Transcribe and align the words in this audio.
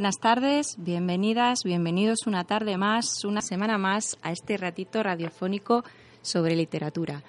Buenas 0.00 0.18
tardes, 0.18 0.76
bienvenidas, 0.78 1.58
bienvenidos 1.62 2.20
una 2.26 2.44
tarde 2.44 2.78
más, 2.78 3.22
una 3.26 3.42
semana 3.42 3.76
más 3.76 4.16
a 4.22 4.32
este 4.32 4.56
ratito 4.56 5.02
radiofónico 5.02 5.84
sobre 6.22 6.56
literatura. 6.56 7.22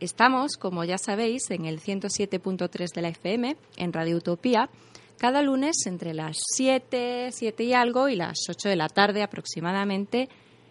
Estamos, 0.00 0.56
como 0.56 0.82
ya 0.82 0.98
sabéis, 0.98 1.48
en 1.52 1.64
el 1.64 1.80
107.3 1.80 2.92
de 2.92 3.02
la 3.02 3.08
FM, 3.10 3.56
en 3.76 3.92
Radio 3.92 4.16
Utopía, 4.16 4.68
cada 5.16 5.42
lunes 5.42 5.86
entre 5.86 6.12
las 6.12 6.40
7, 6.56 7.28
7 7.30 7.62
y 7.62 7.72
algo 7.72 8.08
y 8.08 8.16
las 8.16 8.38
8 8.48 8.68
de 8.68 8.74
la 8.74 8.88
tarde 8.88 9.22
aproximadamente 9.22 10.28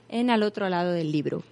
en 0.09 0.30
al 0.30 0.44
otro 0.44 0.68
lado 0.68 0.92
del 0.92 1.14
libro. 1.14 1.44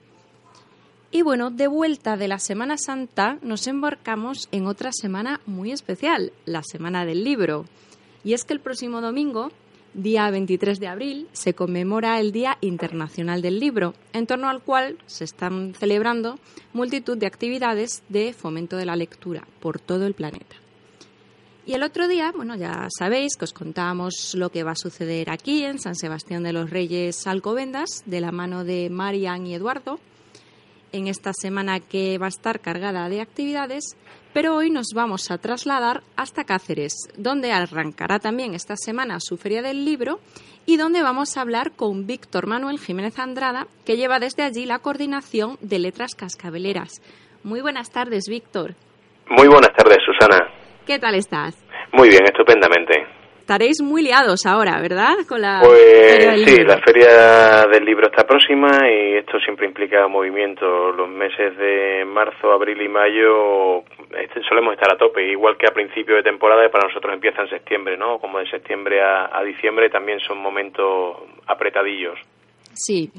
Y 1.09 1.21
bueno, 1.21 1.51
de 1.51 1.67
vuelta 1.67 2.17
de 2.17 2.27
la 2.27 2.39
Semana 2.39 2.75
Santa 2.77 3.39
nos 3.41 3.65
embarcamos 3.65 4.49
en 4.51 4.67
otra 4.67 4.91
semana 4.91 5.39
muy 5.45 5.71
especial, 5.71 6.33
la 6.43 6.63
Semana 6.63 7.05
del 7.05 7.23
Libro. 7.23 7.63
Y 8.25 8.33
es 8.33 8.43
que 8.43 8.51
el 8.51 8.59
próximo 8.59 8.99
domingo, 8.99 9.51
día 9.95 10.29
23 10.29 10.79
de 10.79 10.87
abril, 10.87 11.27
se 11.31 11.53
conmemora 11.53 12.19
el 12.19 12.31
Día 12.31 12.57
Internacional 12.59 13.41
del 13.41 13.59
Libro, 13.59 13.93
en 14.11 14.27
torno 14.27 14.49
al 14.49 14.61
cual 14.61 14.97
se 15.05 15.23
están 15.23 15.73
celebrando 15.73 16.37
multitud 16.73 17.17
de 17.17 17.27
actividades 17.27 18.03
de 18.09 18.33
fomento 18.33 18.75
de 18.75 18.85
la 18.85 18.97
lectura 18.97 19.47
por 19.61 19.79
todo 19.79 20.05
el 20.05 20.13
planeta. 20.13 20.57
Y 21.65 21.73
el 21.73 21.81
otro 21.81 22.07
día, 22.07 22.31
bueno, 22.35 22.55
ya 22.55 22.87
sabéis 22.95 23.37
que 23.37 23.45
os 23.45 23.53
contábamos 23.53 24.35
lo 24.35 24.51
que 24.51 24.63
va 24.63 24.71
a 24.71 24.75
suceder 24.75 25.31
aquí 25.31 25.63
en 25.63 25.79
San 25.79 25.95
Sebastián 25.95 26.43
de 26.43 26.53
los 26.53 26.69
Reyes 26.69 27.25
Alcobendas, 27.25 28.03
de 28.05 28.21
la 28.21 28.31
mano 28.31 28.63
de 28.63 28.89
Marian 28.91 29.47
y 29.47 29.55
Eduardo, 29.55 29.99
en 30.91 31.07
esta 31.07 31.31
semana 31.33 31.79
que 31.79 32.17
va 32.19 32.27
a 32.27 32.29
estar 32.29 32.59
cargada 32.59 33.09
de 33.09 33.21
actividades, 33.21 33.95
pero 34.35 34.53
hoy 34.53 34.69
nos 34.69 34.87
vamos 34.93 35.31
a 35.31 35.37
trasladar 35.37 36.01
hasta 36.17 36.43
Cáceres, 36.43 36.93
donde 37.15 37.53
arrancará 37.53 38.19
también 38.19 38.53
esta 38.53 38.75
semana 38.75 39.21
su 39.21 39.37
Feria 39.37 39.61
del 39.61 39.85
Libro 39.85 40.19
y 40.65 40.75
donde 40.75 41.01
vamos 41.01 41.37
a 41.37 41.41
hablar 41.41 41.71
con 41.73 42.05
Víctor 42.05 42.45
Manuel 42.45 42.77
Jiménez 42.77 43.17
Andrada, 43.17 43.67
que 43.85 43.95
lleva 43.95 44.19
desde 44.19 44.43
allí 44.43 44.65
la 44.65 44.79
coordinación 44.79 45.55
de 45.61 45.79
Letras 45.79 46.15
Cascabeleras. 46.15 47.01
Muy 47.43 47.61
buenas 47.61 47.89
tardes, 47.93 48.25
Víctor. 48.27 48.71
Muy 49.29 49.47
buenas 49.47 49.71
tardes, 49.71 49.99
Susana. 50.03 50.49
¿Qué 50.85 50.99
tal 50.99 51.15
estás? 51.15 51.55
Muy 51.93 52.09
bien, 52.09 52.25
estupendamente. 52.25 53.07
Estaréis 53.39 53.81
muy 53.81 54.01
liados 54.01 54.45
ahora, 54.45 54.81
¿verdad? 54.81 55.15
Con 55.29 55.39
la 55.39 55.61
Pues 55.63 56.43
sí, 56.43 56.63
la 56.63 56.79
feria 56.79 57.67
del 57.71 57.85
libro 57.85 58.07
está 58.07 58.27
próxima 58.27 58.79
y 58.89 59.17
esto 59.17 59.39
siempre 59.39 59.67
implica 59.67 60.07
movimiento. 60.09 60.91
Los 60.91 61.07
meses 61.07 61.55
de 61.55 62.03
marzo, 62.05 62.51
abril 62.51 62.81
y 62.81 62.89
mayo 62.89 63.83
solemos 64.47 64.73
estar 64.73 64.91
a 64.91 64.97
tope, 64.97 65.31
igual 65.31 65.57
que 65.57 65.67
a 65.67 65.73
principio 65.73 66.15
de 66.15 66.23
temporada 66.23 66.65
y 66.65 66.69
para 66.69 66.87
nosotros 66.87 67.13
empieza 67.13 67.41
en 67.41 67.49
septiembre, 67.49 67.97
¿no? 67.97 68.19
Como 68.19 68.39
de 68.39 68.49
septiembre 68.49 69.01
a, 69.01 69.37
a 69.37 69.43
diciembre 69.43 69.89
también 69.89 70.19
son 70.19 70.37
momentos 70.39 71.17
apretadillos. 71.47 72.17
Sí. 72.73 73.11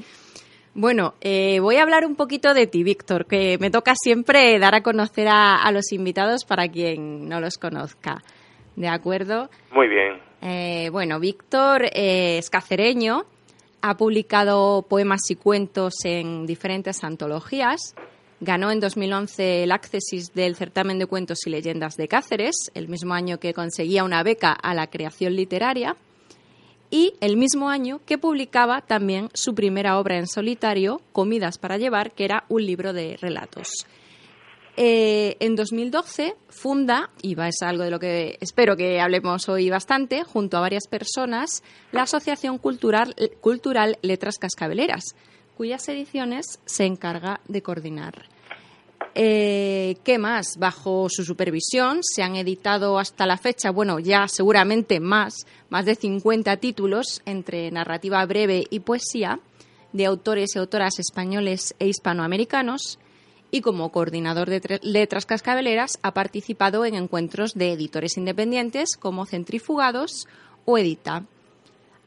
Bueno, 0.73 1.15
eh, 1.21 1.59
voy 1.59 1.77
a 1.77 1.83
hablar 1.83 2.05
un 2.05 2.15
poquito 2.15 2.53
de 2.53 2.67
ti, 2.67 2.83
Víctor, 2.83 3.25
que 3.25 3.57
me 3.59 3.71
toca 3.71 3.93
siempre 3.95 4.59
dar 4.59 4.75
a 4.75 4.81
conocer 4.81 5.27
a, 5.27 5.55
a 5.55 5.71
los 5.71 5.91
invitados 5.91 6.45
para 6.45 6.67
quien 6.67 7.27
no 7.27 7.39
los 7.39 7.57
conozca. 7.57 8.21
¿De 8.75 8.87
acuerdo? 8.87 9.49
Muy 9.71 9.87
bien. 9.87 10.19
Eh, 10.43 10.89
bueno, 10.91 11.19
Víctor 11.19 11.85
eh, 11.85 12.37
es 12.37 12.51
cacereño, 12.51 13.23
ha 13.81 13.97
publicado 13.97 14.83
poemas 14.87 15.21
y 15.31 15.35
cuentos 15.35 15.93
en 16.05 16.45
diferentes 16.45 17.03
antologías. 17.03 17.95
Ganó 18.39 18.71
en 18.71 18.79
2011 18.79 19.63
el 19.63 19.71
Accesis 19.71 20.33
del 20.33 20.55
Certamen 20.55 20.99
de 20.99 21.07
Cuentos 21.07 21.39
y 21.47 21.49
Leyendas 21.49 21.95
de 21.95 22.07
Cáceres, 22.07 22.55
el 22.75 22.87
mismo 22.87 23.15
año 23.15 23.39
que 23.39 23.53
conseguía 23.53 24.03
una 24.03 24.21
beca 24.21 24.51
a 24.51 24.75
la 24.75 24.87
creación 24.87 25.35
literaria 25.35 25.97
y 26.91 27.15
el 27.19 27.35
mismo 27.35 27.69
año 27.69 27.99
que 28.05 28.19
publicaba 28.19 28.81
también 28.81 29.29
su 29.33 29.55
primera 29.55 29.97
obra 29.97 30.17
en 30.17 30.27
solitario, 30.27 31.01
Comidas 31.11 31.57
para 31.57 31.77
llevar, 31.77 32.11
que 32.11 32.25
era 32.25 32.45
un 32.47 32.65
libro 32.65 32.93
de 32.93 33.17
relatos. 33.17 33.69
Eh, 34.79 35.37
en 35.39 35.55
2012 35.55 36.35
funda, 36.49 37.09
y 37.23 37.35
es 37.41 37.63
algo 37.63 37.83
de 37.83 37.89
lo 37.89 37.99
que 37.99 38.37
espero 38.39 38.77
que 38.77 39.01
hablemos 39.01 39.49
hoy 39.49 39.71
bastante, 39.71 40.23
junto 40.23 40.57
a 40.57 40.61
varias 40.61 40.87
personas, 40.87 41.63
la 41.91 42.03
Asociación 42.03 42.59
Cultural, 42.59 43.15
Cultural 43.41 43.97
Letras 44.03 44.37
Cascabeleras, 44.37 45.15
cuyas 45.57 45.89
ediciones 45.89 46.59
se 46.65 46.85
encarga 46.85 47.41
de 47.47 47.63
coordinar. 47.63 48.29
Eh, 49.15 49.97
¿Qué 50.03 50.19
más? 50.19 50.57
Bajo 50.59 51.07
su 51.09 51.25
supervisión 51.25 52.01
se 52.03 52.21
han 52.21 52.35
editado 52.35 52.99
hasta 52.99 53.25
la 53.25 53.37
fecha, 53.37 53.71
bueno, 53.71 53.97
ya 53.97 54.27
seguramente 54.27 54.99
más, 54.99 55.47
más 55.69 55.85
de 55.85 55.95
50 55.95 56.57
títulos 56.57 57.23
entre 57.25 57.71
narrativa 57.71 58.23
breve 58.27 58.67
y 58.69 58.81
poesía 58.81 59.39
de 59.93 60.05
autores 60.05 60.55
y 60.55 60.59
autoras 60.59 60.99
españoles 60.99 61.73
e 61.79 61.87
hispanoamericanos 61.87 62.99
y 63.49 63.61
como 63.61 63.91
coordinador 63.91 64.49
de 64.49 64.79
letras 64.83 65.25
cascabeleras 65.25 65.93
ha 66.03 66.13
participado 66.13 66.85
en 66.85 66.93
encuentros 66.93 67.55
de 67.55 67.71
editores 67.71 68.15
independientes 68.17 68.89
como 68.99 69.25
Centrifugados 69.25 70.27
o 70.65 70.77
Edita. 70.77 71.23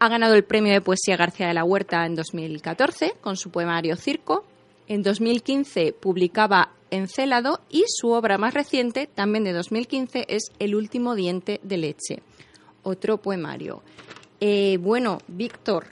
Ha 0.03 0.09
ganado 0.09 0.35
el 0.35 0.45
premio 0.45 0.73
de 0.73 0.81
poesía 0.81 1.19
García 1.19 1.49
de 1.49 1.53
la 1.53 1.63
Huerta 1.63 2.07
en 2.07 2.17
2014 2.17 3.17
con 3.21 3.37
su 3.37 3.51
poemario 3.51 3.97
Circo. 3.97 4.47
En 4.89 5.03
2015 5.03 5.93
publicaba 5.93 6.71
Encélado 6.91 7.61
y 7.69 7.85
su 7.87 8.09
obra 8.09 8.39
más 8.39 8.55
reciente, 8.55 9.11
también 9.15 9.45
de 9.45 9.53
2015, 9.53 10.25
es 10.27 10.53
El 10.59 10.75
último 10.75 11.15
diente 11.15 11.61
de 11.63 11.77
leche, 11.77 12.23
otro 12.83 13.19
poemario. 13.19 13.83
Eh, 14.41 14.79
bueno, 14.81 15.19
Víctor, 15.29 15.85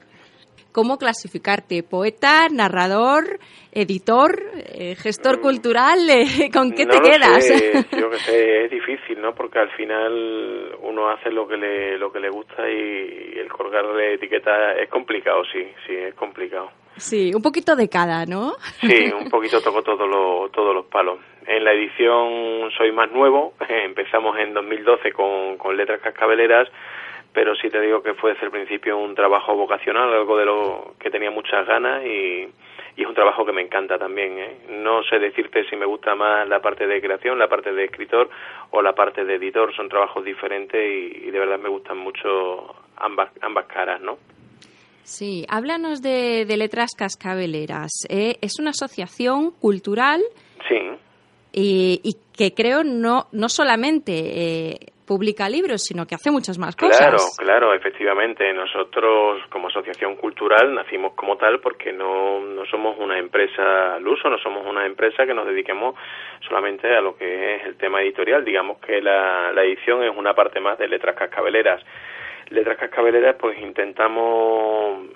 ¿cómo 0.78 0.96
clasificarte? 0.96 1.82
¿Poeta, 1.82 2.46
narrador, 2.54 3.40
editor, 3.72 4.40
eh, 4.54 4.94
gestor 4.94 5.40
cultural? 5.40 5.98
Eh, 6.08 6.50
¿Con 6.54 6.70
qué 6.70 6.84
No 6.84 6.92
te 6.92 6.98
lo 6.98 7.02
quedas? 7.02 7.44
sé, 7.44 7.72
yo 8.00 8.08
que 8.08 8.18
sé, 8.18 8.64
es 8.66 8.70
difícil, 8.70 9.20
¿no? 9.20 9.34
Porque 9.34 9.58
al 9.58 9.70
final 9.72 10.76
uno 10.82 11.10
hace 11.10 11.32
lo 11.32 11.48
que 11.48 11.56
le, 11.56 11.98
lo 11.98 12.12
que 12.12 12.20
le 12.20 12.30
gusta 12.30 12.62
y 12.70 13.36
el 13.40 13.48
colgarle 13.48 14.14
etiqueta 14.14 14.74
es 14.74 14.88
complicado, 14.88 15.42
sí, 15.52 15.66
sí, 15.84 15.96
es 15.96 16.14
complicado. 16.14 16.70
sí, 16.96 17.32
un 17.34 17.42
poquito 17.42 17.74
de 17.74 17.88
cada, 17.88 18.24
¿no? 18.24 18.52
Sí, 18.80 19.12
un 19.20 19.28
poquito 19.28 19.60
toco 19.60 19.82
todos 19.82 20.08
los, 20.08 20.52
todos 20.52 20.72
los 20.72 20.86
palos. 20.86 21.18
En 21.44 21.64
la 21.64 21.72
edición 21.72 22.70
soy 22.78 22.92
más 22.92 23.10
nuevo, 23.10 23.54
empezamos 23.68 24.38
en 24.38 24.54
2012 24.54 25.10
con, 25.10 25.56
con 25.58 25.76
letras 25.76 26.00
cascabeleras, 26.00 26.68
pero 27.32 27.54
sí 27.56 27.68
te 27.70 27.80
digo 27.80 28.02
que 28.02 28.14
fue 28.14 28.32
desde 28.32 28.46
el 28.46 28.52
principio 28.52 28.98
un 28.98 29.14
trabajo 29.14 29.54
vocacional, 29.54 30.12
algo 30.12 30.36
de 30.36 30.44
lo 30.46 30.94
que 30.98 31.10
tenía 31.10 31.30
muchas 31.30 31.66
ganas 31.66 32.04
y, 32.04 32.48
y 32.96 33.02
es 33.02 33.06
un 33.06 33.14
trabajo 33.14 33.44
que 33.44 33.52
me 33.52 33.62
encanta 33.62 33.98
también. 33.98 34.38
¿eh? 34.38 34.56
No 34.70 35.02
sé 35.04 35.18
decirte 35.18 35.64
si 35.68 35.76
me 35.76 35.86
gusta 35.86 36.14
más 36.14 36.48
la 36.48 36.60
parte 36.60 36.86
de 36.86 37.00
creación, 37.00 37.38
la 37.38 37.48
parte 37.48 37.72
de 37.72 37.84
escritor 37.84 38.28
o 38.70 38.82
la 38.82 38.92
parte 38.94 39.24
de 39.24 39.34
editor, 39.36 39.74
son 39.76 39.88
trabajos 39.88 40.24
diferentes 40.24 40.80
y, 40.80 41.28
y 41.28 41.30
de 41.30 41.38
verdad 41.38 41.58
me 41.58 41.68
gustan 41.68 41.98
mucho 41.98 42.74
ambas, 42.96 43.30
ambas 43.42 43.66
caras, 43.66 44.00
¿no? 44.00 44.18
Sí, 45.04 45.46
háblanos 45.48 46.02
de, 46.02 46.44
de 46.44 46.56
Letras 46.58 46.90
Cascabeleras. 46.96 47.90
¿eh? 48.10 48.36
es 48.42 48.58
una 48.58 48.70
asociación 48.70 49.52
cultural 49.52 50.20
Sí. 50.68 50.76
y, 51.52 52.00
y 52.04 52.16
que 52.36 52.52
creo 52.52 52.84
no, 52.84 53.26
no 53.32 53.48
solamente 53.48 54.12
eh, 54.12 54.76
publica 55.08 55.48
libros, 55.48 55.82
sino 55.82 56.06
que 56.06 56.14
hace 56.14 56.30
muchas 56.30 56.58
más 56.58 56.76
cosas. 56.76 56.98
Claro, 56.98 57.18
claro, 57.38 57.74
efectivamente. 57.74 58.52
Nosotros, 58.52 59.40
como 59.48 59.68
asociación 59.68 60.16
cultural, 60.16 60.74
nacimos 60.74 61.14
como 61.14 61.36
tal 61.38 61.60
porque 61.60 61.94
no, 61.94 62.40
no 62.40 62.66
somos 62.66 62.98
una 62.98 63.18
empresa 63.18 63.94
al 63.94 64.06
uso, 64.06 64.28
no 64.28 64.36
somos 64.38 64.66
una 64.66 64.84
empresa 64.84 65.24
que 65.24 65.32
nos 65.32 65.46
dediquemos 65.46 65.94
solamente 66.46 66.94
a 66.94 67.00
lo 67.00 67.16
que 67.16 67.56
es 67.56 67.64
el 67.64 67.76
tema 67.78 68.02
editorial. 68.02 68.44
Digamos 68.44 68.78
que 68.80 69.00
la, 69.00 69.50
la 69.52 69.64
edición 69.64 70.04
es 70.04 70.14
una 70.14 70.34
parte 70.34 70.60
más 70.60 70.78
de 70.78 70.86
Letras 70.86 71.16
Cascabeleras. 71.16 71.82
Letras 72.50 72.76
Cascabeleras, 72.76 73.36
pues 73.40 73.58
intentamos 73.58 75.08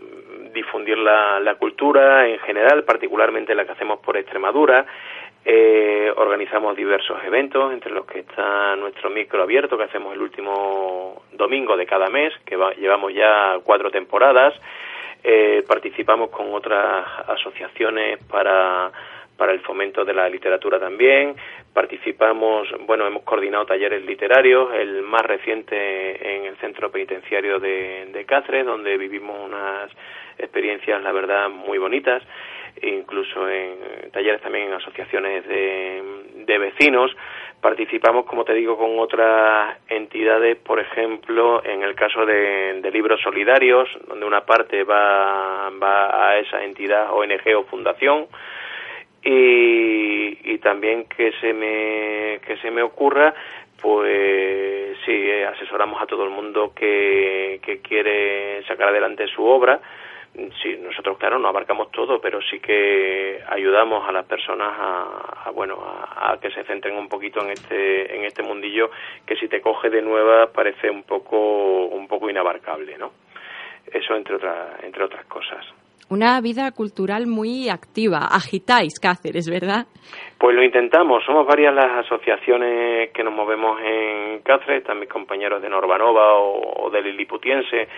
difundir 0.55 0.99
la, 0.99 1.39
la 1.41 1.55
cultura 1.57 2.29
en 2.29 2.39
general, 2.41 2.85
particularmente 2.85 3.55
la 3.55 3.65
que 3.65 3.73
hacemos 3.73 4.01
por 4.01 4.17
Extremadura. 4.17 4.87
Eh, 5.45 6.13
organizamos 6.17 6.77
diversos 6.77 7.19
eventos, 7.25 7.73
entre 7.73 7.91
los 7.93 8.07
que 8.07 8.21
está 8.21 8.77
nuestro 8.77 9.11
micro 9.11 9.43
abierto, 9.43 9.77
que 9.77 9.85
hacemos 9.85 10.15
el 10.15 10.23
último 10.23 11.23
domingo 11.33 11.77
de 11.77 11.85
cada 11.87 12.09
mes, 12.09 12.33
que 12.47 12.55
va- 12.57 12.73
llevamos 12.75 13.13
ya 13.13 13.59
cuatro 13.65 13.91
temporadas. 13.91 14.55
Eh, 15.25 15.65
participamos 15.67 16.31
con 16.31 16.53
otras 16.55 17.07
asociaciones 17.29 18.23
para, 18.31 18.93
para 19.37 19.53
el 19.53 19.61
fomento 19.61 20.05
de 20.05 20.15
la 20.15 20.29
literatura 20.29 20.79
también. 20.79 21.35
Participamos, 21.75 22.69
bueno, 22.87 23.07
hemos 23.07 23.23
coordinado 23.25 23.67
talleres 23.67 24.05
literarios, 24.05 24.73
el 24.75 25.03
más 25.03 25.23
reciente 25.23 26.37
en 26.37 26.45
el 26.45 26.57
centro 26.59 26.91
penitenciario 26.91 27.59
de, 27.59 28.07
de 28.13 28.25
Cáceres, 28.27 28.65
donde 28.67 28.97
vivimos 28.97 29.37
unas 29.45 29.91
experiencias, 30.39 31.03
la 31.03 31.11
verdad, 31.13 31.49
muy 31.49 31.79
bonitas 31.79 32.23
incluso 32.81 33.49
en 33.49 34.11
talleres 34.13 34.41
también 34.41 34.69
en 34.69 34.75
asociaciones 34.75 35.47
de, 35.47 36.03
de 36.47 36.59
vecinos. 36.59 37.15
Participamos, 37.61 38.27
como 38.27 38.45
te 38.45 38.55
digo, 38.55 38.77
con 38.77 38.99
otras 38.99 39.79
entidades, 39.89 40.57
por 40.57 40.81
ejemplo, 40.81 41.65
en 41.65 41.83
el 41.83 41.95
caso 41.95 42.27
de, 42.27 42.81
de 42.81 42.91
libros 42.91 43.21
solidarios, 43.21 43.89
donde 44.09 44.27
una 44.27 44.45
parte 44.45 44.83
va, 44.83 45.71
va 45.71 46.29
a 46.29 46.39
esa 46.39 46.65
entidad, 46.65 47.13
ONG 47.13 47.57
o 47.57 47.65
fundación, 47.65 48.27
y, 49.23 50.53
y 50.53 50.59
también 50.59 51.05
que 51.05 51.33
se 51.41 51.53
me 51.53 52.41
que 52.45 52.57
se 52.61 52.73
me 52.73 52.83
ocurra 52.83 53.33
pues 53.81 54.97
sí 55.05 55.13
eh, 55.13 55.47
asesoramos 55.47 56.01
a 56.03 56.07
todo 56.07 56.25
el 56.25 56.31
mundo 56.31 56.73
que, 56.75 57.61
que 57.63 57.81
quiere 57.81 58.65
sacar 58.65 58.89
adelante 58.89 59.27
su 59.29 59.45
obra 59.45 59.81
sí 60.35 60.77
nosotros 60.81 61.19
claro 61.19 61.39
no 61.39 61.49
abarcamos 61.49 61.91
todo 61.91 62.21
pero 62.21 62.41
sí 62.41 62.59
que 62.59 63.41
ayudamos 63.49 64.09
a 64.09 64.13
las 64.13 64.25
personas 64.25 64.73
a, 64.79 65.45
a, 65.47 65.51
bueno 65.51 65.79
a, 65.85 66.33
a 66.33 66.41
que 66.41 66.51
se 66.51 66.65
centren 66.65 66.97
un 66.97 67.09
poquito 67.09 67.41
en 67.43 67.51
este 67.51 68.17
en 68.17 68.25
este 68.25 68.43
mundillo 68.43 68.91
que 69.27 69.37
si 69.37 69.49
te 69.49 69.61
coge 69.61 69.91
de 69.91 70.01
nueva 70.01 70.47
parece 70.53 70.91
un 70.91 71.03
poco 71.03 71.87
un 71.87 72.09
poco 72.09 72.31
inabarcable 72.31 72.97
no 72.97 73.13
eso 73.93 74.15
entre 74.15 74.37
otras 74.37 74.83
entre 74.85 75.05
otras 75.05 75.27
cosas 75.27 75.65
Una 76.13 76.41
vida 76.43 76.73
cultural 76.73 77.27
muy 77.27 77.71
activa. 77.71 78.29
Agitáis 78.31 79.01
Cáceres, 79.01 79.49
¿verdad? 79.49 79.87
Pues 80.37 80.55
lo 80.55 80.63
intentamos. 80.63 81.25
Somos 81.25 81.47
varias 81.47 81.73
las 81.75 82.05
asociaciones 82.05 83.11
que 83.15 83.25
nos 83.25 83.33
movemos 83.33 83.81
en 83.81 84.43
Cáceres. 84.43 84.83
Están 84.83 84.99
mis 85.01 85.09
compañeros 85.09 85.63
de 85.63 85.71
Norbanova 85.71 86.35
o, 86.35 86.85
o 86.85 86.91
del 86.91 87.05
Liliputiense 87.05 87.89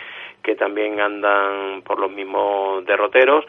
que 0.45 0.55
también 0.55 1.01
andan 1.01 1.83
por 1.83 1.99
los 1.99 2.13
mismos 2.13 2.85
derroteros. 2.85 3.45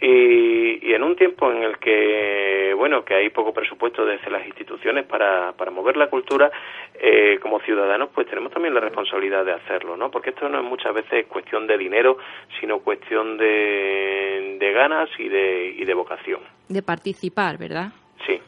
Y, 0.00 0.88
y 0.88 0.94
en 0.94 1.02
un 1.02 1.16
tiempo 1.16 1.50
en 1.50 1.64
el 1.64 1.78
que, 1.78 2.72
bueno, 2.76 3.04
que 3.04 3.14
hay 3.14 3.30
poco 3.30 3.52
presupuesto 3.52 4.06
desde 4.06 4.30
las 4.30 4.46
instituciones 4.46 5.04
para, 5.06 5.52
para 5.52 5.72
mover 5.72 5.96
la 5.96 6.06
cultura, 6.08 6.50
eh, 6.94 7.38
como 7.42 7.60
ciudadanos, 7.60 8.08
pues 8.14 8.28
tenemos 8.28 8.52
también 8.52 8.74
la 8.74 8.80
responsabilidad 8.80 9.44
de 9.44 9.52
hacerlo, 9.52 9.96
¿no? 9.96 10.10
Porque 10.10 10.30
esto 10.30 10.48
no 10.48 10.58
es 10.58 10.64
muchas 10.64 10.94
veces 10.94 11.26
cuestión 11.26 11.66
de 11.66 11.76
dinero, 11.76 12.16
sino 12.60 12.78
cuestión 12.78 13.36
de, 13.38 14.56
de 14.58 14.72
ganas 14.72 15.10
y 15.18 15.28
de, 15.28 15.74
y 15.76 15.84
de 15.84 15.94
vocación. 15.94 16.40
De 16.68 16.82
participar, 16.82 17.58
¿verdad? 17.58 17.88
Sí. 18.24 18.40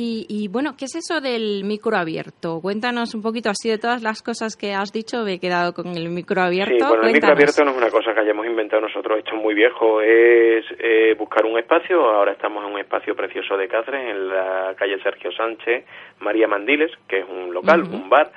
Y, 0.00 0.26
y, 0.28 0.46
bueno, 0.46 0.76
¿qué 0.78 0.84
es 0.84 0.94
eso 0.94 1.20
del 1.20 1.64
micro 1.64 1.96
abierto? 1.96 2.60
Cuéntanos 2.62 3.16
un 3.16 3.22
poquito 3.22 3.50
así 3.50 3.68
de 3.68 3.78
todas 3.78 4.00
las 4.00 4.22
cosas 4.22 4.54
que 4.56 4.72
has 4.72 4.92
dicho. 4.92 5.24
Me 5.24 5.34
he 5.34 5.40
quedado 5.40 5.74
con 5.74 5.88
el 5.88 6.08
micro 6.08 6.40
abierto. 6.40 6.76
Sí, 6.78 6.84
bueno, 6.86 7.08
el 7.08 7.14
micro 7.14 7.32
abierto 7.32 7.64
no 7.64 7.72
es 7.72 7.78
una 7.78 7.90
cosa 7.90 8.14
que 8.14 8.20
hayamos 8.20 8.46
inventado 8.46 8.82
nosotros, 8.82 9.18
esto 9.18 9.34
es 9.34 9.42
muy 9.42 9.54
viejo. 9.54 10.00
Es 10.00 10.64
eh, 10.78 11.16
buscar 11.18 11.44
un 11.46 11.58
espacio. 11.58 11.98
Ahora 12.10 12.30
estamos 12.30 12.64
en 12.64 12.74
un 12.74 12.78
espacio 12.78 13.16
precioso 13.16 13.56
de 13.56 13.66
Cáceres, 13.66 14.08
en 14.08 14.28
la 14.28 14.72
calle 14.76 15.02
Sergio 15.02 15.32
Sánchez, 15.32 15.84
María 16.20 16.46
Mandiles, 16.46 16.92
que 17.08 17.18
es 17.18 17.26
un 17.28 17.52
local, 17.52 17.82
un 17.82 18.08
bar. 18.08 18.30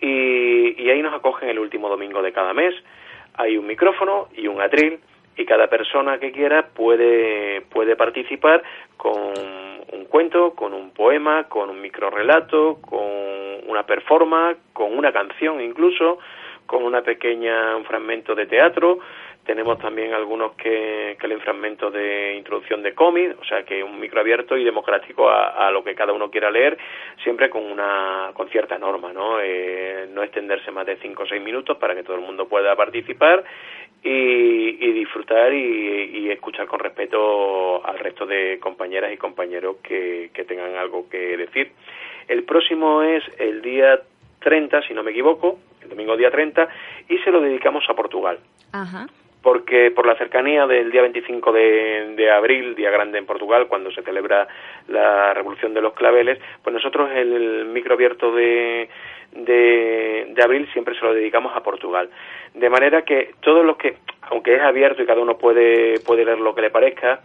Y, 0.00 0.82
y 0.82 0.90
ahí 0.90 1.00
nos 1.02 1.14
acogen 1.14 1.50
el 1.50 1.60
último 1.60 1.88
domingo 1.88 2.20
de 2.20 2.32
cada 2.32 2.52
mes. 2.52 2.74
Hay 3.34 3.56
un 3.56 3.66
micrófono 3.68 4.26
y 4.34 4.48
un 4.48 4.60
atril 4.60 4.98
y 5.36 5.44
cada 5.44 5.68
persona 5.68 6.18
que 6.18 6.32
quiera 6.32 6.68
puede, 6.74 7.60
puede 7.70 7.94
participar 7.94 8.62
con 9.06 9.32
un 9.92 10.04
cuento, 10.06 10.52
con 10.56 10.74
un 10.74 10.90
poema, 10.90 11.44
con 11.44 11.70
un 11.70 11.80
microrelato, 11.80 12.78
con 12.80 13.06
una 13.68 13.84
performance, 13.86 14.58
con 14.72 14.98
una 14.98 15.12
canción 15.12 15.60
incluso, 15.60 16.18
con 16.66 16.82
una 16.82 17.02
pequeña 17.02 17.76
un 17.76 17.84
fragmento 17.84 18.34
de 18.34 18.46
teatro. 18.46 18.98
Tenemos 19.44 19.78
también 19.78 20.12
algunos 20.12 20.56
que, 20.56 21.16
que 21.20 21.28
leen 21.28 21.40
fragmentos 21.40 21.92
de 21.92 22.34
introducción 22.34 22.82
de 22.82 22.96
cómic, 22.96 23.36
o 23.40 23.44
sea 23.44 23.62
que 23.62 23.80
un 23.80 24.00
micro 24.00 24.18
abierto 24.18 24.56
y 24.56 24.64
democrático 24.64 25.30
a, 25.30 25.70
lo 25.70 25.84
que 25.84 25.94
cada 25.94 26.12
uno 26.12 26.28
quiera 26.32 26.50
leer, 26.50 26.76
siempre 27.22 27.48
con 27.48 27.62
una 27.62 28.32
con 28.34 28.48
cierta 28.48 28.76
norma, 28.76 29.12
¿no? 29.12 29.38
Eh, 29.40 30.08
no 30.10 30.24
extenderse 30.24 30.72
más 30.72 30.84
de 30.84 30.96
cinco 30.96 31.22
o 31.22 31.26
seis 31.28 31.40
minutos 31.40 31.78
para 31.78 31.94
que 31.94 32.02
todo 32.02 32.16
el 32.16 32.22
mundo 32.22 32.48
pueda 32.48 32.74
participar 32.74 33.44
y, 34.02 34.08
y 34.08 34.92
disfrutar 34.92 35.52
y, 35.52 36.30
escuchar 36.30 36.66
con 36.66 36.80
respeto 36.80 37.84
al 37.86 37.98
resto 37.98 38.26
de 38.26 38.58
compañeras 38.60 39.12
y 39.12 39.16
compañeros 39.16 39.76
que, 39.82 40.30
que 40.34 40.44
tengan 40.44 40.74
algo 40.76 41.08
que 41.08 41.36
decir. 41.36 41.72
El 42.28 42.42
próximo 42.44 43.02
es 43.02 43.22
el 43.38 43.62
día 43.62 44.00
30, 44.40 44.82
si 44.82 44.92
no 44.92 45.02
me 45.02 45.12
equivoco, 45.12 45.58
el 45.82 45.88
domingo 45.88 46.16
día 46.16 46.30
30, 46.30 46.68
y 47.08 47.18
se 47.18 47.30
lo 47.30 47.40
dedicamos 47.40 47.84
a 47.88 47.94
Portugal 47.94 48.38
Ajá. 48.72 49.06
Porque 49.46 49.92
por 49.92 50.08
la 50.08 50.16
cercanía 50.16 50.66
del 50.66 50.90
día 50.90 51.02
25 51.02 51.52
de, 51.52 52.30
abril, 52.32 52.74
día 52.74 52.90
grande 52.90 53.18
en 53.18 53.26
Portugal, 53.26 53.68
cuando 53.68 53.92
se 53.92 54.02
celebra 54.02 54.48
la 54.88 55.32
Revolución 55.34 55.72
de 55.72 55.80
los 55.80 55.92
Claveles, 55.92 56.40
pues 56.64 56.74
nosotros 56.74 57.10
el 57.14 57.66
micro 57.66 57.94
abierto 57.94 58.34
de, 58.34 58.88
de, 59.30 60.32
de 60.34 60.42
abril 60.42 60.68
siempre 60.72 60.98
se 60.98 61.04
lo 61.04 61.14
dedicamos 61.14 61.56
a 61.56 61.62
Portugal. 61.62 62.10
De 62.54 62.68
manera 62.68 63.02
que 63.02 63.34
todos 63.38 63.64
los 63.64 63.76
que, 63.76 63.98
aunque 64.22 64.56
es 64.56 64.62
abierto 64.62 65.04
y 65.04 65.06
cada 65.06 65.20
uno 65.20 65.38
puede, 65.38 66.00
puede 66.00 66.24
leer 66.24 66.40
lo 66.40 66.52
que 66.52 66.62
le 66.62 66.70
parezca, 66.70 67.20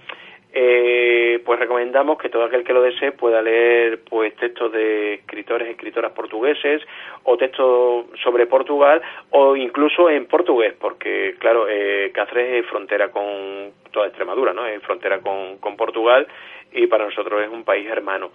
eh, 0.53 1.41
pues 1.45 1.59
recomendamos 1.59 2.17
que 2.17 2.27
todo 2.27 2.43
aquel 2.43 2.65
que 2.65 2.73
lo 2.73 2.81
desee 2.81 3.13
pueda 3.13 3.41
leer 3.41 4.01
pues 4.03 4.35
textos 4.35 4.71
de 4.73 5.13
escritores 5.13 5.67
y 5.67 5.71
escritoras 5.71 6.11
portugueses 6.11 6.81
o 7.23 7.37
textos 7.37 8.07
sobre 8.21 8.47
Portugal 8.47 9.01
o 9.29 9.55
incluso 9.55 10.09
en 10.09 10.25
portugués 10.25 10.73
porque 10.77 11.35
claro 11.39 11.67
eh, 11.69 12.11
Cáceres 12.13 12.63
es 12.63 12.69
frontera 12.69 13.11
con 13.11 13.71
toda 13.91 14.07
Extremadura 14.07 14.51
no 14.51 14.65
es 14.65 14.81
frontera 14.83 15.19
con, 15.19 15.57
con 15.59 15.77
Portugal 15.77 16.27
y 16.73 16.87
para 16.87 17.05
nosotros 17.05 17.41
es 17.41 17.49
un 17.49 17.63
país 17.63 17.87
hermano. 17.89 18.31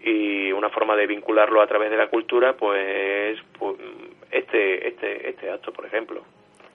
Y 0.00 0.52
una 0.52 0.70
forma 0.70 0.94
de 0.94 1.08
vincularlo 1.08 1.60
a 1.60 1.66
través 1.66 1.90
de 1.90 1.96
la 1.96 2.06
cultura 2.06 2.54
pues, 2.54 3.38
pues 3.58 3.76
este 4.30 4.88
este 4.88 5.28
este 5.28 5.50
acto 5.50 5.72
por 5.72 5.84
ejemplo 5.84 6.22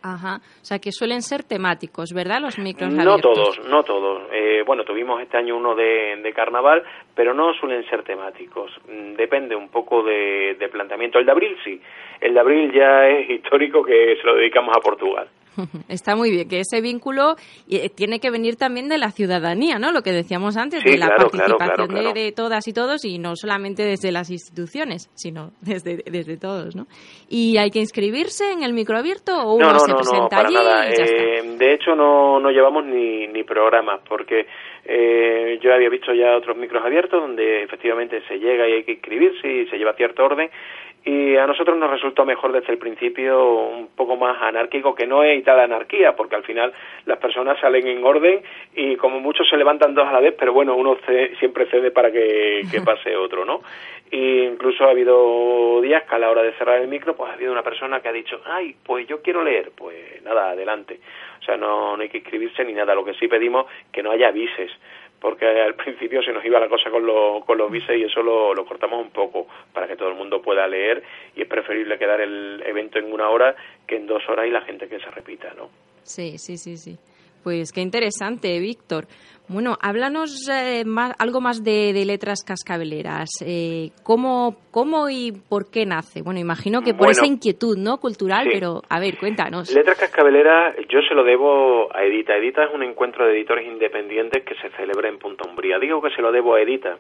Ajá. 0.03 0.41
O 0.62 0.65
sea, 0.65 0.79
que 0.79 0.91
suelen 0.91 1.22
ser 1.22 1.43
temáticos, 1.43 2.12
¿verdad? 2.13 2.41
Los 2.41 2.60
micros 2.60 2.91
no 2.93 3.01
abiertos. 3.01 3.33
todos, 3.33 3.67
no 3.69 3.83
todos. 3.83 4.24
Eh, 4.33 4.62
bueno, 4.65 4.83
tuvimos 4.83 5.22
este 5.22 5.38
año 5.38 5.55
uno 5.55 5.74
de, 5.75 6.17
de 6.22 6.33
carnaval, 6.33 6.83
pero 7.15 7.33
no 7.33 7.53
suelen 7.53 7.83
ser 7.89 8.03
temáticos. 8.03 8.69
Mm, 8.88 9.13
Depende 9.15 9.55
un 9.55 9.69
poco 9.69 10.03
de, 10.03 10.55
de 10.60 10.67
planteamiento. 10.69 11.19
El 11.19 11.25
de 11.25 11.31
abril 11.31 11.57
sí. 11.63 11.81
El 12.19 12.33
de 12.33 12.39
abril 12.39 12.72
ya 12.74 13.07
es 13.07 13.29
histórico 13.29 13.83
que 13.83 14.17
se 14.19 14.27
lo 14.27 14.36
dedicamos 14.36 14.75
a 14.75 14.81
Portugal. 14.81 15.27
Está 15.88 16.15
muy 16.15 16.31
bien, 16.31 16.48
que 16.48 16.60
ese 16.60 16.81
vínculo 16.81 17.36
eh, 17.69 17.89
tiene 17.89 18.19
que 18.19 18.29
venir 18.29 18.55
también 18.55 18.89
de 18.89 18.98
la 18.98 19.12
ciudadanía, 19.12 19.79
¿no? 19.79 19.91
Lo 19.91 20.01
que 20.01 20.12
decíamos 20.12 20.57
antes, 20.57 20.81
Sí, 20.83 20.91
de 20.91 20.98
la 20.98 21.07
claro, 21.07 21.29
participación 21.29 21.57
claro, 21.57 21.88
claro. 21.88 22.13
De, 22.13 22.22
de 22.22 22.31
todas 22.31 22.67
y 22.67 22.74
todos, 22.74 23.05
y 23.05 23.19
no 23.19 23.36
solamente 23.36 23.83
desde 23.83 24.12
las 24.12 24.29
instituciones, 24.29 25.10
sino 25.13 25.51
desde, 25.62 26.03
desde 26.05 26.38
todos, 26.38 26.75
¿no? 26.75 26.88
¿Y 27.29 27.57
hay 27.57 27.69
que 27.72 27.79
inscribirse 27.79 28.51
en 28.51 28.63
el 28.63 28.74
microabierto 28.74 29.36
o 29.36 29.55
uno 29.55 29.67
no, 29.67 29.74
no, 29.74 29.79
se 29.79 29.93
presenta 29.93 30.24
no, 30.24 30.29
para 30.29 30.48
allí 30.48 30.55
nada. 30.55 30.89
y 30.89 30.98
ya 30.98 31.03
está? 31.03 31.24
Eh, 31.24 31.57
de 31.57 31.74
hecho, 31.74 31.95
no, 31.95 32.39
no 32.39 32.50
llevamos 32.50 32.86
ni, 32.86 33.27
ni 33.27 33.43
programas, 33.43 34.01
porque 34.07 34.45
eh, 34.86 35.60
yo 35.62 35.74
había 35.74 35.90
visto 35.90 36.13
ya 36.13 36.36
otros 36.36 36.58
micros 36.58 36.84
abiertos 36.84 37.22
donde 37.22 37.63
efectivamente 37.63 38.22
se 38.28 38.40
llega 38.40 38.68
y 38.68 38.74
hay 38.74 38.84
que 38.84 38.94
inscribirse 38.94 39.48
y 39.48 39.68
se 39.68 39.78
lleva 39.78 39.94
cierto 39.94 40.25
orden. 40.25 40.50
y 41.06 41.36
a 41.36 41.46
nosotros 41.46 41.78
nos 41.78 41.92
resultó 41.92 42.25
mejor 42.25 42.54
desde 42.54 42.72
el 42.72 42.78
principio 42.78 43.68
un 43.68 43.88
poco 43.88 44.16
más 44.16 44.42
anárquico, 44.42 44.96
que 44.96 45.06
no 45.06 45.24
es 45.24 45.44
tal 45.44 45.60
anarquía, 45.60 46.16
porque 46.16 46.36
al 46.36 46.44
final 46.44 46.74
las 47.06 47.18
personas 47.18 47.60
salen 47.60 47.88
en 47.88 48.04
orden 48.04 48.42
y 48.74 48.96
como 48.96 49.20
muchos 49.20 49.48
se 49.50 49.58
levantan 49.58 49.94
dos 49.94 50.08
a 50.08 50.13
la 50.13 50.22
vez, 50.22 50.34
pero 50.40 50.54
bueno, 50.54 50.75
uno 50.75 50.98
siempre 51.40 51.66
cede 51.66 51.92
para 51.92 52.12
que, 52.12 52.62
que 52.72 52.82
pase 52.86 53.16
otro, 53.16 53.44
¿no? 53.44 53.62
Y 54.12 54.43
incluso 54.43 54.83
ha 54.83 54.91
habido 54.91 55.81
días 55.81 56.03
que 56.03 56.15
a 56.15 56.19
la 56.19 56.29
hora 56.29 56.43
de 56.43 56.53
cerrar 56.53 56.79
el 56.79 56.88
micro, 56.88 57.15
pues 57.15 57.31
ha 57.31 57.33
habido 57.33 57.51
una 57.51 57.63
persona 57.63 58.00
que 58.00 58.10
ha 58.10 58.13
dicho, 58.13 58.41
ay, 58.45 58.75
pues 58.86 59.07
yo 59.07 59.22
quiero 59.22 59.43
leer, 59.43 59.72
pues 59.75 60.22
nada, 60.24 60.51
adelante. 60.51 61.00
O 61.41 61.43
sea, 61.43 61.57
no, 61.57 61.98
no 61.98 62.03
hay 62.03 62.10
que 62.10 62.19
inscribirse 62.19 62.63
ni 62.63 62.74
nada, 62.74 62.93
lo 62.93 63.03
que 63.03 63.15
sí 63.15 63.27
pedimos 63.27 63.65
que 63.91 64.03
no 64.03 64.12
haya 64.12 64.31
vises 64.31 64.72
porque 65.24 65.45
al 65.62 65.75
principio 65.75 66.22
se 66.22 66.33
nos 66.33 66.43
iba 66.43 66.60
la 66.60 66.67
cosa 66.67 66.91
con, 66.91 67.03
con 67.41 67.57
los 67.57 67.72
bises 67.72 67.98
y 67.98 68.03
eso 68.03 68.22
lo, 68.22 68.53
lo, 68.53 68.65
cortamos 68.65 69.01
un 69.01 69.12
poco 69.12 69.48
para 69.72 69.88
que 69.88 69.95
todo 69.95 70.10
el 70.10 70.15
mundo 70.15 70.41
pueda 70.41 70.67
leer 70.67 71.01
y 71.36 71.41
es 71.41 71.48
preferible 71.48 71.98
quedar 71.98 72.19
el 72.22 72.62
evento 72.65 73.00
en 73.00 73.12
una 73.12 73.29
hora 73.29 73.55
que 73.88 73.95
en 73.95 74.05
dos 74.05 74.22
horas 74.27 74.45
y 74.45 74.51
la 74.51 74.62
gente 74.62 74.88
que 74.88 75.00
se 75.00 75.10
repita, 75.10 75.53
¿no? 75.55 75.69
Sí, 76.03 76.38
sí, 76.38 76.57
sí, 76.57 76.75
sí. 76.75 76.98
Pues 77.44 77.72
qué 77.72 77.82
interesante, 77.82 78.60
Víctor. 78.60 79.06
Bueno, 79.50 79.78
háblanos 79.82 80.50
eh, 80.50 80.84
más, 80.86 81.14
algo 81.20 81.42
más 81.42 81.64
de, 81.64 81.92
letras 82.06 82.44
cascabeleras. 82.46 83.30
Eh, 83.46 83.92
¿cómo, 84.04 84.56
¿Cómo 84.72 85.10
y 85.10 85.34
por 85.50 85.70
qué 85.70 85.86
nace? 85.86 86.22
Bueno, 86.22 86.40
imagino 86.40 86.82
que 86.82 86.94
por 86.94 87.10
esa 87.10 87.26
inquietud 87.26 87.78
no 87.78 87.98
cultural, 87.98 88.48
pero 88.52 88.82
a 88.90 89.00
ver, 89.00 89.18
cuéntanos. 89.18 89.74
Letras 89.74 90.00
cascabeleras 90.00 90.78
yo 90.88 91.02
se 91.08 91.14
lo 91.14 91.24
debo 91.26 91.94
a 91.94 92.04
Edita. 92.04 92.36
Edita 92.38 92.64
es 92.64 92.74
un 92.74 92.84
encuentro 92.84 93.26
de 93.26 93.34
editores 93.34 93.68
independientes 93.68 94.44
que 94.44 94.56
se 94.56 94.70
celebra 94.78 95.10
en 95.10 95.20
Punta 95.20 95.48
Umbría. 95.48 95.78
Digo 95.78 96.02
que 96.02 96.12
se 96.12 96.22
lo 96.22 96.32
debo 96.32 96.56
a 96.56 96.62
Edita 96.62 96.98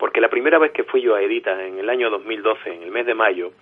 porque 0.00 0.22
la 0.22 0.30
primera 0.30 0.58
vez 0.58 0.72
que 0.72 0.84
fui 0.84 1.02
yo 1.02 1.14
a 1.14 1.22
Edita, 1.22 1.62
en 1.62 1.78
el 1.78 1.90
año 1.90 2.08
2012, 2.08 2.72
en 2.72 2.82
el 2.84 2.90
mes 2.90 3.04
de 3.04 3.14
mayo, 3.14 3.52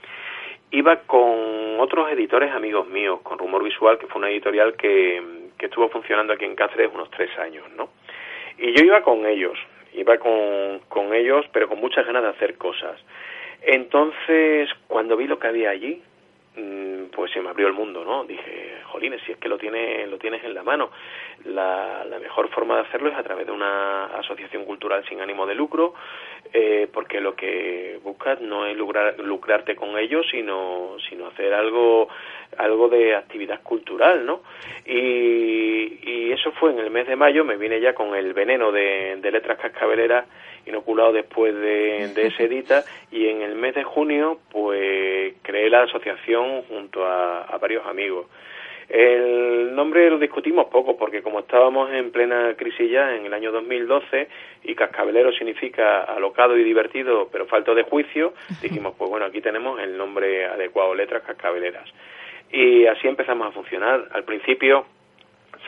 iba 0.71 1.01
con 1.01 1.81
otros 1.81 2.11
editores 2.13 2.53
amigos 2.53 2.89
míos, 2.89 3.21
con 3.25 3.39
Rumor 3.39 3.65
Visual, 3.65 3.99
que 3.99 4.07
fue 4.07 4.21
una 4.21 4.31
editorial 4.31 4.77
que 4.77 5.21
que 5.59 5.67
estuvo 5.67 5.89
funcionando 5.89 6.33
aquí 6.33 6.45
en 6.45 6.55
Cáceres 6.55 6.91
unos 6.93 7.11
tres 7.11 7.31
años, 7.39 7.65
¿no? 7.77 7.91
Y 8.59 8.73
yo 8.73 8.85
iba 8.85 9.03
con 9.03 9.27
ellos, 9.27 9.59
iba 9.93 10.19
con, 10.19 10.81
con 10.89 11.13
ellos, 11.15 11.47
pero 11.53 11.69
con 11.69 11.81
muchas 11.81 12.07
ganas 12.07 12.23
de 12.23 12.29
hacer 12.31 12.57
cosas. 12.57 13.01
Entonces, 13.63 14.69
cuando 14.87 15.17
vi 15.17 15.27
lo 15.27 15.39
que 15.39 15.49
había 15.49 15.71
allí, 15.71 16.03
pues 17.13 17.33
se 17.33 17.41
me 17.41 17.51
abrió 17.51 17.67
el 17.67 17.73
mundo, 17.73 18.05
¿no? 18.05 18.25
Dije, 18.25 18.79
jolines, 18.85 19.21
si 19.27 19.33
es 19.33 19.39
que 19.39 19.49
lo 19.49 19.59
tienes, 19.59 20.09
lo 20.09 20.19
tienes 20.19 20.43
en 20.45 20.55
la 20.55 20.63
mano. 20.63 20.91
La, 21.45 22.05
la 22.05 22.19
mejor 22.19 22.49
forma 22.51 22.77
de 22.77 22.83
hacerlo 22.83 23.11
es 23.11 23.17
a 23.17 23.23
través 23.23 23.47
de 23.47 23.53
una 23.53 24.07
asociación 24.07 24.65
cultural 24.65 25.05
sin 25.09 25.21
ánimo 25.21 25.47
de 25.47 25.55
lucro, 25.55 25.95
eh, 26.53 26.89
porque 26.93 27.21
lo 27.21 27.35
que 27.35 27.99
buscas 28.03 28.41
no 28.41 28.67
es 28.67 28.77
lograr, 28.77 29.19
lucrarte 29.19 29.77
con 29.77 29.99
ellos, 29.99 30.27
sino, 30.31 30.97
sino 31.09 31.27
hacer 31.27 31.53
algo, 31.55 32.09
algo 32.57 32.89
de 32.89 33.15
actividad 33.15 33.63
cultural, 33.63 34.25
¿no? 34.25 34.43
Y, 34.87 35.99
y 36.03 36.33
eso 36.33 36.53
fue 36.53 36.71
en 36.71 36.79
el 36.79 36.91
mes 36.91 37.07
de 37.07 37.17
mayo, 37.17 37.45
me 37.45 37.57
vine 37.57 37.81
ya 37.81 37.95
con 37.95 38.15
el 38.15 38.33
veneno 38.33 38.73
de, 38.73 39.17
de 39.21 39.31
letras 39.31 39.59
cascabeleras 39.59 40.27
inoculado 40.67 41.13
después 41.13 41.55
de, 41.55 42.09
de 42.15 42.27
ese 42.27 42.45
edita 42.45 42.85
y 43.11 43.27
en 43.29 43.43
el 43.43 43.55
mes 43.55 43.75
de 43.75 43.85
junio 43.85 44.39
pues 44.51 45.35
creé 45.43 45.71
la 45.71 45.83
asociación 45.83 46.63
junto 46.63 47.05
a, 47.05 47.43
a 47.43 47.59
varios 47.59 47.87
amigos. 47.87 48.27
El 48.89 49.75
nombre 49.75 50.09
lo 50.09 50.19
discutimos 50.19 50.67
poco 50.69 50.97
porque 50.97 51.23
como 51.23 51.41
estábamos 51.41 51.93
en 51.93 52.11
plena 52.11 52.55
crisis 52.57 52.91
ya 52.91 53.15
en 53.15 53.27
el 53.27 53.35
año 53.35 53.53
2012 53.53 54.29
y 54.65 54.75
cascabelero 54.75 55.31
significa 55.33 56.05
alocado 56.05 56.57
y 56.57 56.65
divertido 56.65 57.29
pero 57.31 57.47
falto 57.47 57.75
de 57.75 57.83
juicio, 57.83 58.33
dijimos 58.63 58.95
pues 58.97 59.11
bueno 59.11 59.27
aquí 59.27 59.43
tenemos 59.43 59.79
el 59.81 59.97
nombre 59.97 60.47
adecuado, 60.47 60.95
letras 60.95 61.23
cascabeleras. 61.23 61.89
Y 62.51 62.87
así 62.87 63.07
empezamos 63.07 63.49
a 63.49 63.51
funcionar. 63.51 64.09
Al 64.11 64.25
principio 64.25 64.87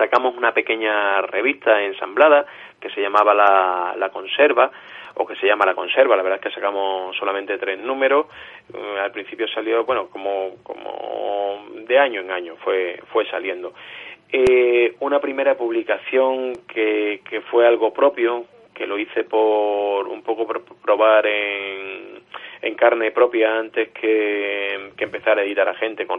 sacamos 0.00 0.34
una 0.34 0.54
pequeña 0.54 1.20
revista 1.20 1.82
ensamblada 1.82 2.46
que 2.80 2.88
se 2.88 3.02
llamaba 3.02 3.34
La, 3.34 3.94
la 3.98 4.08
Conserva 4.08 4.70
o 5.16 5.26
que 5.26 5.36
se 5.36 5.46
llama 5.46 5.66
La 5.66 5.74
Conserva. 5.74 6.16
La 6.16 6.22
verdad 6.22 6.38
es 6.38 6.44
que 6.46 6.54
sacamos 6.54 7.14
solamente 7.18 7.58
tres 7.58 7.78
números. 7.78 8.26
Eh, 8.72 8.98
al 8.98 9.12
principio 9.12 9.46
salió, 9.48 9.84
bueno, 9.84 10.08
como, 10.08 10.56
como 10.62 11.66
de 11.86 11.98
año 11.98 12.22
en 12.22 12.30
año 12.30 12.56
fue, 12.64 12.98
fue 13.12 13.26
saliendo. 13.26 13.74
Eh, 14.32 14.94
una 15.00 15.20
primera 15.20 15.54
publicación 15.54 16.54
que, 16.66 17.20
que 17.28 17.42
fue 17.42 17.66
algo 17.66 17.92
propio, 17.92 18.46
que 18.72 18.86
lo 18.86 18.96
hice 18.98 19.24
por 19.24 20.08
un 20.08 20.22
poco 20.22 20.46
por 20.46 20.62
probar 20.80 21.26
en, 21.26 22.19
en 22.62 22.74
carne 22.74 23.10
propia 23.10 23.58
antes 23.58 23.90
que, 23.90 24.92
que 24.96 25.04
empezar 25.04 25.38
a 25.38 25.42
editar 25.42 25.68
a 25.68 25.74
gente 25.74 26.06
con, 26.06 26.18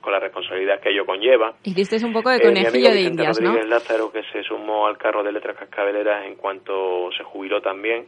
con 0.00 0.12
la 0.12 0.18
responsabilidad 0.18 0.80
que 0.80 0.90
ello 0.90 1.04
conlleva. 1.04 1.54
Hiciste 1.64 2.04
un 2.04 2.12
poco 2.12 2.30
de 2.30 2.36
eh, 2.36 2.42
conejillo 2.42 2.90
de 2.90 3.00
indias, 3.00 3.40
¿no? 3.40 3.54
Lázaro, 3.62 4.10
que 4.10 4.22
se 4.32 4.42
sumó 4.42 4.86
al 4.86 4.96
carro 4.96 5.22
de 5.22 5.32
letras 5.32 5.56
cascabeleras 5.56 6.26
en 6.26 6.36
cuanto 6.36 7.10
se 7.16 7.22
jubiló 7.24 7.60
también, 7.60 8.06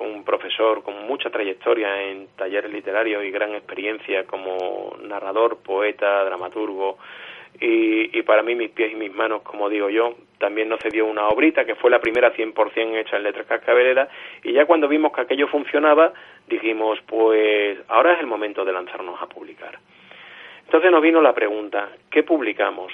un 0.00 0.24
profesor 0.24 0.82
con 0.82 1.06
mucha 1.06 1.30
trayectoria 1.30 2.02
en 2.02 2.28
talleres 2.36 2.72
literarios 2.72 3.24
y 3.24 3.30
gran 3.30 3.54
experiencia 3.54 4.24
como 4.24 4.96
narrador, 5.02 5.58
poeta, 5.62 6.24
dramaturgo, 6.24 6.98
y, 7.60 8.18
y, 8.18 8.22
para 8.22 8.42
mí 8.42 8.54
mis 8.54 8.70
pies 8.70 8.92
y 8.92 8.96
mis 8.96 9.14
manos, 9.14 9.42
como 9.42 9.68
digo 9.68 9.88
yo, 9.88 10.16
también 10.38 10.68
nos 10.68 10.80
cedió 10.80 11.06
una 11.06 11.28
obrita 11.28 11.64
que 11.64 11.74
fue 11.74 11.90
la 11.90 12.00
primera 12.00 12.34
100% 12.34 12.96
hecha 12.98 13.16
en 13.16 13.22
letras 13.22 13.46
cascabeleras 13.46 14.08
y 14.42 14.52
ya 14.52 14.66
cuando 14.66 14.88
vimos 14.88 15.12
que 15.12 15.22
aquello 15.22 15.48
funcionaba 15.48 16.12
dijimos 16.46 16.98
pues 17.06 17.78
ahora 17.88 18.14
es 18.14 18.20
el 18.20 18.26
momento 18.26 18.64
de 18.64 18.72
lanzarnos 18.72 19.20
a 19.22 19.26
publicar. 19.26 19.78
Entonces 20.64 20.90
nos 20.90 21.00
vino 21.00 21.20
la 21.20 21.32
pregunta, 21.32 21.90
¿qué 22.10 22.24
publicamos? 22.24 22.92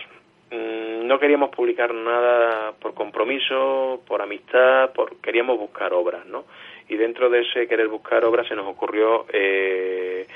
Mm, 0.50 1.06
no 1.06 1.18
queríamos 1.18 1.50
publicar 1.50 1.94
nada 1.94 2.72
por 2.72 2.94
compromiso, 2.94 4.02
por 4.06 4.20
amistad, 4.20 4.92
por 4.92 5.16
queríamos 5.20 5.58
buscar 5.58 5.92
obras, 5.94 6.26
¿no? 6.26 6.44
Y 6.88 6.96
dentro 6.96 7.30
de 7.30 7.40
ese 7.40 7.66
querer 7.66 7.88
buscar 7.88 8.24
obras 8.24 8.46
se 8.46 8.54
nos 8.54 8.66
ocurrió 8.66 9.26
eh, 9.32 10.26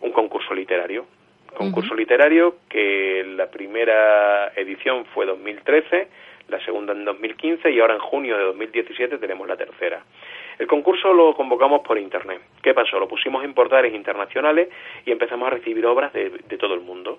un 0.00 0.10
concurso 0.12 0.54
literario 0.54 1.06
concurso 1.54 1.94
literario 1.94 2.56
que 2.68 3.24
la 3.36 3.50
primera 3.50 4.52
edición 4.54 5.04
fue 5.14 5.26
2013, 5.26 6.08
la 6.48 6.60
segunda 6.64 6.92
en 6.92 7.04
2015 7.04 7.70
y 7.70 7.80
ahora 7.80 7.94
en 7.94 8.00
junio 8.00 8.36
de 8.36 8.44
2017 8.44 9.18
tenemos 9.18 9.46
la 9.46 9.56
tercera. 9.56 10.02
El 10.58 10.66
concurso 10.66 11.12
lo 11.12 11.34
convocamos 11.34 11.82
por 11.82 11.98
internet. 11.98 12.40
¿Qué 12.62 12.74
pasó? 12.74 12.98
Lo 12.98 13.06
pusimos 13.06 13.44
en 13.44 13.54
portales 13.54 13.94
internacionales 13.94 14.68
y 15.04 15.12
empezamos 15.12 15.46
a 15.46 15.50
recibir 15.50 15.86
obras 15.86 16.12
de, 16.12 16.30
de 16.30 16.58
todo 16.58 16.74
el 16.74 16.80
mundo. 16.80 17.18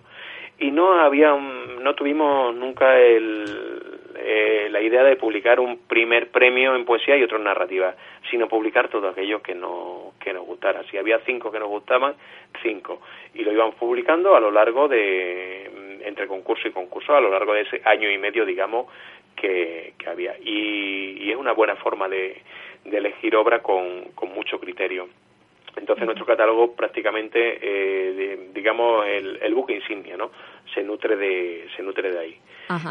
Y 0.57 0.71
no 0.71 0.99
había, 0.99 1.33
no 1.33 1.95
tuvimos 1.95 2.53
nunca 2.53 2.99
el, 2.99 3.98
eh, 4.21 4.67
la 4.69 4.81
idea 4.81 5.03
de 5.03 5.15
publicar 5.15 5.59
un 5.59 5.77
primer 5.87 6.29
premio 6.29 6.75
en 6.75 6.85
poesía 6.85 7.17
y 7.17 7.23
otro 7.23 7.37
en 7.37 7.45
narrativa, 7.45 7.95
sino 8.29 8.47
publicar 8.47 8.89
todo 8.89 9.07
aquello 9.07 9.41
que, 9.41 9.55
no, 9.55 10.13
que 10.19 10.33
nos 10.33 10.45
gustara. 10.45 10.83
Si 10.89 10.97
había 10.97 11.19
cinco 11.25 11.51
que 11.51 11.59
nos 11.59 11.69
gustaban, 11.69 12.15
cinco. 12.61 13.01
Y 13.33 13.43
lo 13.43 13.51
íbamos 13.51 13.75
publicando 13.75 14.35
a 14.35 14.39
lo 14.39 14.51
largo 14.51 14.87
de, 14.87 15.69
mm, 15.73 16.07
entre 16.07 16.27
concurso 16.27 16.67
y 16.67 16.71
concurso, 16.71 17.15
a 17.15 17.21
lo 17.21 17.29
largo 17.29 17.53
de 17.53 17.61
ese 17.61 17.81
año 17.85 18.09
y 18.09 18.17
medio, 18.17 18.45
digamos, 18.45 18.87
que, 19.35 19.93
que 19.97 20.09
había. 20.09 20.35
Y, 20.43 21.23
y, 21.23 21.31
es 21.31 21.37
una 21.37 21.53
buena 21.53 21.75
forma 21.77 22.09
de, 22.09 22.41
de 22.85 22.97
elegir 22.97 23.35
obra 23.35 23.61
con, 23.61 24.11
con 24.15 24.33
mucho 24.33 24.59
criterio. 24.59 25.07
Entonces 25.75 26.05
nuestro 26.05 26.25
catálogo 26.25 26.73
prácticamente, 26.75 27.39
eh, 27.61 28.49
digamos, 28.53 29.05
el, 29.05 29.39
el, 29.41 29.53
buque 29.53 29.75
insignia, 29.75 30.17
¿no? 30.17 30.31
Se 30.73 30.83
nutre 30.83 31.15
de, 31.15 31.67
se 31.75 31.83
nutre 31.83 32.11
de 32.11 32.19
ahí. 32.19 32.37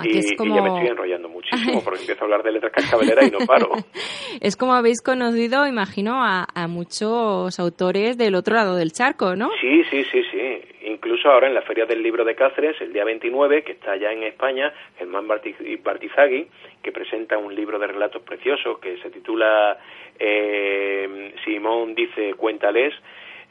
y, 0.05 0.21
ya 0.21 0.63
me 0.63 0.69
estoy 0.69 0.87
enrollando 0.89 1.29
muchísimo 1.29 1.83
porque 1.85 2.01
empiezo 2.01 2.23
a 2.23 2.25
hablar 2.25 2.43
de 2.43 2.53
letras 2.53 2.73
cascabeleras 2.73 3.29
y 3.29 3.31
no 3.31 3.39
paro. 3.47 3.71
es 4.41 4.57
como 4.57 4.75
habéis 4.75 5.03
conocido, 5.03 5.67
imagino, 5.67 6.23
a, 6.25 6.47
a, 6.55 6.69
muchos 6.69 7.59
autores 7.59 8.17
del 8.19 8.35
otro 8.35 8.55
lado 8.55 8.77
del 8.77 8.93
charco, 8.93 9.37
¿no? 9.37 9.51
Sí, 9.61 9.85
sí, 9.91 10.05
sí, 10.05 10.23
sí. 10.31 10.61
Incluso 11.09 11.31
ahora 11.31 11.47
en 11.47 11.55
la 11.55 11.63
Feria 11.63 11.87
del 11.87 12.03
Libro 12.03 12.23
de 12.23 12.35
Cáceres, 12.35 12.79
el 12.83 12.93
día 12.93 13.03
29, 13.03 13.63
que 13.63 13.73
está 13.73 13.97
ya 13.97 14.13
en 14.13 14.25
España, 14.25 14.75
Germán 14.99 15.27
Bartizagui, 15.27 16.49
que 16.83 16.93
presenta 16.93 17.39
un 17.39 17.55
libro 17.55 17.79
de 17.79 17.87
relatos 17.87 18.21
preciosos 18.21 18.79
que 18.79 18.99
se 18.99 19.09
titula 19.09 19.79
eh, 20.19 21.33
Simón 21.47 21.95
dice 21.95 22.35
cuéntales, 22.35 22.93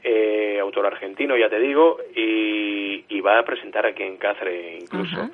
eh, 0.03 0.59
autor 0.61 0.85
argentino, 0.85 1.35
ya 1.35 1.49
te 1.49 1.59
digo, 1.59 1.97
y, 2.15 3.05
y, 3.09 3.21
va 3.21 3.39
a 3.39 3.43
presentar 3.43 3.87
aquí 3.87 4.03
en 4.03 4.17
Cáceres 4.17 4.79
incluso. 4.79 5.27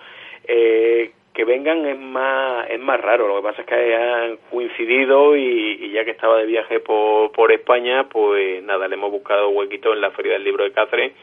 Eh, 0.48 1.12
que 1.34 1.46
vengan 1.46 1.86
es 1.86 1.98
más 1.98 2.70
es 2.70 2.80
más 2.80 3.02
raro 3.02 3.28
lo 3.28 3.38
que 3.38 3.42
pasa 3.42 3.62
es 3.62 3.68
que 3.68 3.96
han 3.96 4.38
coincidido 4.52 5.36
y, 5.36 5.80
y 5.82 5.92
ya 5.92 6.06
que 6.06 6.12
estaba 6.12 6.38
de 6.38 6.46
viaje 6.46 6.80
por, 6.80 7.32
por 7.32 7.52
España 7.52 8.08
pues 8.08 8.64
nada 8.64 8.88
le 8.88 8.94
hemos 8.94 9.10
buscado 9.10 9.50
huequito 9.50 9.94
en 9.94 10.02
la 10.02 10.12
feria 10.12 10.34
del 10.34 10.44
libro 10.44 10.64
de 10.64 10.72
Cáceres 10.72 11.14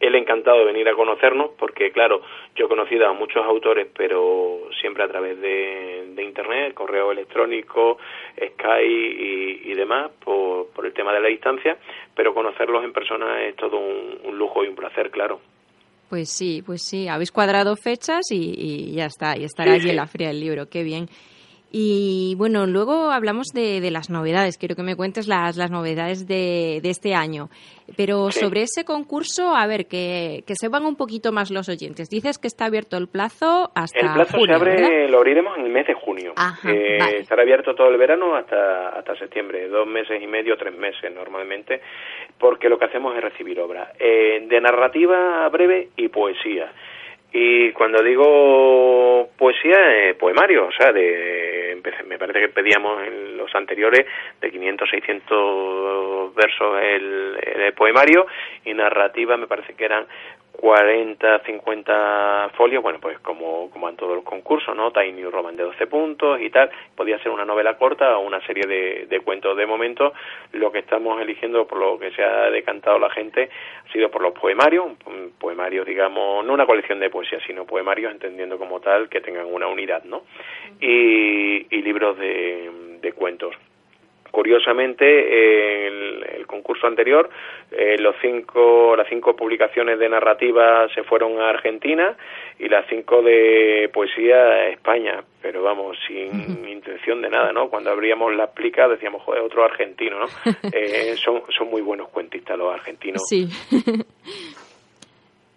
él 0.00 0.14
encantado 0.14 0.58
de 0.58 0.64
venir 0.64 0.88
a 0.88 0.94
conocernos 0.94 1.50
porque, 1.58 1.92
claro, 1.92 2.22
yo 2.56 2.64
he 2.64 2.68
conocido 2.68 3.06
a 3.06 3.12
muchos 3.12 3.44
autores, 3.44 3.86
pero 3.94 4.62
siempre 4.80 5.04
a 5.04 5.08
través 5.08 5.40
de, 5.40 5.98
Internet, 6.20 6.74
correo 6.74 7.10
electrónico, 7.10 7.98
Skype 8.36 8.86
y, 8.86 9.74
demás, 9.74 10.12
por, 10.24 10.68
por, 10.68 10.86
el 10.86 10.92
tema 10.92 11.12
de 11.12 11.20
la 11.20 11.28
distancia, 11.28 11.76
pero 12.14 12.34
conocerlos 12.34 12.84
en 12.84 12.92
persona 12.92 13.42
es 13.42 13.56
todo 13.56 13.78
un, 13.78 14.38
lujo 14.38 14.62
y 14.62 14.68
un 14.68 14.76
placer, 14.76 15.10
claro. 15.10 15.40
Pues 16.08 16.30
sí, 16.30 16.62
pues 16.64 16.82
sí, 16.82 17.08
habéis 17.08 17.32
cuadrado 17.32 17.74
fechas 17.74 18.30
y, 18.30 18.94
ya 18.94 19.06
está, 19.06 19.36
y 19.36 19.44
estará 19.44 19.72
allí 19.72 19.90
en 19.90 19.96
la 19.96 20.06
Feria 20.06 20.28
del 20.28 20.40
Libro, 20.40 20.66
qué 20.70 20.84
bien. 20.84 21.08
Y 21.72 22.34
bueno, 22.36 22.66
luego 22.66 23.10
hablamos 23.12 23.48
de, 23.54 23.80
de, 23.80 23.90
las 23.92 24.10
novedades. 24.10 24.58
Quiero 24.58 24.74
que 24.74 24.82
me 24.82 24.96
cuentes 24.96 25.28
las, 25.28 25.56
las 25.56 25.70
novedades 25.70 26.26
de, 26.26 26.80
de 26.82 26.90
este 26.90 27.14
año. 27.14 27.48
Pero 27.96 28.32
sobre 28.32 28.62
ese 28.62 28.84
concurso, 28.84 29.54
a 29.54 29.66
ver, 29.66 29.86
que, 29.86 30.42
que 30.46 30.54
sepan 30.54 30.84
un 30.84 30.96
poquito 30.96 31.30
más 31.30 31.50
los 31.50 31.68
oyentes. 31.68 32.08
Dices 32.08 32.38
que 32.38 32.48
está 32.48 32.64
abierto 32.66 32.96
el 32.96 33.08
plazo 33.08 33.70
hasta. 33.74 34.00
El 34.00 34.12
plazo 34.14 34.38
se 34.44 34.52
abre, 34.52 35.08
lo 35.08 35.18
abriremos 35.18 35.58
en 35.58 35.66
el 35.66 35.72
mes 35.72 35.86
de 35.86 35.94
junio. 35.94 36.32
Eh, 36.64 36.98
estará 37.18 37.42
abierto 37.42 37.74
todo 37.74 37.88
el 37.88 37.98
verano 37.98 38.34
hasta, 38.34 38.90
hasta 38.90 39.16
septiembre, 39.16 39.68
dos 39.68 39.86
meses 39.86 40.20
y 40.20 40.26
medio, 40.26 40.56
tres 40.56 40.76
meses 40.76 41.12
normalmente, 41.14 41.80
porque 42.38 42.68
lo 42.68 42.78
que 42.78 42.86
hacemos 42.86 43.16
es 43.16 43.22
recibir 43.22 43.60
obras 43.60 43.90
eh, 43.98 44.44
de 44.48 44.60
narrativa 44.60 45.48
breve 45.48 45.90
y 45.96 46.08
poesía. 46.08 46.72
Y 47.32 47.70
cuando 47.72 48.02
digo 48.02 49.28
poesía, 49.36 50.08
eh, 50.08 50.14
poemario, 50.14 50.66
o 50.66 50.72
sea, 50.72 50.92
de, 50.92 51.80
me 52.06 52.18
parece 52.18 52.40
que 52.40 52.48
pedíamos 52.48 53.02
en 53.06 53.36
los 53.36 53.54
anteriores 53.54 54.06
de 54.40 54.50
500, 54.50 54.90
600 54.90 56.34
versos 56.34 56.78
el, 56.82 57.38
el 57.42 57.72
poemario 57.72 58.26
y 58.64 58.74
narrativa 58.74 59.36
me 59.36 59.46
parece 59.46 59.74
que 59.74 59.84
eran 59.84 60.06
40, 60.60 61.40
50 61.40 62.50
folios, 62.54 62.82
bueno, 62.82 62.98
pues 63.00 63.18
como, 63.20 63.70
como 63.70 63.88
en 63.88 63.96
todos 63.96 64.14
los 64.14 64.24
concursos, 64.24 64.76
¿no? 64.76 64.92
Tiny 64.92 65.24
Roman 65.24 65.56
de 65.56 65.62
12 65.62 65.86
puntos 65.86 66.38
y 66.38 66.50
tal. 66.50 66.70
Podía 66.94 67.18
ser 67.22 67.32
una 67.32 67.46
novela 67.46 67.78
corta 67.78 68.18
o 68.18 68.20
una 68.20 68.44
serie 68.46 68.66
de, 68.66 69.06
de 69.08 69.20
cuentos. 69.20 69.56
De 69.56 69.64
momento, 69.64 70.12
lo 70.52 70.70
que 70.70 70.80
estamos 70.80 71.20
eligiendo, 71.22 71.66
por 71.66 71.78
lo 71.78 71.98
que 71.98 72.10
se 72.10 72.22
ha 72.22 72.50
decantado 72.50 72.98
la 72.98 73.08
gente, 73.08 73.48
ha 73.88 73.92
sido 73.92 74.10
por 74.10 74.20
los 74.20 74.34
poemarios, 74.34 74.92
poemarios, 75.38 75.86
digamos, 75.86 76.44
no 76.44 76.52
una 76.52 76.66
colección 76.66 77.00
de 77.00 77.08
poesía, 77.08 77.38
sino 77.46 77.64
poemarios, 77.64 78.12
entendiendo 78.12 78.58
como 78.58 78.80
tal 78.80 79.08
que 79.08 79.22
tengan 79.22 79.46
una 79.46 79.66
unidad, 79.66 80.04
¿no? 80.04 80.24
Y, 80.78 81.74
y 81.74 81.82
libros 81.82 82.18
de, 82.18 82.98
de 83.00 83.12
cuentos. 83.14 83.56
Curiosamente, 84.30 85.86
el, 85.86 86.24
el 86.36 86.46
concurso 86.46 86.86
anterior, 86.86 87.28
eh, 87.70 87.96
los 87.98 88.14
cinco, 88.20 88.94
las 88.96 89.08
cinco 89.08 89.34
publicaciones 89.34 89.98
de 89.98 90.08
narrativa 90.08 90.88
se 90.94 91.02
fueron 91.02 91.40
a 91.40 91.50
Argentina 91.50 92.16
y 92.58 92.68
las 92.68 92.86
cinco 92.88 93.22
de 93.22 93.90
poesía 93.92 94.36
a 94.36 94.68
España, 94.68 95.22
pero 95.42 95.62
vamos, 95.62 95.96
sin 96.06 96.66
intención 96.68 97.22
de 97.22 97.30
nada, 97.30 97.52
¿no? 97.52 97.68
Cuando 97.68 97.90
abríamos 97.90 98.34
la 98.34 98.48
plica 98.52 98.88
decíamos, 98.88 99.22
joder, 99.22 99.42
otro 99.42 99.64
argentino, 99.64 100.18
¿no? 100.18 100.26
Eh, 100.72 101.16
son, 101.16 101.42
son 101.56 101.68
muy 101.68 101.82
buenos 101.82 102.08
cuentistas 102.10 102.56
los 102.56 102.72
argentinos. 102.72 103.22
Sí. 103.28 103.48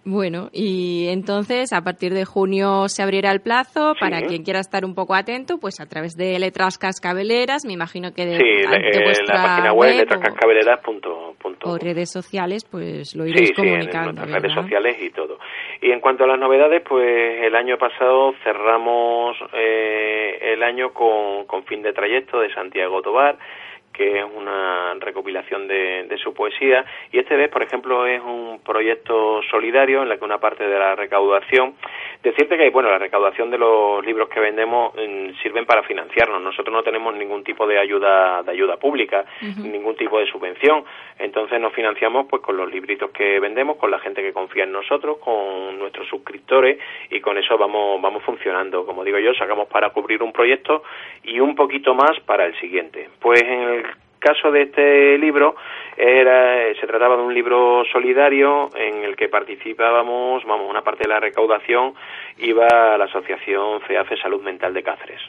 Bueno, 0.06 0.50
y 0.52 1.08
entonces 1.10 1.72
a 1.72 1.82
partir 1.82 2.14
de 2.14 2.26
junio 2.26 2.90
se 2.90 3.02
abrirá 3.02 3.32
el 3.32 3.42
plazo 3.42 3.94
para 4.00 4.22
quien 4.24 4.44
quiera 4.44 4.60
estar 4.60 4.84
un 4.84 4.96
poco 4.96 5.16
atento, 5.16 5.60
pues 5.60 5.80
a 5.80 5.86
través 5.86 6.18
de 6.18 6.38
Letras 6.40 6.78
Cascabeleras, 6.78 7.66
me 7.66 7.74
imagino 7.74 8.14
que 8.14 8.26
de, 8.26 8.38
sí, 8.38 8.44
eh, 8.44 9.14
la 9.28 9.44
página 9.44 9.74
web 9.74 9.96
letrascascabeleras.com 9.96 11.34
o 11.66 11.78
redes 11.78 12.12
sociales, 12.12 12.66
pues 12.70 13.16
lo 13.16 13.26
iréis 13.26 13.52
comunicando. 13.54 14.24
Sí, 14.24 14.28
en 14.28 14.42
redes 14.42 14.54
sociales 14.54 14.98
y 15.02 15.10
todo. 15.12 15.40
Y 15.82 15.92
en 15.92 16.00
cuanto 16.00 16.24
a 16.24 16.28
las 16.28 16.40
novedades, 16.40 16.82
pues 16.88 17.44
el 17.44 17.56
año 17.56 17.78
pasado 17.78 18.34
cerramos 18.44 19.38
eh, 19.54 20.54
el 20.54 20.64
año 20.64 20.94
con, 20.94 21.46
con 21.46 21.64
fin 21.64 21.82
de 21.82 21.94
trayecto 21.94 22.40
de 22.40 22.54
Santiago 22.54 23.02
Tobar 23.02 23.38
que 23.94 24.20
es 24.20 24.26
una 24.36 24.96
recopilación 25.00 25.68
de, 25.68 26.06
de, 26.10 26.18
su 26.18 26.34
poesía 26.34 26.84
y 27.12 27.20
este 27.20 27.36
vez, 27.36 27.50
por 27.50 27.62
ejemplo, 27.62 28.06
es 28.08 28.22
un 28.22 28.60
proyecto 28.66 29.42
solidario 29.50 30.02
en 30.02 30.10
la 30.10 30.18
que 30.18 30.26
una 30.26 30.40
parte 30.40 30.68
de 30.68 30.78
la 30.78 30.96
recaudación, 30.96 31.76
decirte 32.24 32.58
que 32.58 32.70
bueno, 32.72 32.90
la 32.90 32.98
recaudación 32.98 33.52
de 33.52 33.58
los 33.58 34.06
libros 34.06 34.30
que 34.30 34.40
vendemos 34.40 34.94
mm, 34.96 35.42
sirven 35.42 35.66
para 35.66 35.84
financiarnos. 35.84 36.41
Nosotros 36.41 36.74
no 36.74 36.84
tenemos 36.84 37.15
ningún 37.15 37.44
tipo 37.44 37.67
de 37.67 37.78
ayuda 37.78 38.44
de 38.44 38.52
ayuda 38.52 38.78
pública, 38.78 39.26
ningún 39.41 39.96
tipo 39.96 40.20
de 40.20 40.26
subvención, 40.26 40.84
entonces 41.20 41.60
nos 41.60 41.74
financiamos 41.74 42.26
pues 42.30 42.41
con 42.41 42.58
los 42.58 42.72
libritos 42.72 43.12
que 43.12 43.39
vendemos, 43.39 43.78
con 43.78 43.91
la 43.91 44.00
gente 44.00 44.22
que 44.22 44.34
confía 44.34 44.63
en 44.63 44.72
nosotros, 44.72 45.17
con 45.20 45.78
nuestros 45.78 46.08
suscriptores 46.08 46.80
y 47.10 47.20
con 47.20 47.38
eso 47.38 47.58
vamos 47.58 48.02
vamos 48.02 48.24
funcionando. 48.24 48.86
Como 48.86 49.04
digo 49.04 49.20
yo, 49.20 49.34
sacamos 49.34 49.67
para 49.67 49.91
cubrir 49.91 50.24
un 50.24 50.32
proyecto 50.32 50.84
y 51.24 51.39
un 51.39 51.56
poquito 51.56 51.94
más 51.94 52.20
para 52.26 52.46
el 52.46 52.60
siguiente. 52.60 53.10
Pues 53.20 53.41
en 53.41 53.62
el 53.62 53.83
caso 54.24 54.52
de 54.52 54.64
este 54.64 55.18
libro 55.18 55.56
era 55.98 56.74
se 56.80 56.88
trataba 56.88 57.18
de 57.18 57.24
un 57.24 57.34
libro 57.34 57.84
solidario 57.92 58.70
en 58.76 59.04
el 59.04 59.16
que 59.16 59.30
participábamos, 59.30 60.44
vamos, 60.46 60.70
una 60.70 60.82
parte 60.82 61.04
de 61.04 61.10
la 61.10 61.20
recaudación 61.20 61.94
iba 62.40 62.66
a 62.66 62.98
la 62.98 63.06
asociación 63.06 63.82
FEAFE 63.82 64.18
Salud 64.18 64.42
Mental 64.42 64.74
de 64.74 64.84
Cáceres. 64.84 65.22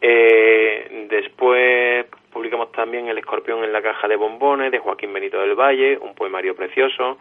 Eh, 0.00 1.06
después 1.10 2.06
publicamos 2.32 2.72
también 2.72 3.08
El 3.08 3.18
escorpión 3.18 3.64
en 3.64 3.72
la 3.72 3.82
caja 3.82 4.08
de 4.08 4.16
bombones 4.16 4.70
de 4.70 4.78
Joaquín 4.78 5.12
Benito 5.12 5.40
del 5.40 5.54
Valle, 5.54 5.98
un 5.98 6.14
poemario 6.14 6.54
precioso. 6.54 7.18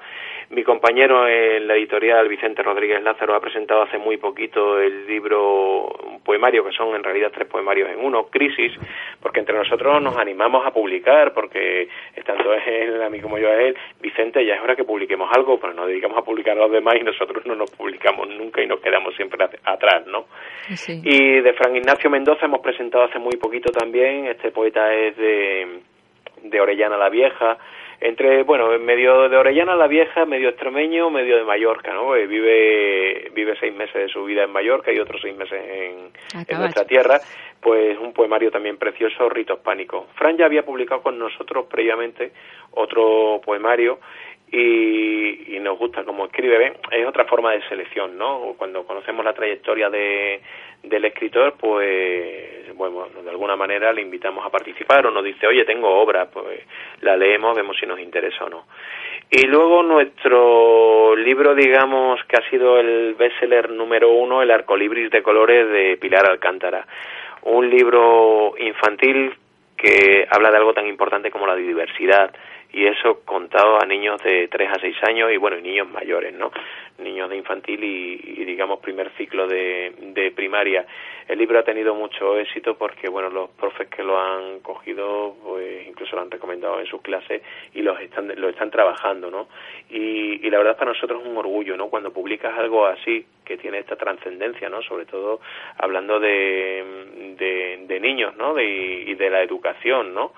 Mi 0.50 0.64
compañero 0.64 1.28
en 1.28 1.68
la 1.68 1.76
editorial 1.76 2.28
Vicente 2.28 2.64
Rodríguez 2.64 3.02
Lázaro 3.02 3.36
ha 3.36 3.40
presentado 3.40 3.84
hace 3.84 3.98
muy 3.98 4.18
poquito 4.18 4.80
el 4.80 5.06
libro, 5.06 5.88
un 6.06 6.22
poemario 6.22 6.64
que 6.64 6.72
son 6.72 6.96
en 6.96 7.04
realidad 7.04 7.32
tres 7.34 7.48
poemarios 7.48 7.90
en 7.90 8.04
uno, 8.04 8.28
Crisis, 8.28 8.72
porque 9.22 9.40
entre 9.40 9.58
nosotros 9.58 10.02
nos 10.02 10.18
animamos 10.18 10.66
a 10.66 10.72
publicar, 10.72 11.34
porque 11.34 11.88
tanto 12.26 12.54
es 12.54 12.68
él, 12.68 13.02
a 13.02 13.10
mí 13.10 13.20
como 13.20 13.38
yo 13.38 13.50
a 13.50 13.56
él, 13.56 13.76
Vicente, 14.00 14.46
ya 14.46 14.56
es 14.56 14.62
hora 14.62 14.76
que 14.76 14.84
publiquemos 14.84 15.30
algo, 15.34 15.60
pero 15.60 15.74
nos 15.74 15.88
dedicamos 15.88 16.18
a 16.18 16.22
publicar 16.22 16.58
a 16.58 16.62
los 16.62 16.72
demás 16.72 16.96
y 17.00 17.04
nosotros 17.04 17.46
no 17.46 17.56
nos 17.56 17.72
publicamos 17.72 18.30
nunca 18.30 18.62
y 18.62 18.68
nos 18.68 18.80
quedamos 18.80 19.16
siempre 19.16 19.44
atrás, 19.64 20.06
¿no? 20.08 20.26
Y 20.70 21.42
de 21.42 21.54
Fran 21.54 21.76
Ignacio 21.76 22.10
Mendoza 22.10 22.46
hemos 22.46 22.62
presentado 22.62 23.06
hace 23.06 23.20
muy 23.20 23.38
poquito 23.38 23.72
también, 23.72 24.26
este 24.28 24.52
poeta 24.52 24.94
es 24.98 25.18
de, 25.18 25.80
de 26.44 26.62
Orellana 26.62 26.98
la 26.98 27.10
Vieja, 27.10 27.58
entre, 28.00 28.44
bueno, 28.44 28.74
en 28.74 28.86
medio 28.86 29.28
de 29.28 29.38
Orellana 29.38 29.76
la 29.76 29.88
Vieja, 29.88 30.26
medio 30.26 30.50
extremeño, 30.50 31.10
medio 31.10 31.38
de 31.38 31.44
Mallorca, 31.44 31.94
¿no? 31.94 32.16
Eh, 32.16 32.28
vive, 32.28 33.32
vive 33.34 33.56
seis 33.60 33.74
meses 33.74 33.96
de 33.96 34.08
su 34.10 34.24
vida 34.24 34.44
en 34.44 34.52
Mallorca 34.52 34.92
y 34.92 35.00
otros 35.00 35.20
seis 35.22 35.36
meses 35.36 35.60
en, 35.64 36.12
en 36.48 36.60
nuestra 36.60 36.86
tierra, 36.86 37.20
pues 37.60 37.98
un 37.98 38.14
poemario 38.14 38.52
también 38.52 38.78
precioso, 38.78 39.30
Ritos 39.30 39.60
Pánicos. 39.60 40.06
Fran 40.14 40.38
ya 40.38 40.46
había 40.46 40.64
publicado 40.64 41.02
con 41.02 41.18
nosotros 41.18 41.66
previamente 41.66 42.32
otro 42.72 43.42
poemario 43.44 44.00
y, 44.52 45.56
y, 45.56 45.60
nos 45.60 45.78
gusta 45.78 46.04
como 46.04 46.26
escribe. 46.26 46.74
Es 46.92 47.06
otra 47.06 47.26
forma 47.26 47.52
de 47.52 47.68
selección, 47.68 48.18
¿no? 48.18 48.54
Cuando 48.58 48.86
conocemos 48.86 49.26
la 49.26 49.34
trayectoria 49.34 49.90
de, 49.90 50.42
del 50.84 51.06
escritor, 51.06 51.56
pues, 51.60 52.74
bueno, 52.76 53.08
de 53.24 53.30
alguna 53.30 53.56
manera 53.56 53.92
le 53.92 54.02
invitamos 54.02 54.46
a 54.46 54.50
participar 54.50 55.06
o 55.06 55.12
nos 55.12 55.24
dice, 55.24 55.48
oye, 55.48 55.66
tengo 55.66 55.90
obra, 55.90 56.28
pues 56.30 56.62
la 57.02 57.18
leemos, 57.18 57.56
vemos 57.56 57.76
si 57.80 57.86
nos 57.86 58.00
interesa 58.00 58.46
o 58.46 58.50
no. 58.50 58.66
Y 59.30 59.46
luego 59.48 59.84
nuestro 59.84 61.16
libro, 61.18 61.54
digamos, 61.54 62.24
que 62.26 62.38
ha 62.38 62.50
sido 62.50 62.80
el 62.80 63.16
bestseller 63.16 63.70
número 63.72 64.10
uno, 64.10 64.42
El 64.42 64.52
Arcolibris 64.52 65.12
de 65.12 65.22
Colores 65.22 65.70
de 65.70 65.98
Pilar 65.98 66.26
Alcántara. 66.30 66.88
Un 67.44 67.70
libro 67.70 68.54
infantil 68.58 69.34
que 69.76 70.26
habla 70.30 70.50
de 70.50 70.58
algo 70.58 70.74
tan 70.74 70.88
importante 70.88 71.30
como 71.30 71.46
la 71.46 71.56
diversidad, 71.56 72.34
y 72.74 72.86
eso 72.86 73.22
contado 73.26 73.82
a 73.82 73.86
niños 73.86 74.22
de 74.24 74.48
3 74.48 74.70
a 74.70 74.80
6 74.80 74.96
años 75.04 75.32
y 75.32 75.38
bueno, 75.38 75.58
y 75.58 75.62
niños 75.62 75.90
mayores, 75.90 76.34
¿no? 76.34 76.52
Niños 77.00 77.30
de 77.30 77.38
infantil 77.38 77.84
y, 77.84 78.46
digamos 78.46 78.80
primer 78.80 79.12
ciclo 79.18 79.48
de, 79.48 79.94
de, 80.00 80.32
primaria. 80.32 80.86
El 81.28 81.38
libro 81.38 81.60
ha 81.60 81.64
tenido 81.64 81.94
mucho 81.94 82.38
éxito 82.38 82.76
porque 82.78 83.10
bueno, 83.10 83.30
los 83.30 83.50
profes 83.52 83.88
que 83.90 84.04
lo 84.04 84.20
han 84.20 84.60
cogido 84.62 85.36
pues 85.44 85.88
incluso 85.88 86.16
lo 86.16 86.24
han 86.24 86.32
recomendado 86.32 86.80
en 86.80 86.88
sus 86.88 87.02
clases 87.02 87.42
y 87.74 87.82
los 87.82 88.00
están 88.00 88.34
lo 88.36 88.50
están 88.50 88.72
trabajando, 88.72 89.30
¿no? 89.30 89.48
Y, 89.90 90.46
y 90.46 90.50
la 90.50 90.58
verdad 90.58 90.78
para 90.78 90.94
nosotros 90.94 91.22
es 91.22 91.28
un 91.28 91.38
orgullo, 91.38 91.78
¿no? 91.78 91.90
Cuando 91.90 92.12
publicas 92.12 92.58
algo 92.58 92.86
así 92.86 93.26
que 93.48 93.58
tiene 93.58 93.80
esta 93.80 93.96
trascendencia, 93.96 94.68
¿no? 94.68 94.82
Sobre 94.82 95.06
todo 95.06 95.40
hablando 95.78 96.20
de, 96.20 96.84
de, 97.38 97.86
de 97.88 98.00
niños, 98.00 98.36
¿no? 98.36 98.54
De, 98.54 98.66
y 98.66 99.16
de 99.16 99.30
la 99.30 99.42
educación, 99.42 100.14
¿no? 100.14 100.34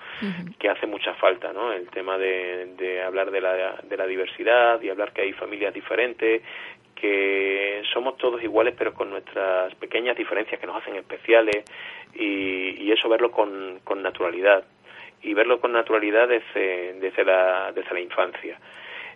Que 0.58 0.68
hace 0.68 0.86
mucha 0.86 1.14
falta, 1.14 1.52
¿no? 1.52 1.72
El 1.72 1.88
tema 1.88 2.16
de, 2.16 3.02
hablar 3.04 3.32
de 3.32 3.40
la, 3.40 3.80
de 3.82 3.96
la 3.96 4.06
diversidad 4.06 4.80
y 4.80 4.90
hablar 4.90 5.12
que 5.12 5.22
hay 5.22 5.32
familias 5.32 5.74
diferentes, 5.74 6.42
que 6.94 7.82
somos 7.92 8.16
todos 8.18 8.42
iguales 8.42 8.74
pero 8.76 8.92
con 8.92 9.10
nuestras 9.10 9.74
pequeñas 9.76 10.16
diferencias 10.16 10.60
que 10.60 10.66
nos 10.66 10.76
hacen 10.76 10.96
especiales 10.96 11.64
y, 12.14 12.82
y 12.82 12.92
eso 12.92 13.08
verlo 13.08 13.30
con, 13.30 13.80
con 13.84 14.02
naturalidad 14.02 14.64
y 15.22 15.34
verlo 15.34 15.60
con 15.60 15.72
naturalidad 15.72 16.28
desde, 16.28 16.94
desde, 16.94 17.24
la, 17.24 17.72
desde 17.72 17.94
la 17.94 18.00
infancia. 18.00 18.58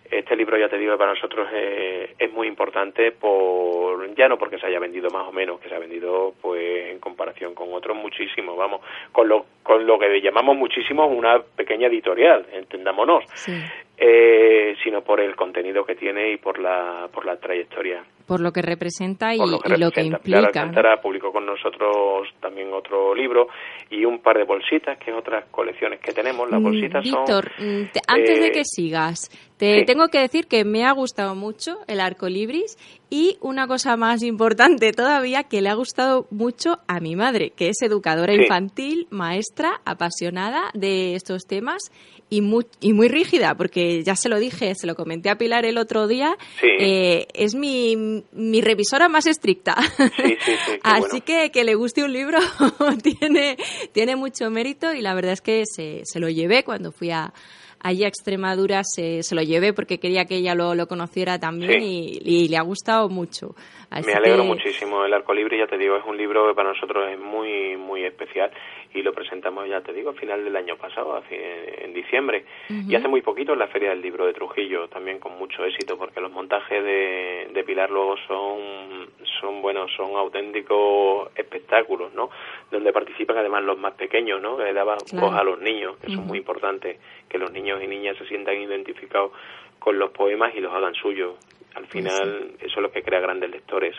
Este 0.09 0.35
libro, 0.35 0.55
ya 0.55 0.69
te 0.69 0.77
digo, 0.77 0.95
para 0.99 1.13
nosotros 1.13 1.47
es, 1.51 2.11
es 2.19 2.31
muy 2.31 2.47
importante, 2.47 3.11
por 3.11 4.13
ya 4.13 4.27
no 4.27 4.37
porque 4.37 4.59
se 4.59 4.67
haya 4.67 4.79
vendido 4.79 5.09
más 5.09 5.27
o 5.27 5.31
menos, 5.31 5.59
que 5.59 5.67
se 5.67 5.73
ha 5.73 5.79
vendido, 5.79 6.35
pues, 6.41 6.91
en 6.91 6.99
comparación 6.99 7.55
con 7.55 7.73
otros, 7.73 7.97
muchísimo, 7.97 8.55
vamos, 8.55 8.81
con 9.11 9.27
lo, 9.27 9.47
con 9.63 9.85
lo 9.87 9.97
que 9.97 10.21
llamamos 10.21 10.55
muchísimo 10.57 11.07
una 11.07 11.39
pequeña 11.39 11.87
editorial, 11.87 12.45
entendámonos, 12.53 13.23
Sí. 13.33 13.51
Eh, 13.97 14.75
sino 14.83 15.01
por 15.03 15.19
el 15.21 15.35
contenido 15.35 15.85
que 15.85 15.95
tiene 15.95 16.31
y 16.33 16.37
por 16.37 16.59
la, 16.59 17.07
por 17.13 17.25
la 17.25 17.37
trayectoria. 17.37 18.03
Por 18.27 18.39
lo 18.41 18.51
que 18.51 18.63
representa 18.63 19.35
y, 19.35 19.37
por 19.37 19.47
y 19.47 19.51
lo 19.51 19.59
que 19.59 19.69
representa. 19.69 20.17
Pilar 20.17 20.41
implica. 20.41 20.41
¿no? 20.41 20.47
Alcántara 20.47 21.01
publicó 21.01 21.31
con 21.31 21.45
nosotros 21.45 22.27
también 22.41 22.73
otro 22.73 23.13
libro 23.13 23.47
y 23.91 24.03
un 24.03 24.19
par 24.19 24.37
de 24.37 24.43
bolsitas, 24.45 24.97
que 24.97 25.11
es 25.11 25.17
otras 25.17 25.45
colecciones 25.51 25.99
que 25.99 26.11
tenemos. 26.11 26.49
Las 26.49 26.59
Mm, 26.59 26.63
bolsitas 26.63 27.07
son... 27.07 27.19
Víctor, 27.25 27.51
mm, 27.59 27.83
te- 27.93 27.99
antes 28.07 28.39
de 28.39 28.47
eh, 28.47 28.51
que 28.51 28.65
sigas, 28.65 29.29
te 29.57 29.79
sí. 29.81 29.85
tengo 29.85 30.07
que 30.07 30.19
decir 30.19 30.47
que 30.47 30.65
me 30.65 30.85
ha 30.85 30.91
gustado 30.91 31.35
mucho 31.35 31.77
el 31.87 31.99
arco 31.99 32.27
libris 32.27 32.77
y 33.11 33.37
una 33.41 33.67
cosa 33.67 33.95
más 33.95 34.23
importante 34.23 34.91
todavía 34.91 35.43
que 35.43 35.61
le 35.61 35.69
ha 35.69 35.75
gustado 35.75 36.25
mucho 36.31 36.79
a 36.87 36.99
mi 36.99 37.15
madre, 37.15 37.51
que 37.55 37.69
es 37.69 37.79
educadora 37.83 38.33
Sí. 38.33 38.41
infantil, 38.41 39.07
maestra, 39.11 39.81
apasionada 39.85 40.71
de 40.73 41.13
estos 41.13 41.43
temas 41.45 41.91
y 42.29 42.41
muy, 42.41 42.65
y 42.81 42.93
muy 42.93 43.07
rígida, 43.07 43.55
porque 43.55 44.03
ya 44.03 44.15
se 44.15 44.29
lo 44.29 44.39
dije, 44.39 44.73
se 44.75 44.87
lo 44.87 44.95
comenté 44.95 45.29
a 45.29 45.37
Pilar 45.37 45.63
el 45.65 45.77
otro 45.77 46.07
día, 46.07 46.35
Sí. 46.59 46.67
eh, 46.79 47.27
es 47.33 47.53
mi, 47.55 48.23
mi 48.31 48.61
revisora 48.61 49.09
más 49.09 49.27
estricta. 49.27 49.75
Sí, 49.97 50.35
sí, 50.43 50.51
Así 50.83 50.99
bueno. 51.01 51.25
que 51.25 51.51
que 51.51 51.63
le 51.63 51.75
guste 51.75 52.03
un 52.03 52.11
libro 52.13 52.39
tiene, 53.03 53.57
tiene 53.91 54.15
mucho 54.15 54.49
mérito 54.49 54.93
y 54.93 55.01
la 55.01 55.13
verdad 55.13 55.33
es 55.33 55.41
que 55.41 55.63
se, 55.65 56.01
se 56.03 56.19
lo 56.19 56.29
llevé 56.29 56.63
cuando 56.63 56.91
fui 56.91 57.11
a, 57.11 57.31
allí 57.79 58.03
a 58.03 58.07
Extremadura, 58.07 58.81
se, 58.83 59.21
se 59.21 59.35
lo 59.35 59.43
llevé 59.43 59.71
porque 59.73 59.99
quería 59.99 60.25
que 60.25 60.37
ella 60.37 60.55
lo, 60.55 60.73
lo 60.73 60.87
conociera 60.87 61.39
también 61.39 61.79
Sí. 61.81 62.19
y, 62.23 62.43
y 62.43 62.47
le 62.47 62.57
ha 62.57 62.61
gustado 62.63 63.07
mucho. 63.09 63.55
Así 63.95 64.07
Me 64.07 64.13
alegro 64.13 64.41
que- 64.41 64.47
muchísimo. 64.49 65.05
El 65.05 65.13
Arco 65.13 65.33
Libre, 65.33 65.57
ya 65.57 65.67
te 65.67 65.77
digo, 65.77 65.95
es 65.95 66.03
un 66.05 66.17
libro 66.17 66.45
que 66.49 66.53
para 66.53 66.67
nosotros 66.67 67.09
es 67.09 67.17
muy, 67.17 67.77
muy 67.77 68.03
especial 68.03 68.51
y 68.93 69.01
lo 69.01 69.13
presentamos, 69.13 69.69
ya 69.69 69.79
te 69.79 69.93
digo, 69.93 70.09
a 70.09 70.13
final 70.13 70.43
del 70.43 70.53
año 70.57 70.75
pasado, 70.75 71.23
en 71.29 71.93
diciembre. 71.93 72.43
Y 72.69 72.93
hace 72.93 73.07
muy 73.07 73.21
poquito 73.21 73.53
en 73.53 73.59
la 73.59 73.67
Feria 73.67 73.91
del 73.91 74.01
Libro 74.01 74.25
de 74.25 74.33
Trujillo, 74.33 74.89
también 74.89 75.19
con 75.19 75.37
mucho 75.37 75.63
éxito, 75.63 75.97
porque 75.97 76.19
los 76.19 76.29
montajes 76.29 76.83
de, 76.83 77.47
de 77.53 77.63
Pilar 77.63 77.89
luego 77.89 78.17
son, 78.27 79.07
son, 79.39 79.61
bueno, 79.61 79.87
son 79.95 80.17
auténticos 80.17 81.29
espectáculos, 81.37 82.13
¿no? 82.13 82.29
Donde 82.69 82.91
participan 82.91 83.37
además 83.37 83.63
los 83.63 83.77
más 83.77 83.93
pequeños, 83.93 84.41
¿no? 84.41 84.57
Que 84.57 84.65
le 84.65 84.73
daban 84.73 84.97
Claro. 85.09 85.27
voz 85.27 85.35
a 85.39 85.43
los 85.45 85.61
niños, 85.61 85.95
que 85.99 86.07
son 86.13 86.27
muy 86.27 86.39
importantes, 86.39 86.99
que 87.29 87.37
los 87.37 87.49
niños 87.51 87.81
y 87.81 87.87
niñas 87.87 88.17
se 88.17 88.25
sientan 88.27 88.55
identificados 88.61 89.31
con 89.79 89.97
los 89.99 90.11
poemas 90.11 90.53
y 90.53 90.59
los 90.59 90.73
hagan 90.73 90.95
suyos. 90.95 91.35
Al 91.75 91.87
final, 91.87 92.55
eso 92.59 92.75
es 92.77 92.81
lo 92.81 92.91
que 92.91 93.01
crea 93.01 93.19
grandes 93.19 93.49
lectores. 93.51 93.95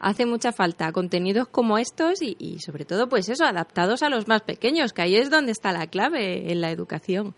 Hace 0.00 0.26
mucha 0.26 0.52
falta 0.52 0.90
contenidos 0.90 1.46
como 1.48 1.78
estos 1.78 2.20
y, 2.20 2.36
y 2.38 2.58
sobre 2.58 2.84
todo, 2.84 3.08
pues 3.08 3.28
eso, 3.28 3.44
adaptados 3.44 4.02
a 4.02 4.10
los 4.10 4.26
más 4.26 4.42
pequeños, 4.42 4.92
que 4.92 5.02
ahí 5.02 5.16
es 5.16 5.30
donde 5.30 5.52
está 5.52 5.72
la 5.72 5.86
clave 5.86 6.50
en 6.50 6.60
la 6.60 6.72
educación 6.72 7.34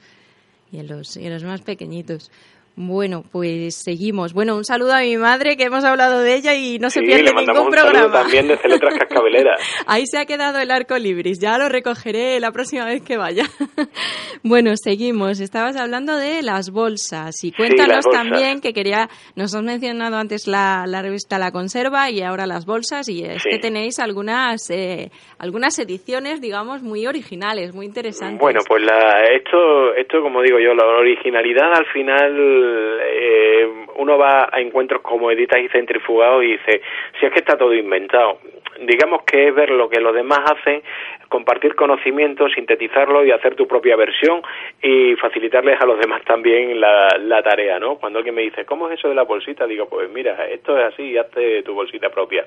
y 0.72 0.78
en 0.78 0.88
los, 0.88 1.16
y 1.16 1.26
en 1.26 1.32
los 1.34 1.44
más 1.44 1.60
pequeñitos. 1.62 2.30
Bueno, 2.76 3.22
pues 3.30 3.76
seguimos. 3.76 4.32
Bueno, 4.32 4.56
un 4.56 4.64
saludo 4.64 4.94
a 4.94 5.00
mi 5.00 5.16
madre, 5.16 5.56
que 5.56 5.64
hemos 5.64 5.84
hablado 5.84 6.20
de 6.20 6.34
ella 6.34 6.54
y 6.54 6.78
no 6.80 6.90
se 6.90 7.00
Sí, 7.00 7.06
pierde 7.06 7.22
le 7.22 7.32
mandamos 7.32 7.64
ningún 7.66 7.72
un 7.72 7.78
saludo 7.78 7.90
programa. 8.00 8.22
también 8.22 8.48
desde 8.48 8.68
Letras 8.68 8.94
Cascabeleras. 8.98 9.60
Ahí 9.87 10.04
se 10.06 10.18
ha 10.18 10.26
quedado 10.26 10.58
el 10.58 10.70
arco 10.72 10.98
libris, 10.98 11.38
ya 11.38 11.56
lo 11.56 11.68
recogeré 11.68 12.40
la 12.40 12.50
próxima 12.50 12.84
vez 12.87 13.02
que 13.02 13.16
vaya. 13.16 13.44
bueno, 14.42 14.72
seguimos. 14.76 15.40
Estabas 15.40 15.76
hablando 15.76 16.16
de 16.16 16.42
las 16.42 16.70
bolsas 16.70 17.44
y 17.44 17.52
cuéntanos 17.52 18.04
bolsas. 18.04 18.12
también 18.12 18.60
que 18.60 18.72
quería, 18.72 19.08
nos 19.37 19.54
has 19.54 19.62
mencionado 19.62 20.16
antes 20.16 20.46
la, 20.48 20.84
la 20.88 21.00
revista 21.02 21.38
La 21.38 21.52
Conserva 21.52 22.10
y 22.10 22.22
ahora 22.22 22.46
las 22.46 22.66
bolsas 22.66 23.08
y 23.08 23.22
es 23.24 23.42
Sí. 23.42 23.50
que 23.50 23.58
tenéis 23.58 23.98
algunas 23.98 24.68
eh, 24.70 25.10
algunas 25.38 25.78
ediciones, 25.78 26.40
digamos, 26.40 26.82
muy 26.82 27.06
originales, 27.06 27.74
muy 27.74 27.87
interesantes. 27.87 28.40
Bueno, 28.40 28.60
pues 28.66 28.82
la, 28.82 29.22
esto, 29.37 29.94
esto 29.94 30.22
como 30.22 30.40
digo 30.42 30.58
yo, 30.58 30.74
la 30.74 30.84
originalidad 30.87 31.72
al 31.74 31.87
final 31.92 32.32
eh, 32.64 33.68
uno 33.96 34.18
va 34.18 34.48
a 34.50 34.61
encuentros 34.61 35.03
como 35.03 35.31
Editas 35.31 35.61
y 35.61 35.68
Centrifugados 35.68 36.44
y 36.44 36.53
dice, 36.53 36.83
si 37.18 37.27
es 37.27 37.33
que 37.33 37.40
está 37.40 37.57
todo 37.57 37.74
inventado. 37.74 38.38
Digamos 38.81 39.22
que 39.22 39.48
es 39.48 39.55
ver 39.55 39.70
lo 39.70 39.88
que 39.88 40.00
los 40.00 40.14
demás 40.14 40.40
hacen, 40.50 40.83
compartir 41.29 41.74
conocimiento, 41.74 42.48
sintetizarlo 42.48 43.24
y 43.24 43.31
hacer 43.31 43.55
tu 43.55 43.68
propia 43.68 43.94
versión 43.96 44.42
y 44.83 45.14
facilitarles 45.16 45.81
a 45.81 45.87
los 45.87 45.98
demás 45.98 46.22
también 46.24 46.81
la, 46.81 47.09
la 47.20 47.42
tarea, 47.42 47.79
¿no? 47.79 47.96
Cuando 47.96 48.18
alguien 48.18 48.35
me 48.35 48.42
dice, 48.42 48.64
¿cómo 48.64 48.88
es 48.88 48.98
eso 48.98 49.09
de 49.09 49.14
la 49.14 49.22
bolsita? 49.22 49.66
Digo, 49.66 49.88
pues 49.88 50.11
mira, 50.11 50.46
esto 50.46 50.77
es 50.77 50.92
así, 50.92 51.16
hazte 51.16 51.62
tu 51.62 51.74
bolsita 51.74 52.11
propia. 52.11 52.46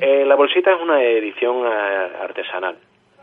Eh, 0.00 0.24
la 0.24 0.36
bolsita 0.36 0.72
es 0.72 0.80
una 0.80 1.02
edición 1.02 1.66
eh, 1.66 2.08
artesanal 2.22 2.76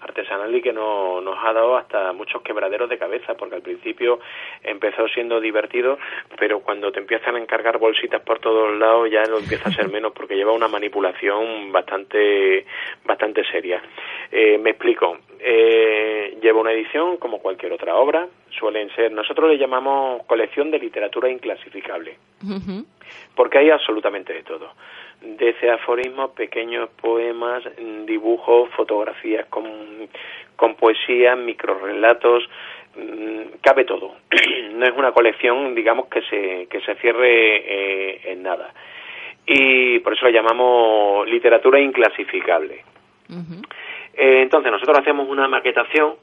artesanal 0.08 0.54
y 0.56 0.62
que 0.62 0.74
no, 0.74 1.22
nos 1.22 1.38
ha 1.44 1.54
dado 1.54 1.78
hasta 1.78 2.14
muchos 2.14 2.42
quebraderos 2.42 2.90
de 2.90 2.98
cabeza, 2.98 3.36
porque 3.36 3.56
al 3.56 3.62
principio 3.62 4.20
empezó 4.64 5.08
siendo 5.08 5.40
divertido, 5.40 5.98
pero 6.40 6.60
cuando 6.60 6.92
te 6.92 7.00
empiezan 7.00 7.36
a 7.36 7.40
encargar 7.40 7.78
bolsitas 7.78 8.22
por 8.22 8.40
todos 8.40 8.78
lados 8.78 9.10
ya 9.12 9.24
lo 9.26 9.40
empieza 9.40 9.70
a 9.70 9.74
ser 9.74 9.90
menos, 9.90 10.14
porque 10.14 10.36
lleva 10.36 10.52
una 10.54 10.68
manipulación 10.68 11.72
bastante, 11.72 12.66
bastante 13.06 13.44
seria. 13.52 13.82
Eh, 14.32 14.58
me 14.58 14.72
explico. 14.72 15.18
Eh, 15.40 16.38
lleva 16.42 16.62
una 16.62 16.72
edición 16.72 17.18
como 17.18 17.40
cualquier 17.40 17.72
otra 17.74 17.96
obra, 17.96 18.28
suelen 18.50 18.90
ser, 18.96 19.12
nosotros 19.12 19.50
le 19.50 19.58
llamamos 19.58 20.24
colección 20.26 20.72
de 20.72 20.80
literatura 20.80 21.30
inclasificable 21.30 22.18
porque 23.36 23.60
hay 23.60 23.70
absolutamente 23.70 24.34
de 24.34 24.44
todo. 24.44 24.72
Desde 25.22 25.72
aforismos, 25.72 26.32
pequeños 26.32 26.90
poemas, 27.02 27.64
mm, 27.66 28.06
dibujos, 28.06 28.70
fotografías 28.72 29.46
con, 29.48 29.66
con 30.56 30.76
poesía, 30.76 31.36
microrelatos, 31.36 32.48
mm, 32.96 33.58
cabe 33.62 33.86
todo. 33.86 34.16
no 34.74 34.86
es 34.86 34.94
una 34.96 35.12
colección, 35.12 35.74
digamos, 35.74 36.08
que 36.08 36.22
se, 36.24 36.68
que 36.68 36.82
se 36.82 36.96
cierre 36.96 37.58
eh, 37.58 38.22
en 38.32 38.44
nada. 38.44 38.74
Y 39.46 40.00
por 40.00 40.14
eso 40.14 40.26
la 40.26 40.32
llamamos 40.32 41.28
literatura 41.28 41.80
inclasificable. 41.80 42.84
Eh, 44.14 44.42
entonces, 44.42 44.72
nosotros 44.72 45.00
hacemos 45.00 45.28
una 45.30 45.48
maquetación 45.48 46.16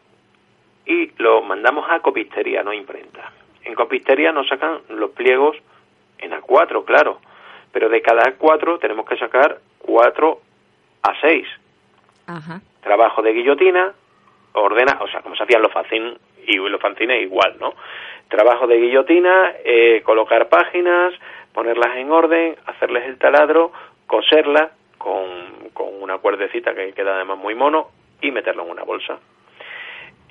y 0.87 1.11
lo 1.19 1.43
mandamos 1.43 1.87
a 1.91 2.01
copistería, 2.01 2.63
no 2.63 2.73
imprenta. 2.73 3.33
En 3.65 3.75
copistería 3.75 4.33
nos 4.33 4.47
sacan 4.49 4.81
los 4.91 5.11
pliegos 5.11 5.57
en 6.19 6.33
A4, 6.33 6.85
claro, 6.85 7.21
pero 7.75 7.89
de 7.89 8.01
cada 8.01 8.23
A4 8.23 8.79
tenemos 8.79 9.05
que 9.05 9.19
sacar 9.19 9.59
4 9.81 10.41
a 11.03 11.21
6. 11.21 11.47
Ajá. 12.29 12.61
Trabajo 12.81 13.21
de 13.21 13.33
guillotina, 13.33 13.93
ordena, 14.53 14.99
o 15.01 15.09
sea, 15.09 15.23
como 15.23 15.35
se 15.35 15.43
hacían 15.43 15.61
los 15.61 15.73
fanzines, 15.73 16.17
y 16.47 16.57
los 16.57 16.81
fanzines 16.81 17.21
igual, 17.21 17.57
¿no? 17.59 17.75
Trabajo 18.29 18.69
de 18.69 18.79
guillotina, 18.79 19.55
eh, 19.65 20.03
colocar 20.05 20.49
páginas, 20.49 21.15
ponerlas 21.53 21.97
en 21.97 22.13
orden, 22.13 22.57
hacerles 22.67 23.07
el 23.07 23.19
taladro, 23.19 23.73
coserlas 24.07 24.71
con, 24.97 25.71
con 25.73 26.01
una 26.01 26.19
cuerdecita 26.19 26.75
que 26.75 26.93
queda 26.93 27.17
además 27.17 27.39
muy 27.39 27.57
mono 27.57 27.89
y 28.21 28.31
meterlo 28.31 28.63
en 28.63 28.71
una 28.71 28.85
bolsa. 28.85 29.19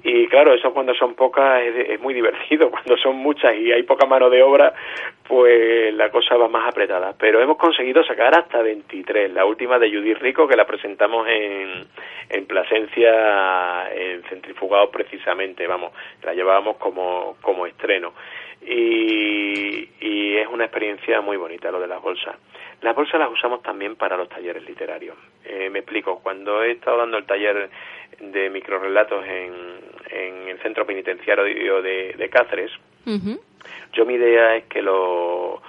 Y 0.03 0.27
claro, 0.27 0.53
eso 0.53 0.73
cuando 0.73 0.93
son 0.93 1.15
pocas 1.15 1.61
es, 1.63 1.89
es 1.91 1.99
muy 2.01 2.13
divertido, 2.13 2.69
cuando 2.71 2.97
son 2.97 3.15
muchas 3.15 3.55
y 3.55 3.71
hay 3.71 3.83
poca 3.83 4.05
mano 4.05 4.29
de 4.29 4.43
obra, 4.43 4.73
pues 5.27 5.93
la 5.93 6.11
cosa 6.11 6.35
va 6.35 6.49
más 6.49 6.67
apretada. 6.67 7.13
Pero 7.17 7.41
hemos 7.41 7.57
conseguido 7.57 8.03
sacar 8.03 8.37
hasta 8.37 8.61
23, 8.61 9.31
la 9.31 9.45
última 9.45 9.79
de 9.79 9.89
Judith 9.89 10.19
Rico 10.19 10.47
que 10.47 10.57
la 10.57 10.65
presentamos 10.65 11.25
en, 11.29 11.85
en 12.29 12.45
Plasencia, 12.45 13.91
en 13.93 14.23
Centrifugados 14.23 14.89
precisamente, 14.89 15.65
vamos, 15.67 15.93
la 16.23 16.33
llevábamos 16.33 16.77
como, 16.77 17.37
como 17.41 17.65
estreno. 17.65 18.13
Y, 18.65 19.89
y 19.99 20.37
es 20.37 20.47
una 20.47 20.65
experiencia 20.65 21.21
muy 21.21 21.37
bonita 21.37 21.71
lo 21.71 21.79
de 21.79 21.87
las 21.87 22.01
bolsas. 22.01 22.35
Las 22.81 22.95
bolsas 22.95 23.19
las 23.19 23.31
usamos 23.31 23.61
también 23.61 23.95
para 23.95 24.17
los 24.17 24.29
talleres 24.29 24.63
literarios. 24.67 25.15
Eh, 25.45 25.69
me 25.69 25.79
explico, 25.79 26.19
cuando 26.19 26.63
he 26.63 26.71
estado 26.71 26.97
dando 26.97 27.17
el 27.17 27.25
taller 27.25 27.69
de 28.19 28.49
microrelatos 28.49 29.25
en, 29.25 29.53
en 30.09 30.47
el 30.49 30.59
centro 30.59 30.85
penitenciario 30.85 31.81
de, 31.81 32.13
de 32.13 32.29
Cáceres, 32.29 32.71
yo 33.93 34.05
mi 34.05 34.15
idea 34.15 34.55
es 34.55 34.65
que 34.65 34.81
los 34.81 35.59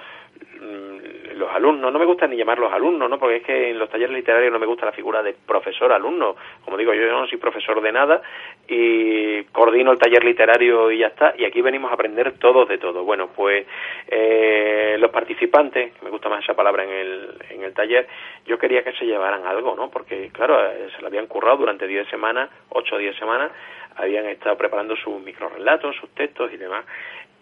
los 1.35 1.51
alumnos, 1.53 1.91
no 1.91 1.99
me 1.99 2.05
gusta 2.05 2.27
ni 2.27 2.37
llamarlos 2.37 2.71
alumnos, 2.71 3.09
¿no? 3.09 3.19
Porque 3.19 3.37
es 3.37 3.43
que 3.43 3.71
en 3.71 3.79
los 3.79 3.89
talleres 3.89 4.15
literarios 4.15 4.51
no 4.51 4.59
me 4.59 4.65
gusta 4.65 4.85
la 4.85 4.91
figura 4.91 5.21
de 5.21 5.33
profesor-alumno. 5.33 6.35
Como 6.63 6.77
digo, 6.77 6.93
yo 6.93 7.07
no 7.11 7.27
soy 7.27 7.37
profesor 7.37 7.81
de 7.81 7.91
nada 7.91 8.21
y 8.67 9.43
coordino 9.45 9.91
el 9.91 9.99
taller 9.99 10.23
literario 10.23 10.91
y 10.91 10.99
ya 10.99 11.07
está. 11.07 11.33
Y 11.37 11.45
aquí 11.45 11.61
venimos 11.61 11.91
a 11.91 11.95
aprender 11.95 12.37
todos 12.39 12.67
de 12.69 12.77
todo. 12.77 13.03
Bueno, 13.03 13.29
pues 13.35 13.65
eh, 14.07 14.95
los 14.97 15.11
participantes, 15.11 16.01
me 16.01 16.09
gusta 16.09 16.29
más 16.29 16.43
esa 16.43 16.55
palabra 16.55 16.83
en 16.83 16.91
el, 16.91 17.35
en 17.49 17.63
el 17.63 17.73
taller, 17.73 18.07
yo 18.45 18.57
quería 18.57 18.83
que 18.83 18.93
se 18.93 19.05
llevaran 19.05 19.45
algo, 19.45 19.75
¿no? 19.75 19.89
Porque, 19.89 20.29
claro, 20.31 20.65
eh, 20.65 20.87
se 20.95 21.01
lo 21.01 21.07
habían 21.07 21.27
currado 21.27 21.57
durante 21.57 21.85
10 21.85 22.07
semanas, 22.09 22.49
8 22.69 22.95
o 22.95 22.97
10 22.97 23.15
semanas, 23.17 23.51
habían 23.97 24.25
estado 24.25 24.57
preparando 24.57 24.95
sus 24.95 25.21
microrelatos, 25.21 25.95
sus 25.95 26.09
textos 26.09 26.51
y 26.53 26.57
demás 26.57 26.85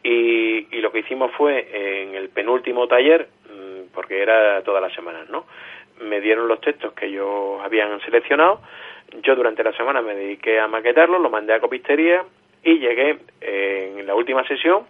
Y, 0.04 0.68
y 0.76 0.82
lo 0.82 0.92
que 0.92 1.00
hicimos 1.00 1.32
fue 1.32 1.68
en 1.72 2.16
el 2.16 2.30
penúltimo 2.30 2.88
taller, 2.88 3.30
mm, 3.50 3.94
porque 3.94 4.22
era 4.22 4.62
todas 4.64 4.82
las 4.82 4.94
semanas, 4.94 5.30
¿no? 5.30 5.46
Me 6.02 6.20
dieron 6.20 6.48
los 6.48 6.60
textos 6.60 6.94
que 6.94 7.06
ellos 7.06 7.62
habían 7.64 8.00
seleccionado. 8.02 8.62
Yo 9.22 9.36
durante 9.36 9.64
la 9.64 9.72
semana 9.74 10.02
me 10.02 10.16
dediqué 10.16 10.60
a 10.60 10.68
maquetarlos, 10.68 11.22
lo 11.22 11.30
mandé 11.30 11.54
a 11.54 11.60
copistería 11.60 12.24
y 12.64 12.80
llegué 12.80 13.20
en 13.42 14.06
la 14.06 14.16
última 14.16 14.46
sesión 14.48 14.86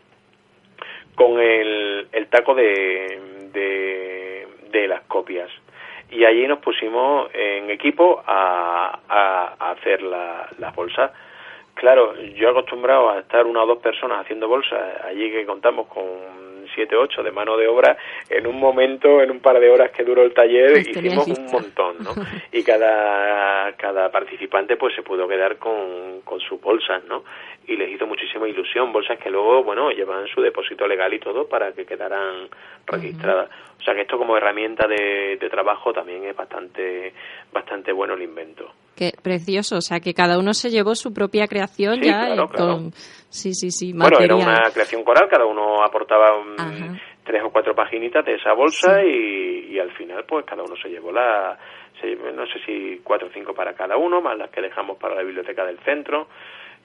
con 1.15 1.39
el, 1.39 2.08
el 2.12 2.28
taco 2.28 2.56
de, 2.56 3.19
de, 3.52 4.47
de 4.71 4.88
las 4.88 5.02
copias 5.02 5.49
y 6.13 6.26
allí 6.26 6.47
nos 6.47 6.60
pusimos 6.60 7.30
en 7.34 7.71
equipo 7.71 8.23
a, 8.26 8.99
a, 9.10 9.71
hacer 9.71 10.02
la, 10.04 10.47
las 10.60 10.76
bolsas. 10.76 11.12
Claro, 11.73 12.15
yo 12.36 12.49
acostumbrado 12.49 13.09
a 13.09 13.19
estar 13.19 13.45
una 13.45 13.63
o 13.63 13.67
dos 13.67 13.79
personas 13.79 14.21
haciendo 14.21 14.47
bolsas, 14.47 14.79
allí 15.05 15.31
que 15.31 15.45
contamos 15.45 15.88
con 15.88 16.03
siete, 16.73 16.95
ocho 16.95 17.23
de 17.23 17.31
mano 17.31 17.57
de 17.57 17.67
obra, 17.67 17.97
en 18.29 18.47
un 18.47 18.59
momento, 18.59 19.21
en 19.21 19.31
un 19.31 19.39
par 19.39 19.59
de 19.59 19.69
horas 19.69 19.91
que 19.91 20.03
duró 20.03 20.23
el 20.23 20.33
taller, 20.33 20.77
hicimos 20.77 21.27
un 21.27 21.45
montón, 21.51 21.97
¿no? 21.99 22.13
Y 22.51 22.63
cada, 22.63 23.73
cada 23.73 24.12
participante 24.12 24.77
pues 24.77 24.95
se 24.95 25.03
pudo 25.03 25.27
quedar 25.27 25.57
con, 25.57 26.21
con 26.23 26.39
sus 26.39 26.59
bolsas, 26.62 27.03
¿no? 27.05 27.23
Y 27.67 27.78
les 27.78 27.89
hizo 27.89 28.06
muchísima 28.06 28.47
ilusión, 28.47 28.91
bolsas 28.91 29.17
que 29.19 29.30
luego, 29.30 29.63
bueno, 29.63 29.89
llevan 29.91 30.28
su 30.28 30.41
depósito 30.41 30.86
legal 30.88 31.13
y 31.13 31.19
todo 31.19 31.47
para 31.47 31.71
que 31.71 31.86
quedaran 31.86 32.49
registradas. 32.86 33.49
O 33.80 33.84
sea 33.84 33.93
que 33.93 34.02
esto 34.02 34.17
como 34.17 34.36
herramienta 34.36 34.88
de, 34.88 35.38
de 35.38 35.49
trabajo 35.49 35.93
también 35.93 36.26
es 36.26 36.36
bastante, 36.36 37.13
bastante 37.52 37.91
bueno 37.91 38.15
el 38.15 38.21
invento. 38.23 38.71
Qué 38.95 39.12
precioso, 39.21 39.78
o 39.78 39.82
sea 39.82 39.99
que 39.99 40.13
cada 40.13 40.38
uno 40.38 40.54
se 40.54 40.69
llevó 40.69 40.93
su 40.93 41.13
propia 41.13 41.47
creación 41.47 41.95
Sí, 41.95 42.06
ya 42.06 42.28
claro, 42.28 42.43
eh, 42.43 42.58
con 42.58 42.91
sí 42.91 43.54
sí 43.54 43.71
sí 43.71 43.91
Bueno, 43.91 44.19
era 44.19 44.36
una 44.36 44.69
creación 44.71 45.04
coral, 45.04 45.28
cada 45.30 45.45
uno 45.45 45.84
aportaba 45.84 46.39
mm, 46.39 46.99
tres 47.23 47.41
o 47.43 47.49
cuatro 47.49 47.73
paginitas 47.73 48.23
de 48.23 48.36
esa 48.36 48.54
bolsa 48.54 49.04
y, 49.04 49.71
y 49.71 49.80
al 49.80 49.91
final 49.93 50.26
pues 50.26 50.45
cada 50.45 50.62
uno 50.62 50.76
se 50.76 50.89
llevó 50.89 51.12
la, 51.12 51.58
no 52.36 52.45
sé 52.45 52.60
si 52.65 53.02
cuatro 53.04 53.28
o 53.28 53.32
cinco 53.34 53.54
para 53.54 53.73
cada 53.73 53.97
uno, 53.97 54.21
más 54.21 54.38
las 54.38 54.52
que 54.52 54.62
dejamos 54.62 54.97
para 54.97 55.15
la 55.15 55.23
biblioteca 55.23 55.65
del 55.65 55.80
centro 55.80 56.28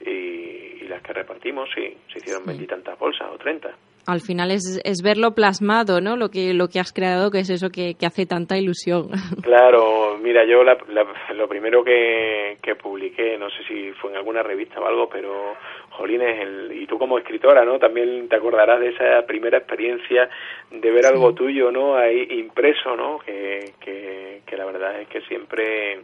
y, 0.04 0.84
y 0.84 0.88
las 0.88 1.02
que 1.02 1.12
repartimos, 1.12 1.68
sí, 1.74 1.96
se 2.12 2.18
hicieron 2.18 2.44
veintitantas 2.46 2.98
bolsas 2.98 3.28
o 3.32 3.38
treinta. 3.38 3.70
Al 4.06 4.22
final 4.22 4.50
es, 4.50 4.80
es 4.84 5.02
verlo 5.02 5.34
plasmado, 5.34 6.00
¿no? 6.00 6.16
Lo 6.16 6.30
que 6.30 6.54
lo 6.54 6.68
que 6.68 6.80
has 6.80 6.94
creado, 6.94 7.30
que 7.30 7.40
es 7.40 7.50
eso 7.50 7.68
que, 7.68 7.94
que 7.94 8.06
hace 8.06 8.24
tanta 8.24 8.56
ilusión. 8.56 9.10
Claro, 9.42 10.16
mira, 10.22 10.44
yo 10.46 10.62
la- 10.64 10.78
la- 10.88 11.06
lo 11.34 11.46
primero 11.48 11.82
que, 11.84 12.56
que 12.62 12.74
publiqué, 12.74 13.36
no 13.38 13.48
sé 13.50 13.56
si 13.66 13.92
fue 14.00 14.10
en 14.10 14.16
alguna 14.16 14.42
revista 14.42 14.80
o 14.80 14.86
algo, 14.86 15.08
pero 15.10 15.54
Jolines, 15.90 16.40
el, 16.40 16.72
y 16.72 16.86
tú 16.86 16.98
como 16.98 17.18
escritora, 17.18 17.64
¿no? 17.66 17.78
También 17.78 18.28
te 18.28 18.36
acordarás 18.36 18.80
de 18.80 18.90
esa 18.90 19.26
primera 19.26 19.58
experiencia 19.58 20.28
de 20.70 20.90
ver 20.90 21.04
algo 21.06 21.34
tuyo, 21.34 21.70
¿no? 21.70 21.96
Ahí 21.96 22.28
impreso, 22.30 22.96
¿no? 22.96 23.18
Que, 23.18 23.72
que, 23.80 24.40
que 24.46 24.56
la 24.56 24.64
verdad 24.64 25.00
es 25.02 25.08
que 25.08 25.20
siempre 25.22 26.00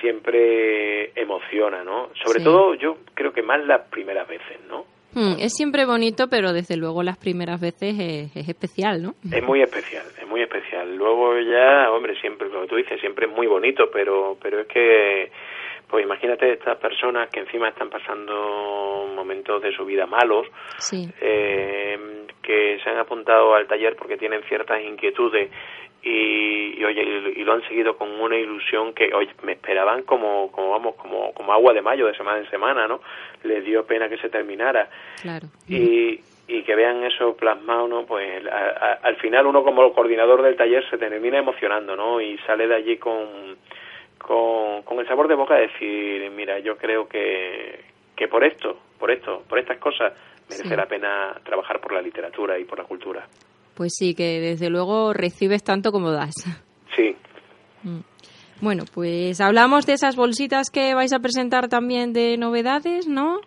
siempre 0.00 1.10
emociona, 1.20 1.84
¿no? 1.84 2.10
Sobre 2.24 2.38
Sí. 2.40 2.44
todo 2.44 2.74
yo 2.74 2.98
creo 3.14 3.32
que 3.32 3.42
más 3.42 3.64
las 3.66 3.82
primeras 3.88 4.26
veces, 4.28 4.58
¿no? 4.68 4.84
Hmm, 5.14 5.36
es 5.38 5.52
siempre 5.54 5.84
bonito, 5.86 6.26
pero 6.28 6.52
desde 6.52 6.76
luego 6.76 7.04
las 7.04 7.16
primeras 7.16 7.60
veces 7.60 7.94
es, 8.00 8.36
es 8.36 8.48
especial, 8.48 9.00
¿no? 9.00 9.14
Es 9.32 9.44
muy 9.44 9.62
especial, 9.62 10.04
es 10.20 10.26
muy 10.26 10.42
especial. 10.42 10.96
Luego 10.96 11.38
ya, 11.38 11.88
hombre, 11.92 12.18
siempre, 12.20 12.48
como 12.48 12.66
tú 12.66 12.74
dices, 12.76 13.00
siempre 13.00 13.26
es 13.26 13.32
muy 13.32 13.46
bonito, 13.46 13.90
pero, 13.92 14.36
pero 14.42 14.60
es 14.60 14.66
que, 14.66 15.30
pues 15.88 16.04
imagínate 16.04 16.52
estas 16.52 16.76
personas 16.78 17.28
que 17.30 17.40
encima 17.40 17.68
están 17.68 17.90
pasando 17.90 19.06
momentos 19.14 19.62
de 19.62 19.72
su 19.72 19.84
vida 19.84 20.06
malos, 20.06 20.46
Sí. 20.78 21.08
eh, 21.20 22.26
que 22.42 22.78
se 22.82 22.90
han 22.90 22.98
apuntado 22.98 23.54
al 23.54 23.66
taller 23.66 23.96
porque 23.96 24.16
tienen 24.16 24.42
ciertas 24.44 24.80
inquietudes 24.82 25.50
y, 26.02 26.78
y, 26.78 26.84
oye 26.84 27.02
y, 27.02 27.40
y 27.40 27.44
lo 27.44 27.54
han 27.54 27.62
seguido 27.66 27.96
con 27.96 28.10
una 28.20 28.36
ilusión 28.36 28.92
que 28.92 29.14
oye 29.14 29.30
me 29.42 29.52
esperaban 29.52 30.02
como 30.02 30.52
como 30.52 30.70
vamos 30.70 30.96
como 30.96 31.32
como 31.32 31.52
agua 31.54 31.72
de 31.72 31.80
mayo 31.80 32.06
de 32.06 32.14
semana 32.14 32.38
en 32.40 32.50
semana 32.50 32.86
no 32.86 33.00
les 33.44 33.64
dio 33.64 33.86
pena 33.86 34.08
que 34.10 34.18
se 34.18 34.28
terminara 34.28 34.90
Claro. 35.22 35.46
y, 35.66 36.20
y 36.46 36.62
que 36.62 36.74
vean 36.74 37.02
eso 37.04 37.34
plasmado, 37.34 37.88
¿no? 37.88 38.04
Pues 38.04 38.44
a- 38.46 38.50
a- 38.52 38.98
al 39.02 39.16
final 39.16 39.46
uno 39.46 39.62
como 39.64 39.94
coordinador 39.94 40.42
del 40.42 40.56
taller 40.56 40.84
se 40.90 40.98
termina 40.98 41.38
emocionando, 41.38 41.96
¿no? 41.96 42.20
Y 42.20 42.36
sale 42.46 42.66
de 42.68 42.74
allí 42.74 42.98
con, 42.98 43.56
con, 44.26 44.82
con 44.82 44.98
el 44.98 45.06
sabor 45.06 45.28
de 45.28 45.34
boca 45.34 45.54
de 45.54 45.68
decir, 45.68 46.30
mira, 46.30 46.58
yo 46.60 46.76
creo 46.76 47.06
que, 47.08 47.84
que 48.16 48.28
por 48.28 48.44
esto, 48.44 48.78
por 48.98 49.10
esto, 49.10 49.42
por 49.48 49.58
estas 49.58 49.78
cosas, 49.78 50.12
merece 50.48 50.68
Sí. 50.68 50.76
la 50.76 50.86
pena 50.86 51.40
trabajar 51.44 51.80
por 51.80 51.92
la 51.92 52.02
literatura 52.02 52.58
y 52.58 52.64
por 52.64 52.78
la 52.78 52.84
cultura. 52.84 53.26
Pues 53.74 53.92
sí, 53.96 54.14
que 54.14 54.40
desde 54.40 54.70
luego 54.70 55.12
recibes 55.12 55.62
tanto 55.64 55.90
como 55.92 56.10
das. 56.12 56.34
Sí, 56.96 57.16
Bueno, 58.60 58.84
pues 58.94 59.40
hablamos 59.40 59.84
de 59.84 59.94
esas 59.94 60.16
bolsitas 60.16 60.70
que 60.70 60.94
vais 60.94 61.12
a 61.12 61.18
presentar 61.18 61.68
también 61.68 62.12
de 62.12 62.36
novedades, 62.38 63.06
¿no? 63.08 63.40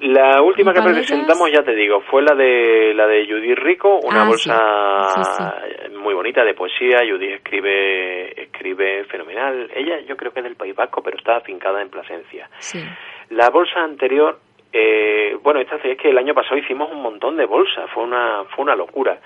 La 0.00 0.42
última 0.42 0.74
que 0.74 0.82
presentamos, 0.82 1.50
ya 1.50 1.62
te 1.62 1.74
digo, 1.74 2.00
fue 2.02 2.22
la 2.22 2.34
de 2.34 2.92
la 2.94 3.06
de 3.06 3.26
Judith 3.26 3.58
Rico, 3.58 3.98
una 4.02 4.22
Ah, 4.22 4.26
bolsa 4.26 5.54
sí. 5.86 5.96
muy 5.98 6.12
bonita 6.14 6.44
de 6.44 6.52
poesía. 6.54 6.98
Judith 7.08 7.32
escribe 7.36 8.42
escribe 8.42 9.04
fenomenal. 9.04 9.70
Ella, 9.74 10.00
yo 10.00 10.16
creo 10.16 10.32
que 10.32 10.40
es 10.40 10.44
del 10.44 10.56
País 10.56 10.74
Vasco, 10.74 11.02
pero 11.02 11.16
está 11.16 11.36
afincada 11.36 11.80
en 11.80 11.88
Plasencia. 11.88 12.48
Sí. 12.58 12.84
La 13.30 13.48
bolsa 13.50 13.80
anterior, 13.82 14.38
eh, 14.72 15.36
bueno, 15.42 15.60
esta 15.60 15.76
es 15.76 15.96
que 15.98 16.10
el 16.10 16.18
año 16.18 16.34
pasado 16.34 16.58
hicimos 16.58 16.90
un 16.92 17.00
montón 17.02 17.36
de 17.36 17.46
bolsas, 17.46 17.90
fue 17.92 18.04
una 18.04 18.44
fue 18.54 18.64
una 18.64 18.76
locura. 18.76 19.18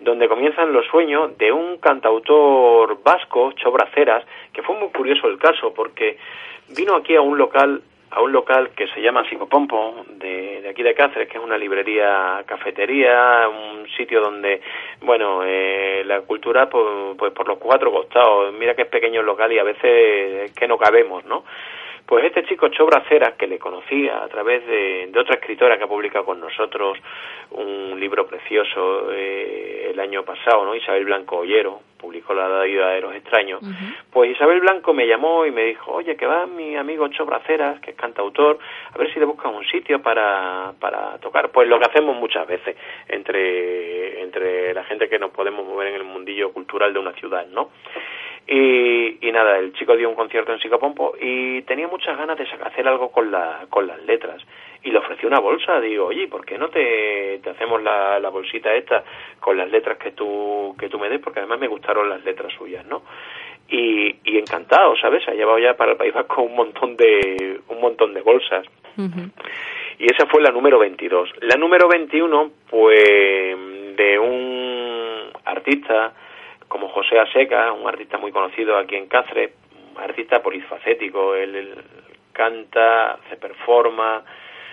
Donde 0.00 0.28
comienzan 0.28 0.72
los 0.72 0.86
sueños 0.86 1.36
de 1.38 1.50
un 1.52 1.78
cantautor 1.78 3.02
vasco, 3.02 3.52
Chobraceras, 3.52 4.24
que 4.52 4.62
fue 4.62 4.76
muy 4.78 4.88
curioso 4.90 5.26
el 5.28 5.38
caso, 5.38 5.72
porque 5.74 6.18
vino 6.76 6.94
aquí 6.96 7.14
a 7.16 7.20
un 7.20 7.36
local 7.38 7.82
a 8.10 8.20
un 8.22 8.32
local 8.32 8.70
que 8.70 8.88
se 8.88 9.00
llama 9.00 9.24
Psicopompo 9.24 10.04
de, 10.08 10.62
de 10.62 10.68
aquí 10.68 10.82
de 10.82 10.94
Cáceres, 10.94 11.28
que 11.28 11.38
es 11.38 11.44
una 11.44 11.58
librería 11.58 12.42
cafetería, 12.46 13.48
un 13.48 13.86
sitio 13.96 14.20
donde, 14.20 14.60
bueno, 15.02 15.42
eh, 15.44 16.02
la 16.06 16.22
cultura 16.22 16.68
pues, 16.70 17.16
pues 17.18 17.32
por 17.32 17.48
los 17.48 17.58
cuatro 17.58 17.92
costados, 17.92 18.52
mira 18.54 18.74
que 18.74 18.82
es 18.82 18.88
pequeño 18.88 19.20
el 19.20 19.26
local 19.26 19.52
y 19.52 19.58
a 19.58 19.64
veces 19.64 20.50
es 20.50 20.52
que 20.52 20.66
no 20.66 20.78
cabemos, 20.78 21.24
¿no? 21.24 21.44
Pues 22.08 22.24
este 22.24 22.42
chico 22.44 22.68
Chobra 22.68 23.04
Ceras, 23.06 23.34
que 23.34 23.46
le 23.46 23.58
conocía 23.58 24.24
a 24.24 24.28
través 24.28 24.66
de, 24.66 25.08
de 25.12 25.20
otra 25.20 25.34
escritora 25.34 25.76
que 25.76 25.84
ha 25.84 25.88
publicado 25.88 26.24
con 26.24 26.40
nosotros 26.40 26.96
un 27.50 28.00
libro 28.00 28.26
precioso 28.26 29.12
eh, 29.12 29.90
el 29.90 30.00
año 30.00 30.22
pasado, 30.24 30.64
¿no? 30.64 30.74
Isabel 30.74 31.04
Blanco 31.04 31.40
Ollero, 31.40 31.82
publicó 31.98 32.32
La 32.32 32.62
Vida 32.62 32.90
de 32.92 33.02
los 33.02 33.14
Extraños. 33.14 33.60
Pues 34.10 34.30
Isabel 34.30 34.60
Blanco 34.60 34.94
me 34.94 35.06
llamó 35.06 35.44
y 35.44 35.50
me 35.50 35.64
dijo, 35.64 35.92
oye, 35.92 36.16
que 36.16 36.24
va 36.24 36.46
mi 36.46 36.76
amigo 36.76 37.08
Chobra 37.08 37.40
Ceras, 37.40 37.78
que 37.80 37.90
es 37.90 37.96
cantautor, 37.96 38.58
a 38.94 38.96
ver 38.96 39.12
si 39.12 39.18
le 39.18 39.26
buscan 39.26 39.54
un 39.54 39.66
sitio 39.66 40.00
para, 40.00 40.72
para 40.80 41.18
tocar. 41.18 41.50
Pues 41.50 41.68
lo 41.68 41.78
que 41.78 41.90
hacemos 41.90 42.16
muchas 42.16 42.46
veces 42.46 42.74
entre, 43.06 44.22
entre 44.22 44.72
la 44.72 44.84
gente 44.84 45.10
que 45.10 45.18
nos 45.18 45.30
podemos 45.30 45.66
mover 45.66 45.88
en 45.88 45.96
el 45.96 46.04
mundillo 46.04 46.54
cultural 46.54 46.90
de 46.94 47.00
una 47.00 47.12
ciudad, 47.12 47.46
¿no? 47.48 47.68
Y, 48.50 49.18
y 49.20 49.30
nada, 49.30 49.58
el 49.58 49.74
chico 49.74 49.94
dio 49.94 50.08
un 50.08 50.14
concierto 50.14 50.54
en 50.54 50.58
Psicopompo 50.58 51.14
y 51.20 51.60
tenía 51.62 51.86
muchas 51.86 52.16
ganas 52.16 52.38
de 52.38 52.44
hacer 52.44 52.88
algo 52.88 53.12
con, 53.12 53.30
la, 53.30 53.66
con 53.68 53.86
las 53.86 54.02
letras. 54.06 54.42
Y 54.82 54.90
le 54.90 54.98
ofreció 54.98 55.28
una 55.28 55.38
bolsa, 55.38 55.78
digo, 55.80 56.06
oye, 56.06 56.28
¿por 56.28 56.46
qué 56.46 56.56
no 56.56 56.70
te, 56.70 57.40
te 57.42 57.50
hacemos 57.50 57.82
la, 57.82 58.18
la 58.18 58.30
bolsita 58.30 58.74
esta 58.74 59.04
con 59.38 59.58
las 59.58 59.70
letras 59.70 59.98
que 59.98 60.12
tú, 60.12 60.74
que 60.78 60.88
tú 60.88 60.98
me 60.98 61.10
des? 61.10 61.20
Porque 61.20 61.40
además 61.40 61.60
me 61.60 61.68
gustaron 61.68 62.08
las 62.08 62.24
letras 62.24 62.50
suyas, 62.56 62.86
¿no? 62.86 63.02
Y, 63.68 64.16
y 64.24 64.38
encantado, 64.38 64.96
¿sabes? 64.96 65.28
Ha 65.28 65.34
llevado 65.34 65.58
ya 65.58 65.74
para 65.74 65.92
el 65.92 65.98
País 65.98 66.14
Vasco 66.14 66.40
un 66.40 66.56
montón 66.56 66.96
de, 66.96 67.60
un 67.68 67.80
montón 67.82 68.14
de 68.14 68.22
bolsas. 68.22 68.64
Y 69.98 70.06
esa 70.10 70.26
fue 70.26 70.40
la 70.40 70.50
número 70.50 70.78
22. 70.78 71.34
La 71.42 71.56
número 71.56 71.86
21, 71.86 72.50
pues, 72.70 72.96
de 73.94 74.18
un 74.18 75.30
artista 75.44 76.14
como 76.68 76.88
José 76.88 77.18
Aseca, 77.18 77.72
un 77.72 77.88
artista 77.88 78.18
muy 78.18 78.30
conocido 78.30 78.76
aquí 78.76 78.96
en 78.96 79.08
Cáceres, 79.08 79.52
un 79.94 80.00
artista 80.00 80.42
polifacético, 80.42 81.34
él, 81.34 81.74
canta, 82.32 83.18
se 83.28 83.36
performa, 83.36 84.22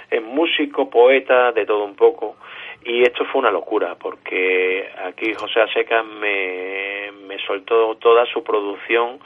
es 0.10 0.22
músico, 0.22 0.90
poeta, 0.90 1.52
de 1.52 1.66
todo 1.66 1.84
un 1.84 1.96
poco. 1.96 2.36
Y 2.84 3.02
esto 3.02 3.26
fue 3.26 3.40
una 3.40 3.50
locura, 3.50 3.96
porque 3.96 4.88
aquí 5.04 5.34
José 5.34 5.62
Aseca 5.62 6.04
me, 6.04 7.12
me 7.28 7.40
soltó 7.40 7.96
toda 7.96 8.26
su 8.28 8.44
producción, 8.44 9.20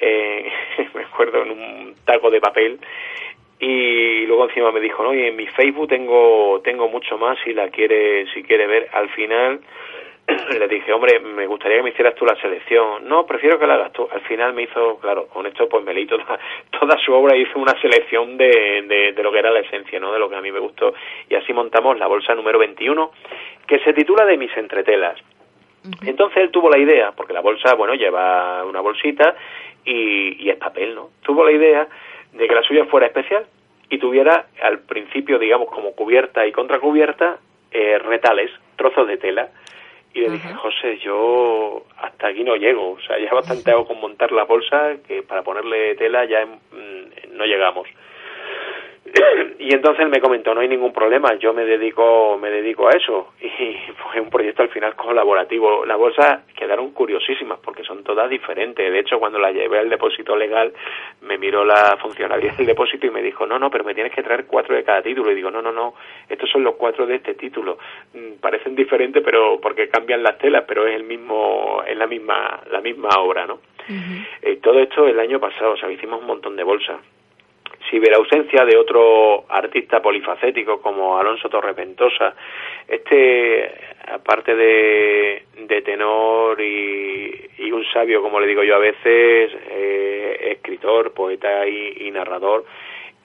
eh, 0.00 0.50
me 0.94 1.02
acuerdo, 1.04 1.42
en 1.42 1.50
un 1.52 1.94
taco 2.04 2.30
de 2.30 2.40
papel, 2.40 2.80
y 3.60 4.26
luego 4.26 4.48
encima 4.48 4.72
me 4.72 4.80
dijo 4.80 5.04
no 5.04 5.14
y 5.14 5.26
en 5.26 5.36
mi 5.36 5.46
Facebook 5.46 5.86
tengo 5.86 6.62
tengo 6.64 6.88
mucho 6.88 7.18
más 7.18 7.38
si 7.44 7.52
la 7.52 7.68
quiere 7.68 8.26
si 8.32 8.42
quiere 8.42 8.66
ver 8.66 8.88
al 8.94 9.10
final 9.10 9.60
le 10.58 10.68
dije, 10.68 10.92
hombre, 10.92 11.20
me 11.20 11.46
gustaría 11.46 11.78
que 11.78 11.82
me 11.82 11.90
hicieras 11.90 12.14
tú 12.14 12.24
la 12.24 12.36
selección. 12.36 13.06
No, 13.08 13.26
prefiero 13.26 13.58
que 13.58 13.66
la 13.66 13.74
hagas 13.74 13.92
tú. 13.92 14.08
Al 14.10 14.20
final 14.22 14.52
me 14.52 14.62
hizo, 14.62 14.98
claro, 14.98 15.26
con 15.26 15.46
esto 15.46 15.68
pues 15.68 15.84
me 15.84 15.94
leí 15.94 16.06
toda, 16.06 16.24
toda 16.78 16.98
su 16.98 17.12
obra 17.12 17.36
y 17.36 17.42
hice 17.42 17.58
una 17.58 17.78
selección 17.80 18.36
de, 18.36 18.84
de, 18.86 19.12
de, 19.12 19.22
lo 19.22 19.32
que 19.32 19.38
era 19.38 19.50
la 19.50 19.60
esencia, 19.60 19.98
¿no? 20.00 20.12
De 20.12 20.18
lo 20.18 20.28
que 20.28 20.36
a 20.36 20.40
mí 20.40 20.52
me 20.52 20.60
gustó. 20.60 20.94
Y 21.28 21.34
así 21.34 21.52
montamos 21.52 21.98
la 21.98 22.06
bolsa 22.06 22.34
número 22.34 22.58
21, 22.58 23.12
que 23.66 23.78
se 23.80 23.92
titula 23.92 24.24
De 24.24 24.36
mis 24.36 24.54
entretelas. 24.56 25.18
Entonces 26.04 26.42
él 26.42 26.50
tuvo 26.50 26.68
la 26.68 26.78
idea, 26.78 27.12
porque 27.12 27.32
la 27.32 27.40
bolsa, 27.40 27.74
bueno, 27.74 27.94
lleva 27.94 28.64
una 28.64 28.80
bolsita 28.80 29.34
y, 29.84 30.44
y 30.44 30.50
es 30.50 30.56
papel, 30.56 30.94
¿no? 30.94 31.08
Tuvo 31.22 31.44
la 31.44 31.52
idea 31.52 31.88
de 32.32 32.46
que 32.46 32.54
la 32.54 32.62
suya 32.62 32.84
fuera 32.84 33.06
especial 33.06 33.46
y 33.88 33.98
tuviera 33.98 34.46
al 34.62 34.80
principio, 34.80 35.38
digamos, 35.38 35.68
como 35.68 35.92
cubierta 35.92 36.46
y 36.46 36.52
contracubierta, 36.52 37.38
eh, 37.72 37.98
retales, 37.98 38.50
trozos 38.76 39.06
de 39.06 39.16
tela. 39.16 39.48
Y 40.12 40.20
le 40.20 40.30
dije, 40.30 40.52
José, 40.54 40.98
yo 40.98 41.84
hasta 41.98 42.28
aquí 42.28 42.42
no 42.42 42.56
llego. 42.56 42.92
O 42.92 43.00
sea, 43.00 43.18
ya 43.18 43.32
bastante 43.32 43.70
hago 43.70 43.86
con 43.86 44.00
montar 44.00 44.32
la 44.32 44.44
bolsa 44.44 44.96
que 45.06 45.22
para 45.22 45.42
ponerle 45.42 45.94
tela 45.94 46.24
ya 46.24 46.46
no 47.32 47.44
llegamos. 47.44 47.86
y 49.58 49.74
entonces 49.74 50.04
él 50.04 50.10
me 50.10 50.20
comentó 50.20 50.54
no 50.54 50.60
hay 50.60 50.68
ningún 50.68 50.92
problema 50.92 51.34
yo 51.34 51.52
me 51.52 51.64
dedico 51.64 52.38
me 52.38 52.50
dedico 52.50 52.88
a 52.88 52.92
eso 52.92 53.32
y 53.40 53.76
fue 53.94 54.20
un 54.20 54.30
proyecto 54.30 54.62
al 54.62 54.68
final 54.68 54.94
colaborativo. 54.96 55.84
Las 55.84 55.98
bolsas 55.98 56.44
quedaron 56.56 56.90
curiosísimas 56.92 57.58
porque 57.60 57.84
son 57.84 58.02
todas 58.04 58.28
diferentes. 58.28 58.90
De 58.90 58.98
hecho 58.98 59.18
cuando 59.18 59.38
la 59.38 59.52
llevé 59.52 59.78
al 59.78 59.88
depósito 59.88 60.36
legal 60.36 60.72
me 61.22 61.38
miró 61.38 61.64
la 61.64 61.96
funcionaria 62.00 62.52
del 62.52 62.66
depósito 62.66 63.06
y 63.06 63.10
me 63.10 63.22
dijo 63.22 63.46
no 63.46 63.58
no 63.58 63.70
pero 63.70 63.84
me 63.84 63.94
tienes 63.94 64.12
que 64.12 64.22
traer 64.22 64.46
cuatro 64.46 64.74
de 64.74 64.84
cada 64.84 65.02
título 65.02 65.30
y 65.30 65.34
digo 65.34 65.50
no 65.50 65.62
no 65.62 65.72
no 65.72 65.94
estos 66.28 66.50
son 66.50 66.64
los 66.64 66.76
cuatro 66.76 67.06
de 67.06 67.16
este 67.16 67.34
título 67.34 67.78
mm, 68.14 68.40
parecen 68.40 68.74
diferentes 68.74 69.22
pero 69.22 69.60
porque 69.60 69.88
cambian 69.88 70.22
las 70.22 70.38
telas 70.38 70.64
pero 70.66 70.86
es 70.86 70.94
el 70.94 71.04
mismo 71.04 71.82
es 71.86 71.96
la 71.96 72.06
misma 72.06 72.60
la 72.70 72.80
misma 72.80 73.08
obra 73.18 73.46
no 73.46 73.60
eh, 74.42 74.56
todo 74.62 74.78
esto 74.78 75.06
el 75.06 75.18
año 75.18 75.40
pasado 75.40 75.72
o 75.72 75.76
sea 75.76 75.90
hicimos 75.90 76.20
un 76.20 76.26
montón 76.26 76.56
de 76.56 76.62
bolsas 76.62 76.98
si 77.90 77.98
ve 77.98 78.10
la 78.10 78.18
ausencia 78.18 78.64
de 78.64 78.76
otro 78.76 79.44
artista 79.48 80.00
polifacético 80.00 80.80
como 80.80 81.18
Alonso 81.18 81.48
Torrepentosa, 81.48 82.34
este, 82.86 83.68
aparte 84.12 84.54
de, 84.54 85.42
de 85.56 85.82
tenor 85.82 86.60
y, 86.60 87.50
y, 87.58 87.72
un 87.72 87.84
sabio, 87.92 88.22
como 88.22 88.38
le 88.38 88.46
digo 88.46 88.62
yo 88.62 88.76
a 88.76 88.78
veces, 88.78 89.50
eh, 89.70 90.52
escritor, 90.52 91.12
poeta 91.12 91.66
y 91.66 92.10
narrador, 92.12 92.64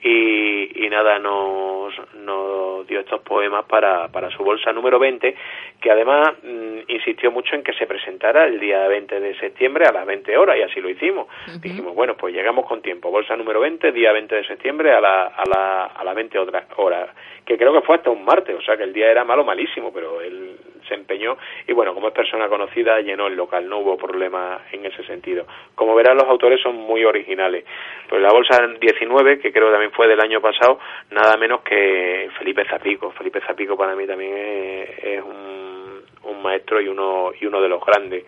y, 0.01 0.85
y, 0.85 0.89
nada, 0.89 1.17
nos, 1.19 1.93
nos 2.15 2.85
dio 2.87 2.99
estos 2.99 3.21
poemas 3.21 3.65
para, 3.65 4.07
para 4.09 4.29
su 4.29 4.43
bolsa 4.43 4.71
número 4.71 4.99
20, 4.99 5.35
que 5.81 5.91
además 5.91 6.33
mmm, 6.43 6.79
insistió 6.87 7.31
mucho 7.31 7.55
en 7.55 7.63
que 7.63 7.73
se 7.73 7.87
presentara 7.87 8.45
el 8.45 8.59
día 8.59 8.87
20 8.87 9.19
de 9.19 9.35
septiembre 9.39 9.85
a 9.85 9.91
las 9.91 10.05
20 10.05 10.37
horas, 10.37 10.57
y 10.57 10.61
así 10.61 10.79
lo 10.79 10.89
hicimos. 10.89 11.27
Uh 11.47 11.51
-huh. 11.51 11.59
Dijimos, 11.61 11.95
bueno, 11.95 12.15
pues 12.15 12.33
llegamos 12.33 12.65
con 12.65 12.81
tiempo, 12.81 13.09
bolsa 13.09 13.35
número 13.35 13.59
20, 13.59 13.91
día 13.91 14.11
20 14.11 14.35
de 14.35 14.45
septiembre 14.45 14.91
a, 14.91 15.01
la, 15.01 15.23
a, 15.27 15.43
la, 15.47 15.85
a 15.85 16.03
las 16.03 16.15
20 16.15 16.37
horas, 16.77 17.09
que 17.45 17.57
creo 17.57 17.73
que 17.73 17.81
fue 17.81 17.95
hasta 17.95 18.09
un 18.09 18.23
martes, 18.23 18.55
o 18.55 18.61
sea 18.61 18.77
que 18.77 18.83
el 18.83 18.93
día 18.93 19.09
era 19.09 19.23
malo, 19.23 19.43
malísimo, 19.43 19.91
pero 19.91 20.21
él 20.21 20.55
se 20.87 20.93
empeñó 20.95 21.37
y 21.67 21.73
bueno, 21.73 21.93
como 21.93 22.07
es 22.07 22.13
persona 22.13 22.47
conocida, 22.47 22.99
llenó 23.01 23.27
el 23.27 23.35
local, 23.35 23.67
no 23.67 23.79
hubo 23.79 23.97
problema 23.97 24.61
en 24.71 24.85
ese 24.85 25.03
sentido. 25.03 25.45
Como 25.75 25.95
verán, 25.95 26.17
los 26.17 26.27
autores 26.27 26.61
son 26.61 26.75
muy 26.75 27.03
originales. 27.03 27.65
Pues 28.07 28.21
la 28.21 28.31
bolsa 28.31 28.65
19, 28.79 29.39
que 29.39 29.51
creo 29.51 29.71
también 29.71 29.91
fue 29.91 30.07
del 30.07 30.21
año 30.21 30.41
pasado, 30.41 30.79
nada 31.11 31.37
menos 31.37 31.61
que 31.61 32.29
Felipe 32.37 32.65
Zapico. 32.65 33.11
Felipe 33.11 33.41
Zapico 33.41 33.77
para 33.77 33.95
mí 33.95 34.05
también 34.05 34.35
es, 34.37 34.89
es 35.03 35.21
un, 35.23 36.01
un 36.23 36.41
maestro 36.41 36.81
y 36.81 36.87
uno, 36.87 37.31
y 37.39 37.45
uno 37.45 37.61
de 37.61 37.69
los 37.69 37.83
grandes. 37.83 38.25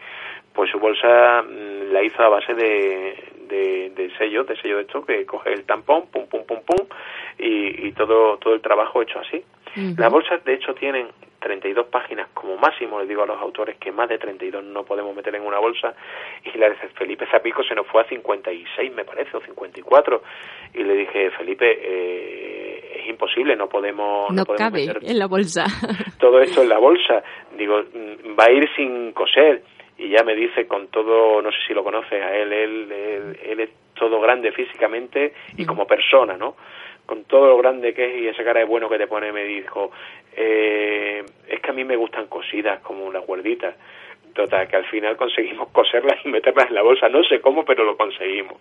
Pues 0.53 0.71
su 0.71 0.79
bolsa 0.79 1.43
mmm, 1.43 1.91
la 1.91 2.01
hizo 2.03 2.21
a 2.23 2.29
base 2.29 2.53
de, 2.53 3.15
de, 3.47 3.91
de 3.91 4.11
sellos, 4.17 4.47
de 4.47 4.55
sello 4.57 4.77
de 4.77 4.81
esto, 4.83 5.05
que 5.05 5.25
coge 5.25 5.53
el 5.53 5.65
tampón, 5.65 6.07
pum, 6.07 6.27
pum, 6.27 6.43
pum, 6.45 6.59
pum, 6.65 6.87
y, 7.37 7.87
y 7.87 7.91
todo, 7.91 8.37
todo 8.37 8.53
el 8.53 8.61
trabajo 8.61 9.01
hecho 9.01 9.19
así. 9.19 9.37
Uh 9.75 9.79
-huh. 9.79 9.99
Las 9.99 10.11
bolsas, 10.11 10.43
de 10.43 10.53
hecho, 10.55 10.73
tienen 10.73 11.07
32 11.39 11.87
páginas 11.87 12.27
como 12.33 12.57
máximo, 12.57 12.99
les 12.99 13.07
digo 13.07 13.23
a 13.23 13.25
los 13.25 13.39
autores 13.39 13.77
que 13.77 13.91
más 13.91 14.09
de 14.09 14.17
32 14.17 14.63
no 14.63 14.83
podemos 14.83 15.15
meter 15.15 15.35
en 15.35 15.45
una 15.45 15.59
bolsa, 15.59 15.93
y 16.43 16.57
la 16.57 16.69
de 16.69 16.75
Felipe 16.95 17.25
Zapico 17.29 17.63
se 17.63 17.75
nos 17.75 17.87
fue 17.87 18.01
a 18.01 18.05
56, 18.05 18.93
me 18.93 19.05
parece, 19.05 19.37
o 19.37 19.41
54, 19.41 20.21
y 20.73 20.83
le 20.83 20.93
dije, 20.93 21.31
Felipe, 21.31 21.65
eh, 21.69 23.01
es 23.01 23.09
imposible, 23.09 23.55
no 23.55 23.67
podemos... 23.67 24.29
No, 24.29 24.37
no 24.37 24.45
podemos 24.45 24.71
cabe 24.71 24.87
meter 24.87 25.09
en 25.09 25.19
la 25.19 25.27
bolsa. 25.27 25.65
Todo 26.19 26.39
esto 26.39 26.61
en 26.61 26.69
la 26.69 26.79
bolsa, 26.79 27.23
digo, 27.57 27.83
va 28.39 28.45
a 28.45 28.51
ir 28.51 28.67
sin 28.75 29.11
coser, 29.13 29.63
y 29.97 30.09
ya 30.09 30.23
me 30.23 30.35
dice 30.35 30.67
con 30.67 30.89
todo, 30.89 31.41
no 31.41 31.51
sé 31.51 31.57
si 31.67 31.73
lo 31.73 31.83
conoces 31.83 32.21
a 32.21 32.35
él, 32.35 32.53
él, 32.53 32.91
él, 32.91 33.39
él 33.43 33.59
es 33.61 33.69
todo 33.97 34.21
grande 34.21 34.51
físicamente 34.51 35.33
y 35.57 35.65
como 35.65 35.85
persona, 35.85 36.37
¿no? 36.37 36.55
con 37.07 37.23
todo 37.23 37.47
lo 37.47 37.57
grande 37.57 37.93
que 37.93 38.05
es 38.05 38.21
y 38.21 38.27
esa 38.27 38.43
cara 38.43 38.59
de 38.59 38.65
bueno 38.65 38.89
que 38.89 38.97
te 38.97 39.07
pone, 39.07 39.31
me 39.31 39.45
dijo, 39.45 39.91
eh, 40.35 41.23
es 41.47 41.61
que 41.61 41.69
a 41.71 41.73
mí 41.73 41.83
me 41.85 41.95
gustan 41.95 42.27
cosidas 42.27 42.81
como 42.81 43.11
las 43.11 43.27
huerditas. 43.27 43.75
Total, 44.33 44.67
que 44.67 44.75
al 44.75 44.85
final 44.85 45.15
conseguimos 45.15 45.69
coserlas 45.71 46.19
y 46.23 46.29
meterlas 46.29 46.67
en 46.67 46.75
la 46.75 46.83
bolsa. 46.83 47.09
No 47.09 47.23
sé 47.23 47.41
cómo, 47.41 47.65
pero 47.65 47.85
lo 47.85 47.97
conseguimos. 47.97 48.57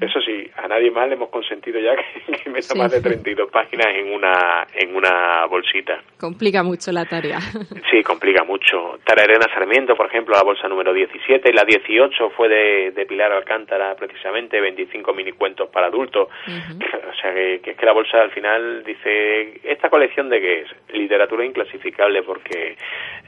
Eso 0.00 0.20
sí, 0.20 0.48
a 0.56 0.68
nadie 0.68 0.90
más 0.90 1.08
le 1.08 1.14
hemos 1.14 1.28
consentido 1.30 1.80
ya 1.80 1.96
que, 2.26 2.32
que 2.32 2.50
meta 2.50 2.74
sí. 2.74 2.78
más 2.78 2.90
de 2.92 3.00
32 3.00 3.50
páginas 3.50 3.88
en 3.94 4.12
una, 4.12 4.66
en 4.74 4.94
una 4.94 5.46
bolsita. 5.46 6.00
Complica 6.18 6.62
mucho 6.62 6.92
la 6.92 7.04
tarea. 7.04 7.38
Sí, 7.90 8.02
complica 8.02 8.44
mucho. 8.44 8.98
Tararena 9.04 9.46
Sarmiento, 9.52 9.94
por 9.96 10.06
ejemplo, 10.06 10.34
la 10.34 10.42
bolsa 10.42 10.68
número 10.68 10.92
17, 10.92 11.52
la 11.54 11.64
18 11.64 12.30
fue 12.30 12.48
de, 12.48 12.90
de 12.90 13.06
Pilar 13.06 13.32
Alcántara, 13.32 13.94
precisamente, 13.94 14.60
25 14.60 15.14
minicuentos 15.14 15.70
para 15.70 15.86
adultos. 15.86 16.28
Uh 16.46 16.50
-huh. 16.50 17.10
O 17.10 17.14
sea, 17.20 17.32
que, 17.32 17.60
que, 17.62 17.70
es 17.70 17.76
que 17.76 17.86
la 17.86 17.92
bolsa 17.92 18.20
al 18.20 18.30
final 18.30 18.84
dice, 18.84 19.60
¿esta 19.64 19.88
colección 19.88 20.28
de 20.28 20.40
qué 20.40 20.60
es? 20.60 20.68
Literatura 20.92 21.44
inclasificable, 21.44 22.22
porque 22.22 22.76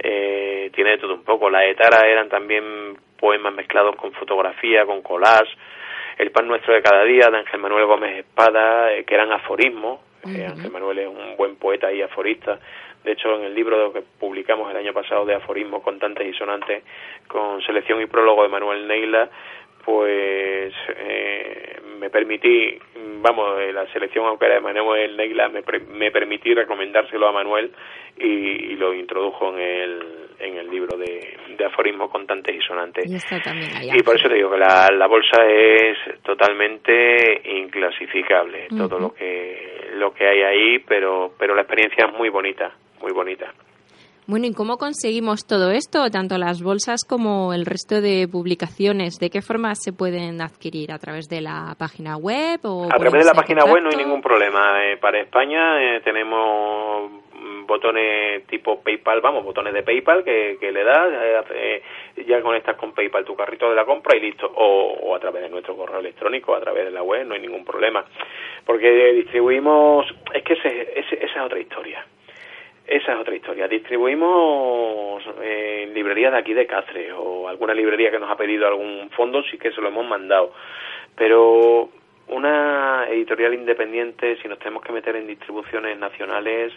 eh, 0.02 0.70
tiene 0.74 0.90
de 0.90 0.98
todo 0.98 1.14
un 1.14 1.24
poco. 1.24 1.48
La 1.48 1.60
de 1.60 1.74
Tara 1.74 2.06
eran 2.06 2.28
también 2.28 2.96
poemas 3.18 3.54
mezclados 3.54 3.96
con 3.96 4.12
fotografía, 4.12 4.84
con 4.84 5.02
collage, 5.02 5.50
el 6.20 6.32
pan 6.32 6.46
nuestro 6.46 6.74
de 6.74 6.82
cada 6.82 7.02
día 7.04 7.30
de 7.30 7.38
Ángel 7.38 7.60
Manuel 7.60 7.86
Gómez 7.86 8.18
Espada, 8.18 8.92
eh, 8.92 9.04
que 9.04 9.14
eran 9.14 9.32
aforismos. 9.32 10.00
Uh 10.22 10.28
-huh. 10.28 10.38
eh, 10.38 10.46
Ángel 10.46 10.70
Manuel 10.70 10.98
es 10.98 11.08
un 11.08 11.36
buen 11.38 11.56
poeta 11.56 11.90
y 11.90 12.02
aforista. 12.02 12.58
De 13.02 13.12
hecho, 13.12 13.34
en 13.36 13.44
el 13.44 13.54
libro 13.54 13.90
que 13.94 14.02
publicamos 14.02 14.70
el 14.70 14.76
año 14.76 14.92
pasado 14.92 15.24
de 15.24 15.34
aforismos 15.34 15.82
contantes 15.82 16.26
y 16.26 16.34
sonantes, 16.36 16.84
con 17.26 17.62
selección 17.62 18.02
y 18.02 18.06
prólogo 18.06 18.42
de 18.42 18.50
Manuel 18.50 18.86
Neila, 18.86 19.30
pues 19.84 20.72
eh, 20.96 21.80
me 21.98 22.10
permití, 22.10 22.78
vamos, 23.20 23.58
la 23.72 23.86
selección 23.92 24.26
aunque 24.26 24.46
era 24.46 24.54
de 24.56 24.60
Manuel 24.60 25.16
Neila, 25.16 25.48
me, 25.48 25.62
me 25.92 26.10
permití 26.10 26.54
recomendárselo 26.54 27.28
a 27.28 27.32
Manuel 27.32 27.70
y, 28.18 28.72
y, 28.72 28.76
lo 28.76 28.92
introdujo 28.94 29.50
en 29.54 29.60
el, 29.60 30.02
en 30.38 30.56
el 30.56 30.70
libro 30.70 30.96
de, 30.96 31.36
de 31.56 31.64
aforismos 31.64 32.10
contantes 32.10 32.54
y 32.54 32.60
sonantes. 32.60 33.10
Y, 33.10 33.16
está 33.16 33.40
también 33.40 33.70
allá. 33.74 33.94
y 33.96 34.02
por 34.02 34.16
eso 34.16 34.28
te 34.28 34.34
digo 34.34 34.50
que 34.50 34.58
la, 34.58 34.88
la 34.92 35.06
bolsa 35.06 35.44
es 35.46 35.96
totalmente 36.22 37.42
inclasificable, 37.44 38.66
uh 38.70 38.74
-huh. 38.74 38.88
todo 38.88 38.98
lo 38.98 39.14
que, 39.14 39.90
lo 39.94 40.12
que 40.12 40.26
hay 40.26 40.42
ahí, 40.42 40.78
pero, 40.80 41.32
pero 41.38 41.54
la 41.54 41.62
experiencia 41.62 42.06
es 42.06 42.12
muy 42.12 42.28
bonita, 42.28 42.72
muy 43.00 43.12
bonita. 43.12 43.52
Bueno, 44.30 44.46
¿y 44.46 44.54
cómo 44.54 44.78
conseguimos 44.78 45.44
todo 45.44 45.72
esto, 45.72 46.08
tanto 46.08 46.38
las 46.38 46.62
bolsas 46.62 47.00
como 47.02 47.52
el 47.52 47.66
resto 47.66 48.00
de 48.00 48.28
publicaciones? 48.30 49.18
¿De 49.18 49.28
qué 49.28 49.42
forma 49.42 49.74
se 49.74 49.92
pueden 49.92 50.40
adquirir? 50.40 50.92
¿A 50.92 51.00
través 51.00 51.28
de 51.28 51.40
la 51.40 51.74
página 51.76 52.16
web? 52.16 52.60
O 52.62 52.84
a 52.84 52.96
través 52.96 53.24
de 53.24 53.24
la 53.24 53.34
página 53.34 53.64
web 53.64 53.82
no 53.82 53.90
hay 53.90 53.96
ningún 53.96 54.22
problema. 54.22 54.84
Eh, 54.84 54.98
para 54.98 55.18
España 55.18 55.82
eh, 55.82 56.00
tenemos 56.04 57.10
botones 57.66 58.46
tipo 58.46 58.80
PayPal, 58.80 59.20
vamos, 59.20 59.42
botones 59.42 59.74
de 59.74 59.82
PayPal 59.82 60.22
que, 60.22 60.58
que 60.60 60.70
le 60.70 60.84
das, 60.84 61.10
eh, 61.52 61.82
ya 62.24 62.40
conectas 62.40 62.76
con 62.76 62.92
PayPal 62.92 63.24
tu 63.24 63.34
carrito 63.34 63.68
de 63.68 63.74
la 63.74 63.84
compra 63.84 64.16
y 64.16 64.20
listo, 64.20 64.46
o, 64.46 64.92
o, 64.92 65.16
a 65.16 65.18
través 65.18 65.42
de 65.42 65.48
nuestro 65.48 65.74
correo 65.74 65.98
electrónico, 65.98 66.54
a 66.54 66.60
través 66.60 66.84
de 66.84 66.92
la 66.92 67.02
web, 67.02 67.26
no 67.26 67.34
hay 67.34 67.40
ningún 67.40 67.64
problema. 67.64 68.04
Porque 68.64 69.12
distribuimos, 69.12 70.06
es 70.32 70.44
que 70.44 70.52
ese, 70.52 71.00
ese, 71.00 71.16
esa 71.16 71.40
es 71.40 71.46
otra 71.46 71.58
historia. 71.58 72.06
Esa 72.90 73.12
es 73.12 73.18
otra 73.20 73.36
historia. 73.36 73.68
Distribuimos 73.68 75.22
en 75.40 75.94
librerías 75.94 76.32
de 76.32 76.38
aquí 76.38 76.52
de 76.52 76.66
Cáceres 76.66 77.12
o 77.16 77.48
alguna 77.48 77.72
librería 77.72 78.10
que 78.10 78.18
nos 78.18 78.28
ha 78.28 78.36
pedido 78.36 78.66
algún 78.66 79.08
fondo, 79.10 79.44
sí 79.44 79.58
que 79.58 79.70
se 79.70 79.80
lo 79.80 79.86
hemos 79.86 80.04
mandado. 80.04 80.52
Pero 81.14 81.88
una 82.26 83.06
editorial 83.08 83.54
independiente, 83.54 84.38
si 84.42 84.48
nos 84.48 84.58
tenemos 84.58 84.82
que 84.82 84.92
meter 84.92 85.14
en 85.14 85.28
distribuciones 85.28 85.96
nacionales, 86.00 86.72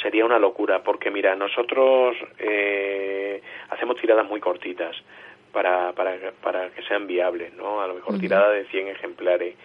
sería 0.00 0.24
una 0.24 0.38
locura, 0.38 0.82
porque 0.82 1.10
mira, 1.10 1.36
nosotros 1.36 2.16
eh, 2.38 3.42
hacemos 3.68 3.96
tiradas 3.96 4.26
muy 4.26 4.40
cortitas 4.40 4.96
para, 5.52 5.92
para, 5.92 6.32
para 6.42 6.70
que 6.70 6.80
sean 6.84 7.06
viables, 7.06 7.52
¿no? 7.52 7.82
A 7.82 7.86
lo 7.86 7.96
mejor 7.96 8.14
uh 8.14 8.16
-huh. 8.16 8.20
tirada 8.20 8.50
de 8.50 8.64
100 8.64 8.88
ejemplares. 8.88 9.56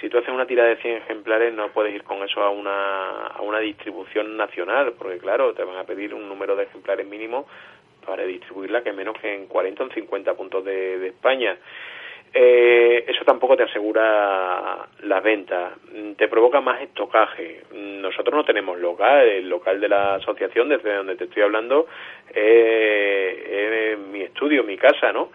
Si 0.00 0.08
tú 0.08 0.18
haces 0.18 0.30
una 0.30 0.46
tirada 0.46 0.70
de 0.70 0.76
100 0.76 0.96
ejemplares, 0.98 1.54
no 1.54 1.68
puedes 1.68 1.94
ir 1.94 2.02
con 2.02 2.22
eso 2.22 2.42
a 2.42 2.50
una, 2.50 3.26
a 3.28 3.42
una 3.42 3.60
distribución 3.60 4.36
nacional, 4.36 4.94
porque 4.98 5.18
claro, 5.18 5.54
te 5.54 5.64
van 5.64 5.76
a 5.76 5.84
pedir 5.84 6.14
un 6.14 6.28
número 6.28 6.56
de 6.56 6.64
ejemplares 6.64 7.06
mínimo 7.06 7.46
para 8.04 8.24
distribuirla 8.24 8.82
que 8.82 8.92
menos 8.92 9.18
que 9.18 9.34
en 9.34 9.46
40 9.46 9.84
o 9.84 9.90
50 9.90 10.34
puntos 10.34 10.64
de, 10.64 11.06
España. 11.06 11.56
Eh, 12.36 13.04
eso 13.06 13.24
tampoco 13.24 13.56
te 13.56 13.62
asegura 13.62 14.88
la 15.02 15.20
venta, 15.20 15.72
te 16.16 16.26
provoca 16.26 16.60
más 16.60 16.82
estocaje. 16.82 17.62
Nosotros 17.72 18.34
no 18.34 18.44
tenemos 18.44 18.78
local, 18.78 19.28
el 19.28 19.48
local 19.48 19.80
de 19.80 19.88
la 19.88 20.16
asociación 20.16 20.68
desde 20.68 20.96
donde 20.96 21.14
te 21.14 21.24
estoy 21.24 21.44
hablando 21.44 21.86
es 22.34 23.96
mi 23.98 24.22
estudio, 24.22 24.64
mi 24.64 24.76
casa, 24.76 25.12
¿no? 25.12 25.30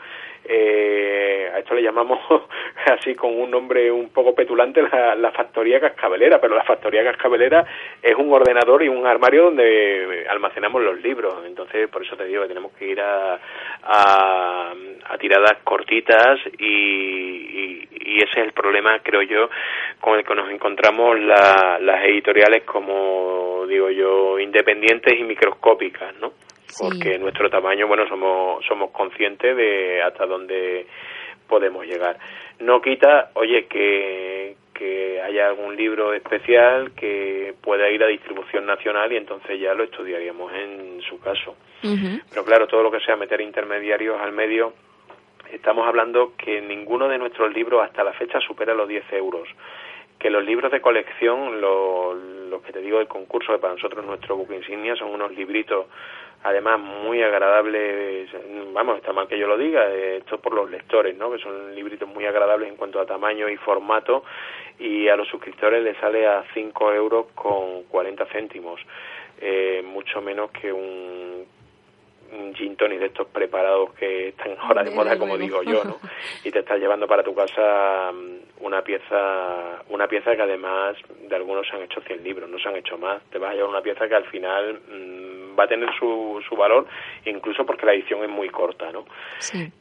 Eh, 0.51 1.51
a 1.53 1.59
esto 1.59 1.75
le 1.75 1.83
llamamos 1.83 2.19
así 2.85 3.13
con 3.13 3.39
un 3.39 3.51
nombre 3.51 3.91
un 3.91 4.09
poco 4.09 4.33
petulante 4.33 4.81
la, 4.81 5.31
factoría 5.31 5.79
cascabelera, 5.79 6.41
pero 6.41 6.55
la 6.55 6.63
factoría 6.63 7.03
cascabelera 7.03 7.63
es 8.01 8.15
un 8.15 8.33
ordenador 8.33 8.81
y 8.81 8.89
un 8.89 9.05
armario 9.05 9.43
donde 9.45 10.25
almacenamos 10.27 10.81
los 10.81 10.99
libros, 11.01 11.35
entonces 11.45 11.87
por 11.89 12.03
eso 12.03 12.17
te 12.17 12.25
digo 12.25 12.41
que 12.41 12.47
tenemos 12.47 12.71
que 12.73 12.87
ir 12.87 12.99
a, 12.99 13.39
a, 13.83 14.73
tiradas 15.19 15.59
cortitas 15.63 16.39
y, 16.57 17.87
y, 17.91 18.17
ese 18.23 18.39
es 18.39 18.45
el 18.47 18.53
problema, 18.53 18.99
creo 19.03 19.21
yo, 19.21 19.49
con 19.99 20.17
el 20.17 20.25
que 20.25 20.33
nos 20.33 20.49
encontramos 20.49 21.19
las 21.19 22.03
editoriales 22.05 22.63
como 22.63 23.65
digo 23.67 23.91
yo, 23.91 24.39
independientes 24.39 25.13
y 25.13 25.23
microscópicas, 25.23 26.15
¿no? 26.19 26.31
Porque 26.77 27.17
nuestro 27.17 27.49
tamaño, 27.49 27.87
bueno, 27.87 28.07
somos, 28.07 28.63
somos 28.65 28.91
conscientes 28.91 29.55
de 29.55 30.01
hasta 30.01 30.25
dónde 30.25 30.85
podemos 31.47 31.85
llegar. 31.85 32.17
No 32.59 32.81
quita, 32.81 33.31
oye, 33.33 33.65
que, 33.67 34.55
que 34.73 35.21
haya 35.21 35.47
algún 35.47 35.75
libro 35.75 36.13
especial 36.13 36.91
que 36.91 37.53
pueda 37.61 37.89
ir 37.89 38.03
a 38.03 38.07
distribución 38.07 38.65
nacional 38.65 39.11
y 39.11 39.17
entonces 39.17 39.59
ya 39.59 39.73
lo 39.73 39.83
estudiaríamos 39.83 40.53
en 40.53 41.01
su 41.01 41.19
caso. 41.19 41.55
Pero 41.81 42.45
claro, 42.45 42.67
todo 42.67 42.83
lo 42.83 42.91
que 42.91 42.99
sea 42.99 43.15
meter 43.15 43.41
intermediarios 43.41 44.19
al 44.21 44.31
medio, 44.31 44.73
estamos 45.51 45.87
hablando 45.87 46.33
que 46.37 46.61
ninguno 46.61 47.07
de 47.07 47.17
nuestros 47.17 47.53
libros 47.53 47.83
hasta 47.83 48.03
la 48.03 48.13
fecha 48.13 48.39
supera 48.39 48.73
los 48.73 48.87
10 48.87 49.13
euros 49.13 49.47
que 50.19 50.29
los 50.29 50.43
libros 50.43 50.71
de 50.71 50.81
colección, 50.81 51.61
los 51.61 52.61
que 52.61 52.73
te 52.73 52.81
digo 52.81 52.97
del 52.97 53.07
concurso, 53.07 53.53
que 53.53 53.59
para 53.59 53.73
nosotros 53.73 54.05
nuestro 54.05 54.35
buque 54.35 54.55
insignia, 54.55 54.95
son 54.95 55.11
unos 55.11 55.31
libritos 55.31 55.87
además 56.43 56.79
muy 56.79 57.21
agradables, 57.21 58.29
vamos, 58.73 58.97
está 58.97 59.11
mal 59.11 59.27
que 59.27 59.37
yo 59.37 59.47
lo 59.47 59.57
diga, 59.57 59.91
esto 59.91 60.39
por 60.39 60.53
los 60.53 60.69
lectores, 60.69 61.17
¿no? 61.17 61.31
Que 61.31 61.39
son 61.39 61.75
libritos 61.75 62.07
muy 62.07 62.25
agradables 62.25 62.69
en 62.69 62.77
cuanto 62.77 62.99
a 62.99 63.05
tamaño 63.05 63.49
y 63.49 63.57
formato 63.57 64.23
y 64.77 65.09
a 65.09 65.15
los 65.15 65.27
suscriptores 65.27 65.83
les 65.83 65.97
sale 65.97 66.25
a 66.25 66.43
5 66.53 66.93
euros 66.93 67.27
con 67.35 67.83
40 67.83 68.25
céntimos, 68.27 68.79
eh, 69.41 69.83
mucho 69.85 70.21
menos 70.21 70.51
que 70.51 70.71
un 70.71 71.45
gin 72.55 72.75
tonic 72.75 72.99
de 72.99 73.07
estos 73.07 73.27
preparados 73.27 73.93
que 73.93 74.29
están 74.29 74.55
ahora 74.59 74.83
de 74.83 74.91
moda, 74.91 75.17
como 75.17 75.37
digo 75.37 75.63
yo, 75.63 75.83
¿no? 75.83 75.97
Y 76.43 76.51
te 76.51 76.59
estás 76.59 76.79
llevando 76.79 77.07
para 77.07 77.23
tu 77.23 77.33
casa 77.33 78.11
mm, 78.11 78.65
una 78.65 78.81
pieza, 78.81 79.83
una 79.89 80.07
pieza 80.07 80.35
que 80.35 80.41
además 80.41 80.95
de 81.27 81.35
algunos 81.35 81.67
se 81.67 81.75
han 81.75 81.83
hecho 81.83 82.01
100 82.01 82.23
libros, 82.23 82.49
no 82.49 82.59
se 82.59 82.69
han 82.69 82.75
hecho 82.75 82.97
más. 82.97 83.21
Te 83.29 83.37
vas 83.37 83.51
a 83.51 83.53
llevar 83.55 83.69
una 83.69 83.81
pieza 83.81 84.07
que 84.07 84.15
al 84.15 84.25
final 84.25 84.79
mm, 84.89 85.29
va 85.59 85.65
a 85.65 85.67
tener 85.67 85.89
su, 85.99 86.41
su 86.47 86.55
valor, 86.55 86.87
incluso 87.25 87.65
porque 87.65 87.85
la 87.85 87.93
edición 87.93 88.23
es 88.23 88.29
muy 88.29 88.49
corta, 88.49 88.91
¿no? 88.91 89.05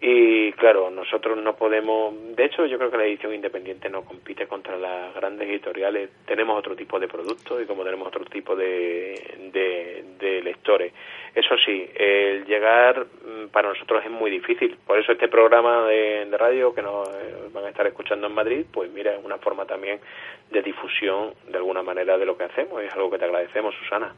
Y 0.00 0.52
claro, 0.52 0.90
nosotros 0.90 1.38
no 1.38 1.54
podemos, 1.54 2.14
de 2.34 2.44
hecho 2.44 2.66
yo 2.66 2.78
creo 2.78 2.90
que 2.90 2.96
la 2.96 3.04
edición 3.04 3.34
independiente 3.34 3.88
no 3.88 4.02
compite 4.02 4.46
contra 4.46 4.76
las 4.76 5.14
grandes 5.14 5.48
editoriales, 5.48 6.10
tenemos 6.26 6.58
otro 6.58 6.74
tipo 6.74 6.98
de 6.98 7.06
productos 7.06 7.62
y 7.62 7.66
como 7.66 7.84
tenemos 7.84 8.08
otro 8.08 8.24
tipo 8.24 8.56
de, 8.56 9.14
de, 9.52 10.42
lectores. 10.42 10.92
Eso 11.34 11.56
sí, 11.64 11.88
el 11.94 12.37
llegar 12.46 13.06
mm, 13.06 13.48
para 13.48 13.68
nosotros 13.68 14.02
es 14.04 14.10
muy 14.10 14.30
difícil, 14.30 14.76
por 14.86 14.98
eso 14.98 15.12
este 15.12 15.28
programa 15.28 15.86
de, 15.86 16.26
radio 16.38 16.72
que 16.74 16.82
nos 16.82 17.08
eh, 17.08 17.48
van 17.52 17.64
a 17.64 17.68
estar 17.68 17.86
escuchando 17.86 18.26
en 18.26 18.34
Madrid, 18.34 18.64
pues 18.72 18.90
mira, 18.92 19.14
es 19.14 19.24
una 19.24 19.38
forma 19.38 19.64
también 19.64 20.00
de 20.50 20.62
difusión 20.62 21.34
de 21.48 21.56
alguna 21.56 21.82
manera 21.82 22.16
de 22.16 22.26
lo 22.26 22.36
que 22.36 22.44
hacemos, 22.44 22.82
es 22.82 22.92
algo 22.92 23.10
que 23.10 23.18
te 23.18 23.24
agradecemos, 23.24 23.74
Susana. 23.82 24.14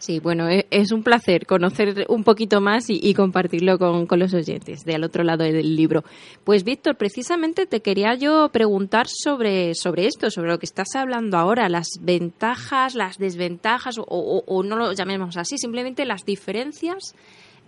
Sí, 0.00 0.18
bueno, 0.18 0.48
e, 0.48 0.66
es 0.70 0.92
un 0.92 1.02
placer 1.02 1.44
conocer 1.44 2.06
un 2.08 2.24
poquito 2.24 2.62
más 2.62 2.86
y, 2.88 3.12
compartirlo 3.12 3.78
con, 3.78 4.06
los 4.18 4.32
oyentes 4.32 4.82
de 4.86 4.94
al 4.94 5.04
otro 5.04 5.24
lado 5.24 5.44
del 5.44 5.76
libro. 5.76 6.04
Pues 6.42 6.64
Víctor, 6.64 6.96
precisamente 6.96 7.66
te 7.66 7.82
quería 7.82 8.14
yo 8.14 8.48
preguntar 8.50 9.08
sobre, 9.08 9.74
sobre 9.74 10.06
esto, 10.06 10.30
sobre 10.30 10.48
lo 10.48 10.58
que 10.58 10.64
estás 10.64 10.96
hablando 10.96 11.36
ahora, 11.36 11.68
las 11.68 11.86
ventajas, 12.00 12.94
las 12.94 13.18
desventajas, 13.18 13.96
o, 13.98 14.62
no 14.64 14.76
lo 14.76 14.94
llamemos 14.94 15.36
así, 15.36 15.58
simplemente 15.58 16.06
las 16.06 16.24
diferencias 16.24 17.14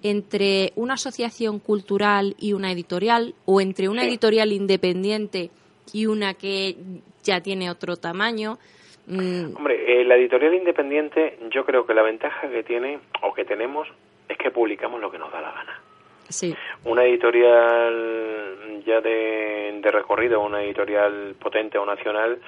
entre 0.02 0.72
una 0.76 0.94
asociación 0.94 1.58
cultural 1.58 2.34
y 2.38 2.52
una 2.52 2.72
editorial, 2.72 3.34
o 3.44 3.60
entre 3.60 3.88
una 3.88 4.04
editorial 4.04 4.52
independiente 4.52 5.50
y 5.92 6.06
una 6.06 6.34
que 6.34 6.76
ya 7.22 7.40
tiene 7.40 7.70
otro 7.70 7.96
tamaño. 7.96 8.58
Mm. 9.06 9.56
Hombre, 9.56 10.00
eh, 10.00 10.04
la 10.04 10.16
editorial 10.16 10.54
independiente, 10.54 11.38
yo 11.50 11.64
creo 11.64 11.86
que 11.86 11.94
la 11.94 12.02
ventaja 12.02 12.48
que 12.48 12.62
tiene 12.62 13.00
o 13.22 13.32
que 13.34 13.44
tenemos 13.44 13.88
es 14.28 14.36
que 14.38 14.50
publicamos 14.50 15.00
lo 15.00 15.10
que 15.10 15.18
nos 15.18 15.32
da 15.32 15.40
la 15.40 15.52
gana. 15.52 15.80
Sí. 16.28 16.54
Una 16.84 17.04
editorial 17.04 18.82
ya 18.86 19.00
de, 19.00 19.78
de 19.82 19.90
recorrido, 19.90 20.40
una 20.40 20.62
editorial 20.62 21.34
potente 21.38 21.78
o 21.78 21.84
nacional, 21.84 22.38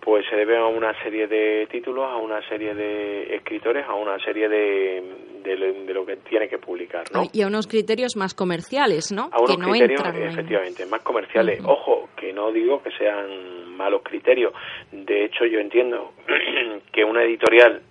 pues 0.00 0.26
se 0.28 0.36
debe 0.36 0.56
a 0.56 0.66
una 0.66 0.92
serie 1.02 1.26
de 1.26 1.66
títulos, 1.70 2.04
a 2.10 2.16
una 2.16 2.46
serie 2.48 2.74
de 2.74 3.34
escritores, 3.34 3.86
a 3.86 3.94
una 3.94 4.18
serie 4.18 4.48
de, 4.48 5.02
de, 5.42 5.94
lo 5.94 6.04
que 6.04 6.16
tiene 6.16 6.48
que 6.48 6.58
publicar, 6.58 7.04
¿no? 7.12 7.24
Y 7.32 7.42
a 7.42 7.46
unos 7.46 7.66
criterios 7.66 8.16
más 8.16 8.34
comerciales, 8.34 9.12
¿no? 9.12 9.30
A 9.32 9.40
unos 9.40 9.56
criterios, 9.56 10.02
efectivamente, 10.14 10.86
más 10.86 11.02
comerciales. 11.02 11.60
Ojo, 11.64 12.08
que 12.16 12.32
no 12.32 12.50
digo 12.50 12.82
que 12.82 12.90
sean 12.92 13.70
malos 13.76 14.02
criterios. 14.02 14.52
De 14.90 15.24
hecho, 15.24 15.44
yo 15.46 15.60
entiendo 15.60 16.12
que 16.92 17.04
una 17.04 17.22
editorial 17.22 17.82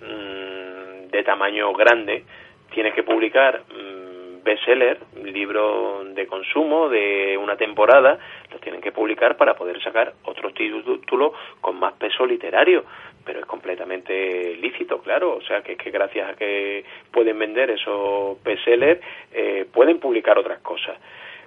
mm, 0.00 1.10
de 1.10 1.22
tamaño 1.24 1.72
grande 1.74 2.24
tiene 2.72 2.92
que 2.92 3.02
publicar 3.02 3.62
mm, 3.70 4.11
bestseller, 4.42 4.98
libro 5.22 6.04
de 6.04 6.26
consumo 6.26 6.88
de 6.88 7.38
una 7.38 7.56
temporada, 7.56 8.18
los 8.50 8.60
tienen 8.60 8.80
que 8.80 8.92
publicar 8.92 9.36
para 9.36 9.54
poder 9.54 9.82
sacar 9.82 10.12
otros 10.24 10.52
títulos 10.54 11.32
con 11.60 11.78
más 11.78 11.94
peso 11.94 12.26
literario 12.26 12.84
pero 13.24 13.40
es 13.40 13.46
completamente 13.46 14.56
lícito, 14.56 14.98
claro. 15.00 15.36
O 15.36 15.42
sea, 15.42 15.62
que, 15.62 15.76
que 15.76 15.90
gracias 15.90 16.30
a 16.30 16.34
que 16.34 16.84
pueden 17.10 17.38
vender 17.38 17.70
esos 17.70 18.42
bestsellers, 18.42 19.00
eh, 19.32 19.66
pueden 19.72 19.98
publicar 19.98 20.38
otras 20.38 20.60
cosas. 20.60 20.98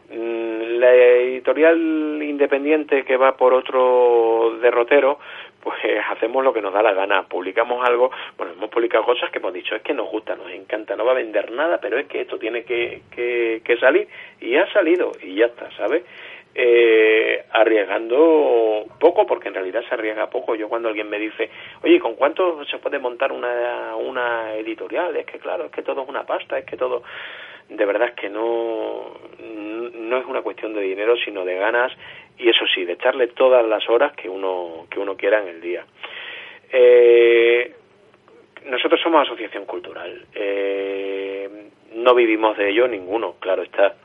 Mm, 0.09 0.79
la 0.79 0.93
editorial 0.93 1.77
independiente 2.21 3.03
que 3.03 3.17
va 3.17 3.35
por 3.35 3.53
otro 3.53 4.57
derrotero, 4.61 5.19
pues 5.61 5.77
hacemos 6.11 6.43
lo 6.43 6.53
que 6.53 6.61
nos 6.61 6.73
da 6.73 6.83
la 6.83 6.93
gana, 6.93 7.23
publicamos 7.23 7.87
algo, 7.87 8.11
bueno, 8.37 8.53
hemos 8.53 8.69
publicado 8.69 9.03
cosas 9.03 9.31
que 9.31 9.39
hemos 9.39 9.53
dicho, 9.53 9.75
es 9.75 9.81
que 9.81 9.93
nos 9.93 10.09
gusta, 10.09 10.35
nos 10.35 10.51
encanta, 10.51 10.95
no 10.95 11.05
va 11.05 11.13
a 11.13 11.15
vender 11.15 11.51
nada, 11.51 11.79
pero 11.81 11.97
es 11.97 12.07
que 12.07 12.21
esto 12.21 12.37
tiene 12.37 12.63
que, 12.63 13.01
que, 13.11 13.61
que 13.63 13.77
salir 13.77 14.07
y 14.41 14.55
ha 14.57 14.71
salido 14.71 15.11
y 15.21 15.35
ya 15.35 15.47
está, 15.47 15.71
¿sabes? 15.77 16.03
eh, 16.57 17.43
arriesgando 17.51 18.85
poco, 18.97 19.27
porque 19.27 19.49
en 19.49 19.55
realidad 19.55 19.83
se 19.87 19.93
arriesga 19.93 20.29
poco. 20.29 20.55
Yo 20.55 20.69
cuando 20.69 20.87
alguien 20.87 21.09
me 21.09 21.19
dice, 21.19 21.49
oye, 21.83 21.99
¿con 21.99 22.15
cuánto 22.15 22.63
se 22.65 22.77
puede 22.77 22.97
montar 22.97 23.33
una, 23.33 23.95
una 23.97 24.53
editorial? 24.55 25.15
Es 25.17 25.25
que 25.25 25.37
claro, 25.37 25.65
es 25.65 25.71
que 25.71 25.81
todo 25.81 26.03
es 26.03 26.09
una 26.09 26.25
pasta, 26.25 26.57
es 26.57 26.65
que 26.65 26.77
todo... 26.77 27.03
De 27.69 27.85
verdad 27.85 28.13
que 28.13 28.29
no, 28.29 29.11
no 29.93 30.17
es 30.17 30.25
una 30.25 30.41
cuestión 30.41 30.73
de 30.73 30.81
dinero, 30.81 31.15
sino 31.17 31.43
de 31.43 31.55
ganas 31.55 31.91
y 32.37 32.49
eso 32.49 32.65
sí, 32.73 32.85
de 32.85 32.93
echarle 32.93 33.27
todas 33.27 33.65
las 33.65 33.87
horas 33.89 34.13
que 34.13 34.29
uno, 34.29 34.87
que 34.89 34.99
uno 34.99 35.15
quiera 35.15 35.41
en 35.41 35.47
el 35.47 35.61
día. 35.61 35.85
Eh, 36.71 37.73
nosotros 38.65 38.99
somos 39.01 39.25
asociación 39.25 39.65
cultural. 39.65 40.25
Eh, 40.33 41.69
no 41.95 42.13
vivimos 42.13 42.57
de 42.57 42.69
ello 42.69 42.87
ninguno, 42.87 43.35
claro 43.39 43.63
está 43.63 43.95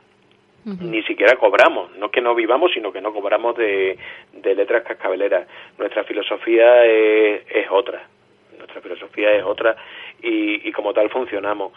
ni 0.64 1.02
siquiera 1.04 1.36
cobramos, 1.36 1.96
no 1.96 2.10
que 2.10 2.20
no 2.20 2.34
vivamos, 2.34 2.72
sino 2.72 2.92
que 2.92 3.00
no 3.00 3.12
cobramos 3.12 3.56
de, 3.56 3.96
de 4.32 4.54
letras 4.54 4.84
cascabeleras. 4.84 5.46
Nuestra 5.78 6.04
filosofía 6.04 6.84
es, 6.84 7.42
es, 7.48 7.66
otra, 7.70 8.06
nuestra 8.58 8.80
filosofía 8.82 9.32
es 9.32 9.42
otra 9.42 9.74
y, 10.22 10.68
y 10.68 10.72
como 10.72 10.92
tal 10.92 11.08
funcionamos. 11.08 11.72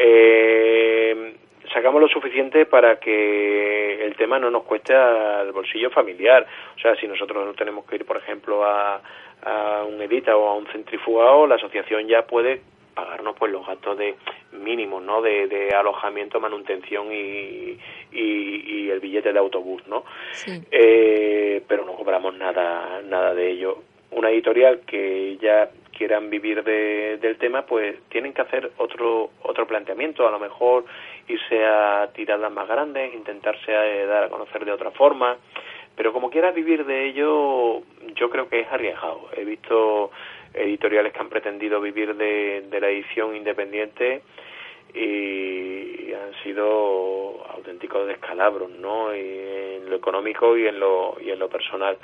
Eh, 0.00 1.34
sacamos 1.72 2.00
lo 2.00 2.08
suficiente 2.08 2.66
para 2.66 3.00
que 3.00 4.04
el 4.04 4.14
tema 4.14 4.38
no 4.38 4.50
nos 4.50 4.62
cueste 4.62 4.94
al 4.94 5.50
bolsillo 5.52 5.90
familiar. 5.90 6.46
O 6.76 6.78
sea, 6.80 6.94
si 6.96 7.08
nosotros 7.08 7.44
no 7.44 7.52
tenemos 7.54 7.84
que 7.84 7.96
ir, 7.96 8.06
por 8.06 8.16
ejemplo, 8.16 8.64
a, 8.64 9.02
a 9.42 9.84
un 9.84 10.00
edita 10.00 10.36
o 10.36 10.48
a 10.48 10.54
un 10.54 10.66
centrifugado, 10.68 11.46
la 11.46 11.56
asociación 11.56 12.06
ya 12.06 12.22
puede 12.22 12.60
pagarnos 12.94 13.36
pues 13.38 13.52
los 13.52 13.64
gastos 13.64 13.96
de 13.96 14.16
mínimos 14.52 15.00
no 15.04 15.22
de, 15.22 15.70
alojamiento 15.72 16.40
manutención 16.40 17.12
y, 17.12 17.78
y, 18.10 18.90
el 18.90 18.98
billete 18.98 19.32
de 19.32 19.38
autobús 19.38 19.86
no 19.86 20.02
eh, 20.72 21.62
pero 21.68 21.84
no 21.84 21.92
cobramos 21.92 22.34
nada 22.34 23.00
nada 23.04 23.34
de 23.34 23.50
ello. 23.50 23.78
Una 24.10 24.30
editorial 24.30 24.80
que 24.86 25.36
ya 25.36 25.70
quieran 25.98 26.30
vivir 26.30 26.62
del 26.62 27.36
tema, 27.38 27.66
pues 27.66 27.96
tienen 28.08 28.32
que 28.32 28.42
hacer 28.42 28.70
otro 28.78 29.30
otro 29.42 29.66
planteamiento, 29.66 30.26
a 30.26 30.30
lo 30.30 30.38
mejor 30.38 30.84
irse 31.26 31.66
a 31.66 32.08
tiradas 32.14 32.52
más 32.52 32.68
grandes, 32.68 33.12
intentarse 33.12 33.72
eh, 33.72 34.06
dar 34.06 34.24
a 34.24 34.28
conocer 34.28 34.64
de 34.64 34.70
otra 34.70 34.92
forma, 34.92 35.36
pero 35.96 36.12
como 36.12 36.30
quieras 36.30 36.54
vivir 36.54 36.86
de 36.86 37.06
ello, 37.06 37.82
yo 38.14 38.30
creo 38.30 38.48
que 38.48 38.60
es 38.60 38.68
arriesgado. 38.70 39.28
He 39.36 39.44
visto 39.44 40.12
editoriales 40.54 41.12
que 41.12 41.18
han 41.18 41.28
pretendido 41.28 41.80
vivir 41.80 42.14
de, 42.14 42.66
de 42.70 42.80
la 42.80 42.88
edición 42.88 43.34
independiente 43.34 44.22
y 44.94 46.12
han 46.14 46.32
sido 46.44 47.44
auténticos 47.50 48.06
descalabros, 48.06 48.70
¿no? 48.70 49.14
Y 49.14 49.20
en 49.20 49.90
lo 49.90 49.96
económico 49.96 50.56
y 50.56 50.66
en 50.66 50.78
lo 50.78 51.16
y 51.20 51.30
en 51.30 51.38
lo 51.38 51.48
personal. 51.48 51.98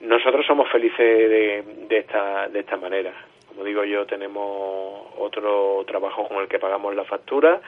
Nosotros 0.00 0.46
somos 0.46 0.70
felices 0.70 0.98
de, 0.98 1.64
de 1.88 1.98
esta 1.98 2.48
de 2.48 2.60
esta 2.60 2.76
manera. 2.76 3.12
Como 3.48 3.64
digo 3.64 3.84
yo, 3.84 4.06
tenemos 4.06 5.06
otro 5.18 5.84
trabajo 5.86 6.28
con 6.28 6.38
el 6.38 6.48
que 6.48 6.58
pagamos 6.58 6.94
la 6.94 7.04
factura 7.04 7.60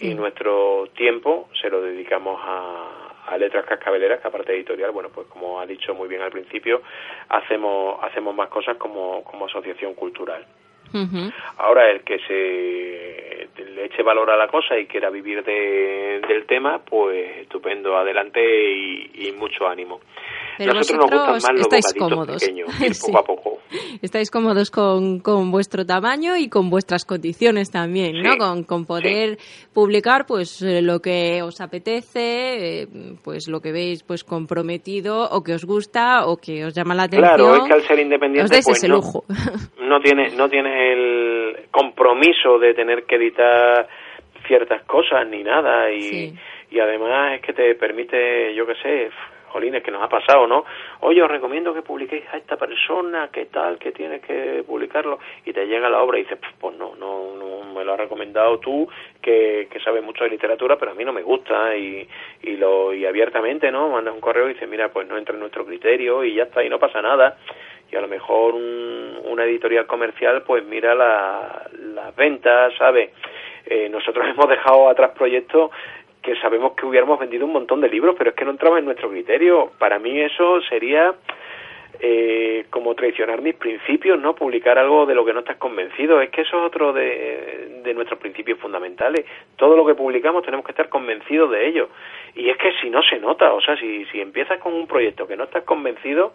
y 0.00 0.14
nuestro 0.14 0.86
tiempo 0.94 1.48
se 1.60 1.68
lo 1.68 1.82
dedicamos 1.82 2.40
a, 2.42 3.12
a 3.26 3.36
letras 3.38 3.66
cascabeleras 3.66 4.20
que 4.20 4.28
aparte 4.28 4.52
de 4.52 4.58
editorial 4.58 4.90
bueno 4.90 5.10
pues 5.10 5.26
como 5.26 5.60
ha 5.60 5.66
dicho 5.66 5.94
muy 5.94 6.08
bien 6.08 6.22
al 6.22 6.30
principio 6.30 6.80
hacemos 7.28 8.02
hacemos 8.02 8.34
más 8.34 8.48
cosas 8.48 8.78
como, 8.78 9.22
como 9.22 9.44
asociación 9.44 9.94
cultural 9.94 10.46
Ahora 11.58 11.90
el 11.90 12.02
que 12.02 12.18
se 12.18 13.62
le 13.64 13.84
eche 13.86 14.02
valor 14.02 14.30
a 14.30 14.36
la 14.36 14.48
cosa 14.48 14.78
y 14.78 14.86
quiera 14.86 15.08
vivir 15.10 15.42
de, 15.42 16.20
del 16.26 16.44
tema, 16.44 16.80
pues 16.84 17.38
estupendo, 17.38 17.96
adelante 17.96 18.40
y, 18.42 19.32
mucho 19.38 19.66
ánimo. 19.66 20.00
Pero 20.58 20.74
Nosotros 20.74 21.10
vosotros 21.10 21.52
nos 21.52 21.60
estáis 21.60 21.94
cómodos. 21.98 22.42
poco 23.06 23.18
a 23.18 23.24
poco. 23.24 23.58
Estáis 24.02 24.30
cómodos 24.30 24.70
con, 24.70 25.20
con, 25.20 25.50
vuestro 25.50 25.86
tamaño 25.86 26.36
y 26.36 26.48
con 26.48 26.68
vuestras 26.70 27.04
condiciones 27.04 27.70
también, 27.70 28.22
¿no? 28.22 28.36
Con, 28.36 28.64
con 28.64 28.84
poder 28.84 29.38
publicar 29.72 30.26
pues 30.26 30.60
eh, 30.62 30.82
lo 30.82 31.00
que 31.00 31.42
os 31.42 31.60
apetece, 31.60 32.82
eh, 32.82 32.86
pues 33.24 33.48
lo 33.48 33.60
que 33.60 33.72
veis 33.72 34.02
pues 34.02 34.24
comprometido 34.24 35.28
o 35.30 35.42
que 35.42 35.54
os 35.54 35.64
gusta 35.64 36.26
o 36.26 36.36
que 36.36 36.64
os 36.64 36.74
llama 36.74 36.94
la 36.94 37.04
atención. 37.04 37.36
Claro, 37.36 37.56
es 37.56 37.62
que 37.64 37.72
al 37.72 37.82
ser 37.82 37.98
independiente 38.00 38.58
os 38.58 38.64
pues, 38.64 38.78
ese 38.78 38.88
no, 38.88 38.96
lujo. 38.96 39.24
no 39.80 40.00
tiene 40.00 40.30
no 40.36 40.48
tiene 40.48 40.92
el 40.92 41.68
compromiso 41.70 42.58
de 42.58 42.74
tener 42.74 43.04
que 43.04 43.16
editar 43.16 43.88
ciertas 44.46 44.82
cosas 44.84 45.26
ni 45.28 45.42
nada 45.42 45.90
y, 45.90 46.34
y 46.70 46.80
además 46.80 47.34
es 47.34 47.42
que 47.42 47.52
te 47.52 47.74
permite, 47.74 48.54
yo 48.54 48.66
qué 48.66 48.74
sé, 48.82 49.10
jolines, 49.52 49.82
que 49.82 49.90
nos 49.90 50.02
ha 50.02 50.08
pasado, 50.08 50.46
¿no? 50.46 50.64
Oye, 51.00 51.22
os 51.22 51.30
recomiendo 51.30 51.72
que 51.74 51.82
publiquéis 51.82 52.24
a 52.32 52.38
esta 52.38 52.56
persona, 52.56 53.28
qué 53.32 53.46
tal, 53.46 53.78
que 53.78 53.92
tienes 53.92 54.22
que 54.22 54.64
publicarlo, 54.66 55.18
y 55.44 55.52
te 55.52 55.66
llega 55.66 55.88
la 55.88 56.02
obra 56.02 56.18
y 56.18 56.22
dices, 56.22 56.38
pues 56.58 56.76
no, 56.76 56.94
no, 56.96 57.36
no 57.36 57.72
me 57.74 57.84
lo 57.84 57.92
has 57.92 58.00
recomendado 58.00 58.58
tú, 58.58 58.88
que, 59.20 59.68
que 59.70 59.80
sabes 59.80 60.02
mucho 60.02 60.24
de 60.24 60.30
literatura, 60.30 60.76
pero 60.76 60.92
a 60.92 60.94
mí 60.94 61.04
no 61.04 61.12
me 61.12 61.22
gusta, 61.22 61.76
y, 61.76 62.08
y, 62.42 62.56
lo, 62.56 62.92
y 62.92 63.06
abiertamente, 63.06 63.70
¿no? 63.70 63.90
Mandas 63.90 64.14
un 64.14 64.20
correo 64.20 64.48
y 64.48 64.54
dices, 64.54 64.68
mira, 64.68 64.88
pues 64.88 65.06
no 65.06 65.16
entra 65.16 65.34
en 65.34 65.40
nuestro 65.40 65.64
criterio, 65.64 66.24
y 66.24 66.34
ya 66.34 66.44
está, 66.44 66.64
y 66.64 66.68
no 66.68 66.78
pasa 66.78 67.02
nada 67.02 67.36
y 67.92 67.96
a 67.96 68.00
lo 68.00 68.08
mejor 68.08 68.54
un, 68.54 69.20
una 69.24 69.44
editorial 69.44 69.86
comercial 69.86 70.42
pues 70.44 70.64
mira 70.64 70.94
las 70.94 72.16
ventas, 72.16 72.72
¿sabe? 72.78 73.12
Eh, 73.66 73.88
nosotros 73.88 74.26
hemos 74.30 74.48
dejado 74.48 74.88
atrás 74.88 75.12
proyectos 75.16 75.70
que 76.22 76.36
sabemos 76.36 76.72
que 76.72 76.86
hubiéramos 76.86 77.18
vendido 77.18 77.46
un 77.46 77.52
montón 77.52 77.80
de 77.80 77.88
libros, 77.88 78.14
pero 78.16 78.30
es 78.30 78.36
que 78.36 78.44
no 78.44 78.52
entraba 78.52 78.78
en 78.78 78.84
nuestro 78.84 79.10
criterio. 79.10 79.72
Para 79.78 79.98
mí 79.98 80.20
eso 80.20 80.60
sería 80.62 81.14
eh, 82.00 82.66
como 82.70 82.94
traicionar 82.94 83.42
mis 83.42 83.54
principios, 83.54 84.18
¿no? 84.18 84.34
Publicar 84.34 84.78
algo 84.78 85.04
de 85.04 85.14
lo 85.14 85.24
que 85.24 85.32
no 85.32 85.40
estás 85.40 85.56
convencido. 85.56 86.20
Es 86.20 86.30
que 86.30 86.42
eso 86.42 86.58
es 86.58 86.64
otro 86.64 86.92
de, 86.92 87.80
de 87.82 87.94
nuestros 87.94 88.18
principios 88.18 88.58
fundamentales. 88.58 89.26
Todo 89.56 89.76
lo 89.76 89.84
que 89.84 89.94
publicamos 89.94 90.44
tenemos 90.44 90.64
que 90.64 90.72
estar 90.72 90.88
convencidos 90.88 91.50
de 91.50 91.66
ello. 91.66 91.88
Y 92.34 92.48
es 92.48 92.56
que 92.56 92.72
si 92.80 92.88
no 92.88 93.02
se 93.02 93.18
nota, 93.18 93.52
o 93.52 93.60
sea, 93.60 93.76
si, 93.76 94.04
si 94.06 94.20
empiezas 94.20 94.58
con 94.58 94.72
un 94.74 94.86
proyecto 94.86 95.26
que 95.26 95.36
no 95.36 95.44
estás 95.44 95.64
convencido, 95.64 96.32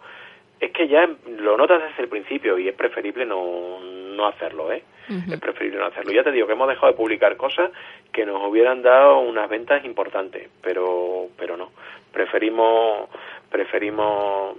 es 0.60 0.72
que 0.72 0.88
ya 0.88 1.08
lo 1.38 1.56
notas 1.56 1.82
desde 1.82 2.02
el 2.02 2.08
principio 2.08 2.58
y 2.58 2.68
es 2.68 2.74
preferible 2.74 3.24
no, 3.24 3.80
no 3.80 4.26
hacerlo, 4.26 4.72
¿eh? 4.72 4.82
Es 5.08 5.40
preferible 5.40 5.78
no 5.78 5.86
hacerlo. 5.86 6.12
Ya 6.12 6.22
te 6.22 6.32
digo 6.32 6.46
que 6.46 6.52
hemos 6.52 6.68
dejado 6.68 6.92
de 6.92 6.96
publicar 6.96 7.36
cosas 7.38 7.70
que 8.12 8.26
nos 8.26 8.46
hubieran 8.46 8.82
dado 8.82 9.20
unas 9.20 9.48
ventas 9.48 9.82
importantes, 9.86 10.50
pero, 10.60 11.28
pero 11.38 11.56
no. 11.56 11.70
Preferimos, 12.12 13.08
preferimos 13.50 14.54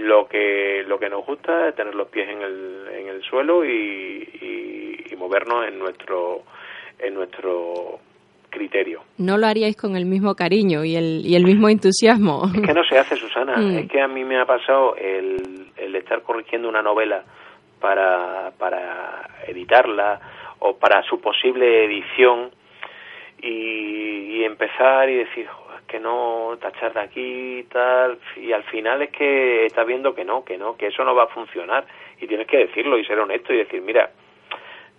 lo 0.00 0.28
que, 0.28 0.84
lo 0.86 0.98
que 0.98 1.08
nos 1.08 1.24
gusta, 1.24 1.68
es 1.68 1.76
tener 1.76 1.94
los 1.94 2.08
pies 2.08 2.28
en 2.28 2.42
el, 2.42 2.88
en 2.92 3.08
el 3.08 3.22
suelo 3.22 3.64
y, 3.64 5.06
y 5.10 5.16
movernos 5.16 5.66
en 5.66 5.78
nuestro, 5.78 6.42
en 6.98 7.14
nuestro 7.14 8.00
criterio. 8.50 9.02
No 9.18 9.36
lo 9.36 9.46
haríais 9.46 9.76
con 9.76 9.96
el 9.96 10.06
mismo 10.06 10.34
cariño 10.34 10.84
y 10.84 10.96
el, 10.96 11.22
y 11.24 11.36
el 11.36 11.44
mismo 11.44 11.68
entusiasmo. 11.68 12.50
Es 12.54 12.62
que 12.62 12.74
no 12.74 12.84
se 12.84 12.98
hace, 12.98 13.16
Susana. 13.16 13.56
Mm. 13.56 13.78
Es 13.78 13.90
que 13.90 14.00
a 14.00 14.08
mí 14.08 14.24
me 14.24 14.40
ha 14.40 14.46
pasado 14.46 14.96
el, 14.96 15.66
el 15.76 15.94
estar 15.96 16.22
corrigiendo 16.22 16.68
una 16.68 16.82
novela 16.82 17.24
para, 17.80 18.52
para 18.58 19.28
editarla 19.46 20.20
o 20.60 20.76
para 20.76 21.02
su 21.02 21.20
posible 21.20 21.84
edición 21.84 22.50
y, 23.40 24.38
y 24.38 24.44
empezar 24.44 25.08
y 25.08 25.14
decir, 25.14 25.46
que 25.88 25.98
no, 25.98 26.56
tachar 26.60 26.92
de 26.92 27.00
aquí 27.00 27.58
y 27.60 27.62
tal, 27.64 28.18
y 28.36 28.52
al 28.52 28.62
final 28.64 29.02
es 29.02 29.10
que 29.10 29.64
estás 29.64 29.86
viendo 29.86 30.14
que 30.14 30.24
no, 30.24 30.44
que 30.44 30.58
no, 30.58 30.76
que 30.76 30.88
eso 30.88 31.02
no 31.02 31.14
va 31.14 31.24
a 31.24 31.28
funcionar 31.28 31.86
y 32.20 32.26
tienes 32.26 32.46
que 32.46 32.58
decirlo 32.58 32.98
y 32.98 33.04
ser 33.04 33.18
honesto 33.18 33.52
y 33.52 33.58
decir, 33.58 33.80
mira, 33.80 34.10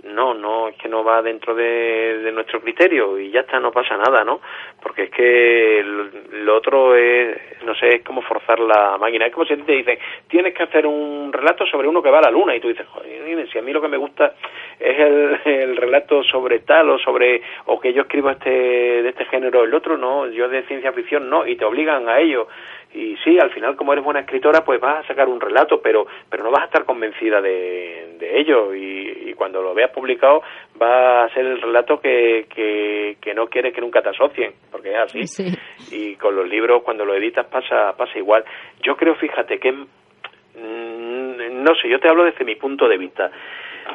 no, 0.04 0.34
no, 0.34 0.70
es 0.70 0.76
que 0.78 0.88
no 0.88 1.04
va 1.04 1.22
dentro 1.22 1.54
de, 1.54 2.30
nuestro 2.34 2.62
criterio 2.62 3.20
y 3.20 3.32
ya 3.32 3.42
está, 3.42 3.60
no 3.60 3.72
pasa 3.72 3.98
nada, 3.98 4.24
¿no? 4.24 4.40
Porque 4.82 5.04
es 5.04 5.10
que 5.10 5.84
lo, 5.84 6.56
otro 6.56 6.96
es, 6.96 7.38
no 7.64 7.76
sé, 7.76 7.96
es 7.96 8.04
como 8.04 8.22
forzar 8.22 8.60
la 8.60 8.98
máquina. 8.98 9.26
Es 9.26 9.34
como 9.34 9.46
si 9.46 9.58
te 9.58 9.72
dicen, 9.74 9.98
tienes 10.28 10.54
que 10.54 10.64
hacer 10.64 10.86
un 10.86 11.34
relato 11.34 11.66
sobre 11.66 11.88
uno 11.88 12.02
que 12.02 12.12
va 12.12 12.20
a 12.20 12.24
la 12.24 12.32
luna 12.32 12.56
y 12.56 12.60
tú 12.60 12.70
dices, 12.70 12.88
joder, 12.88 13.48
si 13.52 13.58
a 13.58 13.62
mí 13.62 13.74
lo 13.74 13.82
que 13.82 13.88
me 13.88 13.98
gusta 13.98 14.36
es 14.80 15.00
el, 15.00 15.40
el 15.46 15.78
relato 15.78 16.24
sobre 16.24 16.60
tal 16.60 16.90
o 16.92 17.00
sobre, 17.00 17.42
o 17.66 17.80
que 17.80 17.94
yo 17.94 18.04
escribo 18.04 18.30
este, 18.30 18.50
de 18.50 19.10
este 19.10 19.26
género, 19.26 19.64
el 19.64 19.74
otro 19.74 19.98
no, 19.98 20.28
yo 20.28 20.48
de 20.48 20.64
ciencia 20.64 20.94
ficción 20.94 21.30
no, 21.30 21.46
y 21.46 21.56
te 21.56 21.66
obligan 21.66 22.08
a 22.08 22.20
ello 22.20 22.48
y 22.94 23.16
sí, 23.24 23.38
al 23.40 23.52
final 23.52 23.76
como 23.76 23.94
eres 23.94 24.04
buena 24.04 24.22
escritora 24.22 24.64
pues 24.64 24.80
vas 24.80 25.04
a 25.04 25.08
sacar 25.08 25.28
un 25.28 25.40
relato, 25.40 25.82
pero, 25.82 26.08
pero 26.30 26.44
no 26.44 26.52
vas 26.52 26.64
a 26.64 26.66
estar 26.66 26.86
convencida 26.86 27.42
de, 27.42 28.16
de 28.18 28.40
ello 28.40 28.74
y, 28.74 29.09
cuando 29.40 29.62
lo 29.62 29.74
veas 29.74 29.90
publicado 29.92 30.44
va 30.80 31.24
a 31.24 31.34
ser 31.34 31.46
el 31.46 31.62
relato 31.62 32.02
que, 32.02 32.46
que, 32.54 33.18
que, 33.22 33.34
no 33.34 33.48
quieres 33.48 33.74
que 33.74 33.80
nunca 33.80 34.02
te 34.02 34.10
asocien, 34.10 34.52
porque 34.70 34.92
es 34.92 35.00
así. 35.00 35.56
Y 35.92 36.16
con 36.18 36.36
los 36.36 36.48
libros 36.48 36.84
cuando 36.84 37.06
lo 37.06 37.16
editas 37.16 37.48
pasa, 37.48 37.96
pasa 37.96 38.20
igual. 38.20 38.44
Yo 38.84 38.98
creo, 38.98 39.16
fíjate, 39.16 39.58
que 39.58 39.72
mm, 39.72 41.64
no 41.64 41.74
sé, 41.82 41.90
yo 41.90 42.02
te 42.02 42.10
hablo 42.10 42.26
desde 42.26 42.44
mi 42.44 42.56
punto 42.56 42.90
de 42.90 42.98
vista. 42.98 43.32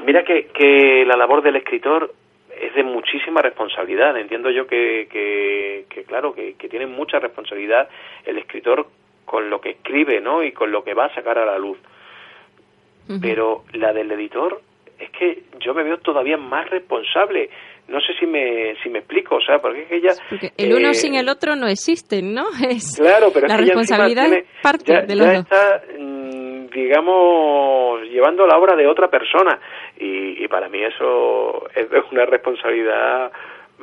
Mira 0.07 0.25
que, 0.25 0.47
que 0.47 1.05
la 1.07 1.17
labor 1.17 1.43
del 1.43 1.57
escritor 1.57 2.11
es 2.59 2.75
de 2.75 2.83
muchísima 2.83 3.43
responsabilidad. 3.43 4.17
Entiendo 4.17 4.51
yo 4.51 4.67
que, 4.67 5.07
que, 5.11 6.05
claro, 6.05 6.35
que, 6.35 6.55
que, 6.55 6.71
tiene 6.71 6.87
mucha 6.87 7.19
responsabilidad 7.19 7.89
el 8.25 8.39
escritor 8.39 8.87
con 9.27 9.51
lo 9.51 9.61
que 9.61 9.71
escribe, 9.71 10.23
¿no? 10.23 10.43
Y 10.43 10.53
con 10.53 10.73
lo 10.73 10.83
que 10.83 10.95
va 10.95 11.07
a 11.07 11.15
sacar 11.15 11.39
a 11.39 11.45
la 11.45 11.59
luz. 11.59 11.79
Pero 13.21 13.65
la 13.75 13.93
del 13.93 14.11
editor 14.13 14.63
es 14.99 15.11
que 15.11 15.43
yo 15.61 15.75
me 15.75 15.83
veo 15.83 15.99
todavía 15.99 16.37
más 16.37 16.69
responsable. 16.71 17.51
No 17.89 18.01
sé 18.01 18.15
si 18.19 18.27
me, 18.27 18.75
si 18.83 18.89
me 18.89 19.01
explico, 19.01 19.37
o 19.37 19.41
sea, 19.41 19.59
porque 19.59 19.83
es 19.83 19.89
que 19.89 19.97
ella... 19.97 20.13
el 20.57 20.73
uno 20.73 20.91
eh, 20.91 20.95
sin 20.95 21.15
el 21.15 21.29
otro 21.29 21.55
no 21.55 21.67
existen, 21.67 22.33
¿no? 22.33 22.47
Es 22.69 22.97
claro, 22.99 23.31
pero 23.33 23.47
la 23.47 23.55
es 23.55 23.61
que 23.61 23.67
responsabilidad 23.67 24.27
tiene, 24.27 24.45
parte 24.63 24.93
ya, 24.93 25.03
de 25.03 25.17
ya 25.17 25.33
está, 25.33 25.83
mm, 25.99 26.67
digamos, 26.69 28.03
llevando 28.05 28.47
la 28.47 28.59
obra 28.59 28.75
de 28.75 28.87
otra 28.87 29.09
persona. 29.09 29.61
Y, 29.99 30.43
y 30.43 30.49
para 30.49 30.69
mí 30.69 30.83
eso 30.83 31.69
es 31.75 31.87
una 32.13 32.25
responsabilidad 32.25 33.31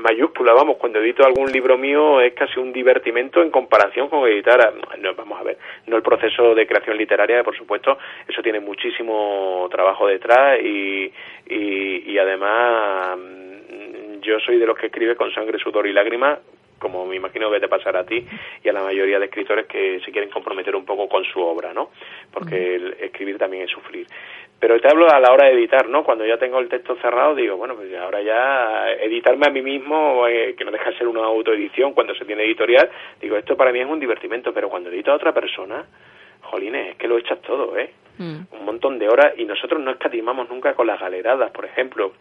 mayúscula, 0.02 0.54
vamos, 0.54 0.78
cuando 0.78 1.00
edito 1.00 1.26
algún 1.26 1.52
libro 1.52 1.78
mío 1.78 2.22
es 2.22 2.34
casi 2.34 2.60
un 2.60 2.74
divertimento 2.74 3.42
en 3.42 3.52
comparación 3.52 4.10
con 4.10 4.28
editar, 4.28 4.74
no, 5.00 5.14
vamos 5.16 5.40
a 5.40 5.44
ver, 5.44 5.58
no 5.88 5.98
el 5.98 6.04
proceso 6.04 6.54
de 6.56 6.68
creación 6.68 6.98
literaria, 6.98 7.44
por 7.44 7.58
supuesto, 7.58 7.98
eso 8.28 8.42
tiene 8.42 8.60
muchísimo 8.60 9.68
trabajo 9.72 10.08
detrás 10.08 10.60
y, 10.62 11.12
y, 11.48 12.12
y 12.12 12.18
además 12.18 13.18
mm, 13.18 14.22
yo 14.22 14.40
soy 14.40 14.58
de 14.58 14.66
los 14.66 14.78
que 14.78 14.88
escribe 14.88 15.16
con 15.16 15.32
sangre, 15.34 15.58
sudor 15.60 15.88
y 15.88 15.94
lágrimas, 15.94 16.40
como 16.82 17.06
me 17.06 17.16
imagino 17.16 17.50
que 17.52 17.60
te 17.60 17.70
pasará 17.70 18.00
a 18.00 18.06
ti 18.06 18.26
y 18.64 18.68
a 18.68 18.74
la 18.74 18.82
mayoría 18.82 19.20
de 19.20 19.26
escritores 19.26 19.68
que 19.68 20.02
se 20.04 20.12
quieren 20.12 20.32
comprometer 20.32 20.76
un 20.76 20.84
poco 20.84 21.08
con 21.08 21.24
su 21.24 21.40
obra, 21.40 21.74
¿no? 21.74 21.92
Porque 22.34 22.76
el 22.76 22.98
escribir 23.00 23.38
también 23.38 23.64
es 23.64 23.70
sufrir. 23.70 24.08
Pero 24.60 24.80
te 24.80 24.88
hablo 24.90 25.08
a 25.10 25.20
la 25.20 25.32
hora 25.32 25.46
de 25.46 25.54
editar, 25.54 25.88
¿no? 25.88 26.04
Cuando 26.04 26.26
ya 26.26 26.38
tengo 26.38 26.60
el 26.60 26.70
texto 26.70 26.96
cerrado, 26.96 27.36
digo, 27.36 27.56
bueno, 27.56 27.76
pues 27.76 27.94
ahora 27.96 28.22
ya 28.22 28.92
editarme 28.94 29.48
a 29.48 29.52
mí 29.52 29.62
mismo, 29.62 30.28
eh, 30.28 30.56
que 30.58 30.66
no 30.66 30.72
deja 30.72 30.90
de 30.92 30.98
ser 30.98 31.08
una 31.08 31.22
autoedición 31.24 31.94
cuando 31.94 32.16
se 32.16 32.26
tiene 32.26 32.44
editorial, 32.44 32.90
digo, 33.22 33.38
esto 33.38 33.56
para 33.56 33.72
mí 33.72 33.80
es 33.80 33.88
un 33.88 34.00
divertimento, 34.00 34.54
pero 34.54 34.70
cuando 34.70 34.90
edito 34.90 35.12
a 35.12 35.16
otra 35.16 35.34
persona, 35.34 35.86
jolines, 36.42 36.90
es 36.90 36.96
que 36.98 37.08
lo 37.08 37.18
echas 37.18 37.42
todo, 37.42 37.78
¿eh? 37.78 37.92
Mm, 38.18 38.40
Un 38.52 38.66
montón 38.66 39.00
de 39.00 39.08
horas 39.08 39.34
y 39.38 39.46
nosotros 39.46 39.80
no 39.80 39.92
escatimamos 39.92 40.50
nunca 40.50 40.74
con 40.74 40.88
las 40.88 41.00
galeradas, 41.00 41.52
por 41.52 41.66
ejemplo 41.66 42.12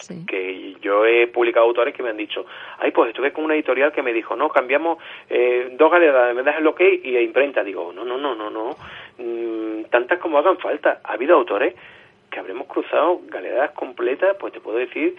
sí. 0.00 0.24
que 0.26 0.76
yo 0.80 1.06
he 1.06 1.26
publicado 1.28 1.66
autores 1.66 1.94
que 1.94 2.02
me 2.02 2.10
han 2.10 2.16
dicho, 2.16 2.46
ay, 2.78 2.90
pues 2.90 3.10
estuve 3.10 3.32
con 3.32 3.44
una 3.44 3.54
editorial 3.54 3.92
que 3.92 4.02
me 4.02 4.12
dijo, 4.12 4.36
no, 4.36 4.48
cambiamos 4.48 4.98
eh, 5.28 5.74
dos 5.78 5.90
galeras, 5.90 6.34
me 6.34 6.42
das 6.42 6.58
el 6.58 6.66
ok 6.66 6.80
y 7.02 7.16
a 7.16 7.20
imprenta. 7.20 7.62
Digo, 7.62 7.92
no, 7.92 8.04
no, 8.04 8.18
no, 8.18 8.34
no, 8.34 8.50
no, 8.50 8.76
Mm, 9.20 9.84
tantas 9.90 10.18
como 10.18 10.38
hagan 10.38 10.58
falta. 10.58 11.00
Ha 11.04 11.12
habido 11.12 11.36
autores 11.36 11.74
que 12.30 12.38
habremos 12.38 12.66
cruzado 12.66 13.20
galeras 13.26 13.72
completas, 13.72 14.36
pues 14.38 14.52
te 14.52 14.60
puedo 14.60 14.78
decir 14.78 15.16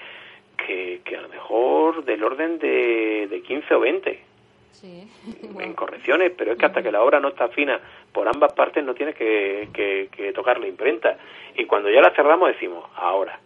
que, 0.58 1.02
que 1.06 1.18
a 1.18 1.22
lo 1.22 1.30
mejor 1.30 2.04
del 2.04 2.24
orden 2.24 2.58
de, 2.58 3.28
de 3.30 3.42
15 3.42 3.76
o 3.76 3.80
20 3.80 4.32
Sí. 4.72 5.08
en 5.60 5.74
correcciones, 5.74 6.32
pero 6.36 6.54
es 6.54 6.58
que 6.58 6.66
hasta 6.66 6.82
que 6.82 6.92
la 6.92 7.04
obra 7.04 7.20
no 7.20 7.28
está 7.28 7.50
fina 7.50 7.80
por 8.12 8.28
ambas 8.28 8.54
partes 8.54 8.84
no 8.84 8.96
tienes 8.96 9.16
que, 9.16 9.70
que, 9.74 10.10
que 10.12 10.34
tocar 10.34 10.60
la 10.60 10.68
imprenta. 10.68 11.18
Y 11.56 11.66
cuando 11.66 11.90
ya 11.90 12.02
la 12.02 12.12
cerramos 12.16 12.50
decimos, 12.50 12.84
ahora. 12.96 13.40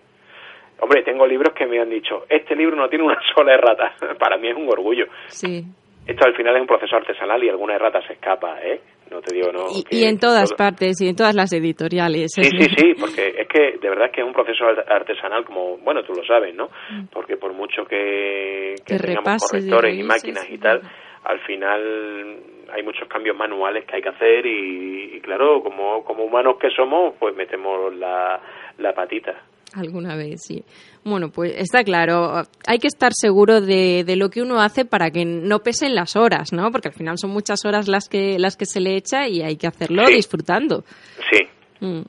Hombre, 0.79 1.03
tengo 1.03 1.25
libros 1.25 1.53
que 1.53 1.65
me 1.65 1.79
han 1.79 1.89
dicho, 1.89 2.25
este 2.29 2.55
libro 2.55 2.75
no 2.75 2.89
tiene 2.89 3.05
una 3.05 3.17
sola 3.35 3.53
errata. 3.53 3.93
Para 4.19 4.37
mí 4.37 4.49
es 4.49 4.55
un 4.57 4.67
orgullo. 4.69 5.05
Sí. 5.27 5.63
Esto 6.07 6.27
al 6.27 6.35
final 6.35 6.55
es 6.55 6.61
un 6.61 6.67
proceso 6.67 6.95
artesanal 6.95 7.43
y 7.43 7.49
alguna 7.49 7.75
errata 7.75 7.99
se 8.05 8.13
escapa, 8.13 8.59
¿eh? 8.61 8.79
No 9.09 9.21
te 9.21 9.33
digo, 9.33 9.51
no. 9.51 9.65
Y, 9.75 9.83
que 9.83 9.95
y 9.95 10.03
en 10.03 10.19
todas 10.19 10.49
todo- 10.49 10.57
partes 10.57 10.99
y 11.01 11.07
en 11.07 11.15
todas 11.15 11.33
las 11.35 11.51
editoriales. 11.53 12.31
Sí, 12.33 12.41
es 12.41 12.49
sí, 12.49 12.69
sí, 12.77 12.93
porque 12.99 13.35
es 13.39 13.47
que 13.47 13.77
de 13.79 13.89
verdad 13.89 14.11
que 14.11 14.21
es 14.21 14.27
un 14.27 14.33
proceso 14.33 14.65
art- 14.65 14.85
artesanal 14.89 15.45
como, 15.45 15.77
bueno, 15.77 16.03
tú 16.03 16.13
lo 16.13 16.23
sabes, 16.25 16.53
¿no? 16.55 16.69
Porque 17.11 17.37
por 17.37 17.53
mucho 17.53 17.85
que, 17.85 18.75
que 18.85 18.95
Mm. 18.95 18.97
Que 18.97 19.03
tengamos 19.07 19.43
y 19.43 19.47
correctores 19.69 19.97
y 19.99 20.03
máquinas 20.03 20.45
y 20.49 20.53
sí. 20.53 20.57
tal, 20.59 20.81
al 21.23 21.39
final 21.41 22.37
hay 22.71 22.83
muchos 22.83 23.07
cambios 23.07 23.35
manuales 23.37 23.85
que 23.85 23.95
hay 23.95 24.01
que 24.01 24.09
hacer 24.09 24.45
y, 24.45 25.15
y 25.15 25.21
claro, 25.21 25.61
como, 25.63 26.03
como 26.03 26.23
humanos 26.23 26.57
que 26.59 26.69
somos, 26.69 27.15
pues 27.19 27.35
metemos 27.35 27.95
la, 27.95 28.39
la 28.77 28.93
patita. 28.93 29.33
Alguna 29.79 30.15
vez, 30.15 30.41
sí. 30.47 30.63
Bueno, 31.03 31.29
pues 31.29 31.53
está 31.57 31.83
claro. 31.83 32.43
Hay 32.65 32.79
que 32.79 32.87
estar 32.87 33.11
seguro 33.13 33.61
de, 33.61 34.03
de 34.05 34.15
lo 34.15 34.29
que 34.29 34.41
uno 34.41 34.59
hace 34.61 34.85
para 34.85 35.11
que 35.11 35.23
no 35.25 35.59
pesen 35.59 35.93
las 35.95 36.15
horas, 36.15 36.51
¿no? 36.53 36.71
Porque 36.71 36.87
al 36.87 36.93
final 36.95 37.17
son 37.19 37.29
muchas 37.31 37.59
horas 37.65 37.87
las 37.87 38.07
que, 38.09 38.39
las 38.39 38.55
que 38.57 38.65
se 38.65 38.79
le 38.79 38.95
echa 38.95 39.27
y 39.27 39.41
hay 39.41 39.55
que 39.57 39.67
hacerlo 39.67 40.05
Sí. 40.07 40.13
disfrutando. 40.15 40.83
Sí, 41.31 41.39
Mm. 41.81 42.01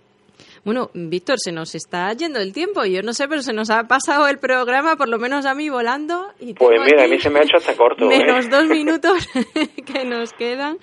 Bueno, 0.64 0.90
Víctor, 0.94 1.36
se 1.38 1.52
nos 1.52 1.74
está 1.76 2.12
yendo 2.12 2.40
el 2.40 2.52
tiempo. 2.52 2.84
Yo 2.84 3.00
no 3.02 3.12
sé, 3.12 3.28
pero 3.28 3.40
se 3.42 3.52
nos 3.52 3.70
ha 3.70 3.84
pasado 3.84 4.26
el 4.28 4.38
programa, 4.38 4.96
por 4.96 5.08
lo 5.08 5.18
menos 5.18 5.44
a 5.46 5.54
mí, 5.54 5.68
volando. 5.68 6.26
Y 6.40 6.54
pues 6.54 6.80
mira, 6.84 7.04
a 7.04 7.08
mí 7.08 7.20
se 7.20 7.30
me 7.30 7.38
ha 7.38 7.42
hecho 7.42 7.56
hasta 7.56 7.74
corto. 7.76 8.04
¿eh? 8.10 8.18
Menos 8.18 8.48
dos 8.50 8.64
minutos 8.68 9.28
que 9.84 10.04
nos 10.04 10.32
quedan. 10.32 10.78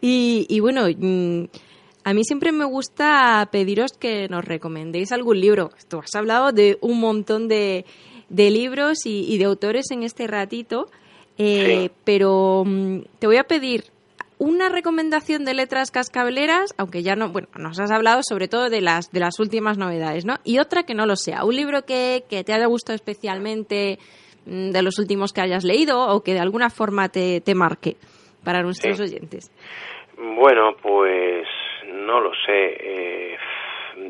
Y, 0.00 0.46
y 0.48 0.60
bueno, 0.60 0.86
mm, 0.88 1.44
a 2.04 2.12
mí 2.14 2.24
siempre 2.24 2.52
me 2.52 2.64
gusta 2.64 3.48
pediros 3.50 3.92
que 3.98 4.28
nos 4.28 4.44
recomendéis 4.44 5.10
algún 5.12 5.40
libro. 5.40 5.70
Tú 5.88 5.98
has 6.00 6.14
hablado 6.14 6.52
de 6.52 6.78
un 6.80 7.00
montón 7.00 7.48
de, 7.48 7.84
de 8.28 8.50
libros 8.50 9.06
y, 9.06 9.24
y 9.32 9.38
de 9.38 9.44
autores 9.46 9.90
en 9.90 10.02
este 10.02 10.26
ratito, 10.26 10.86
eh, 11.38 11.88
Sí. 11.88 11.90
pero 12.04 12.62
mm, 12.66 12.98
te 13.18 13.26
voy 13.26 13.36
a 13.38 13.44
pedir 13.44 13.84
una 14.36 14.68
recomendación 14.68 15.44
de 15.44 15.54
letras 15.54 15.90
cascabeleras, 15.90 16.74
aunque 16.76 17.02
ya 17.02 17.14
no, 17.16 17.30
bueno, 17.30 17.48
nos 17.56 17.78
has 17.80 17.90
hablado 17.90 18.20
sobre 18.28 18.48
todo 18.48 18.68
de 18.68 18.80
las 18.80 19.10
de 19.12 19.20
las 19.20 19.38
últimas 19.38 19.78
novedades, 19.78 20.24
¿no? 20.26 20.34
Y 20.44 20.58
otra 20.58 20.82
que 20.82 20.92
no 20.94 21.06
lo 21.06 21.16
sea, 21.16 21.44
un 21.44 21.54
libro 21.56 21.84
que, 21.86 22.24
que 22.28 22.42
te 22.44 22.52
haya 22.52 22.66
gustado 22.66 22.96
especialmente 22.96 23.98
mm, 24.44 24.70
de 24.70 24.82
los 24.82 24.98
últimos 24.98 25.32
que 25.32 25.40
hayas 25.40 25.64
leído 25.64 26.08
o 26.08 26.22
que 26.22 26.34
de 26.34 26.40
alguna 26.40 26.68
forma 26.68 27.08
te, 27.08 27.40
te 27.40 27.54
marque 27.54 27.96
para 28.42 28.62
nuestros 28.62 28.96
Sí. 28.98 29.02
oyentes. 29.04 29.50
Bueno, 30.18 30.76
pues 30.82 31.46
no 32.04 32.20
lo 32.20 32.32
sé. 32.34 32.76
eh, 32.80 33.36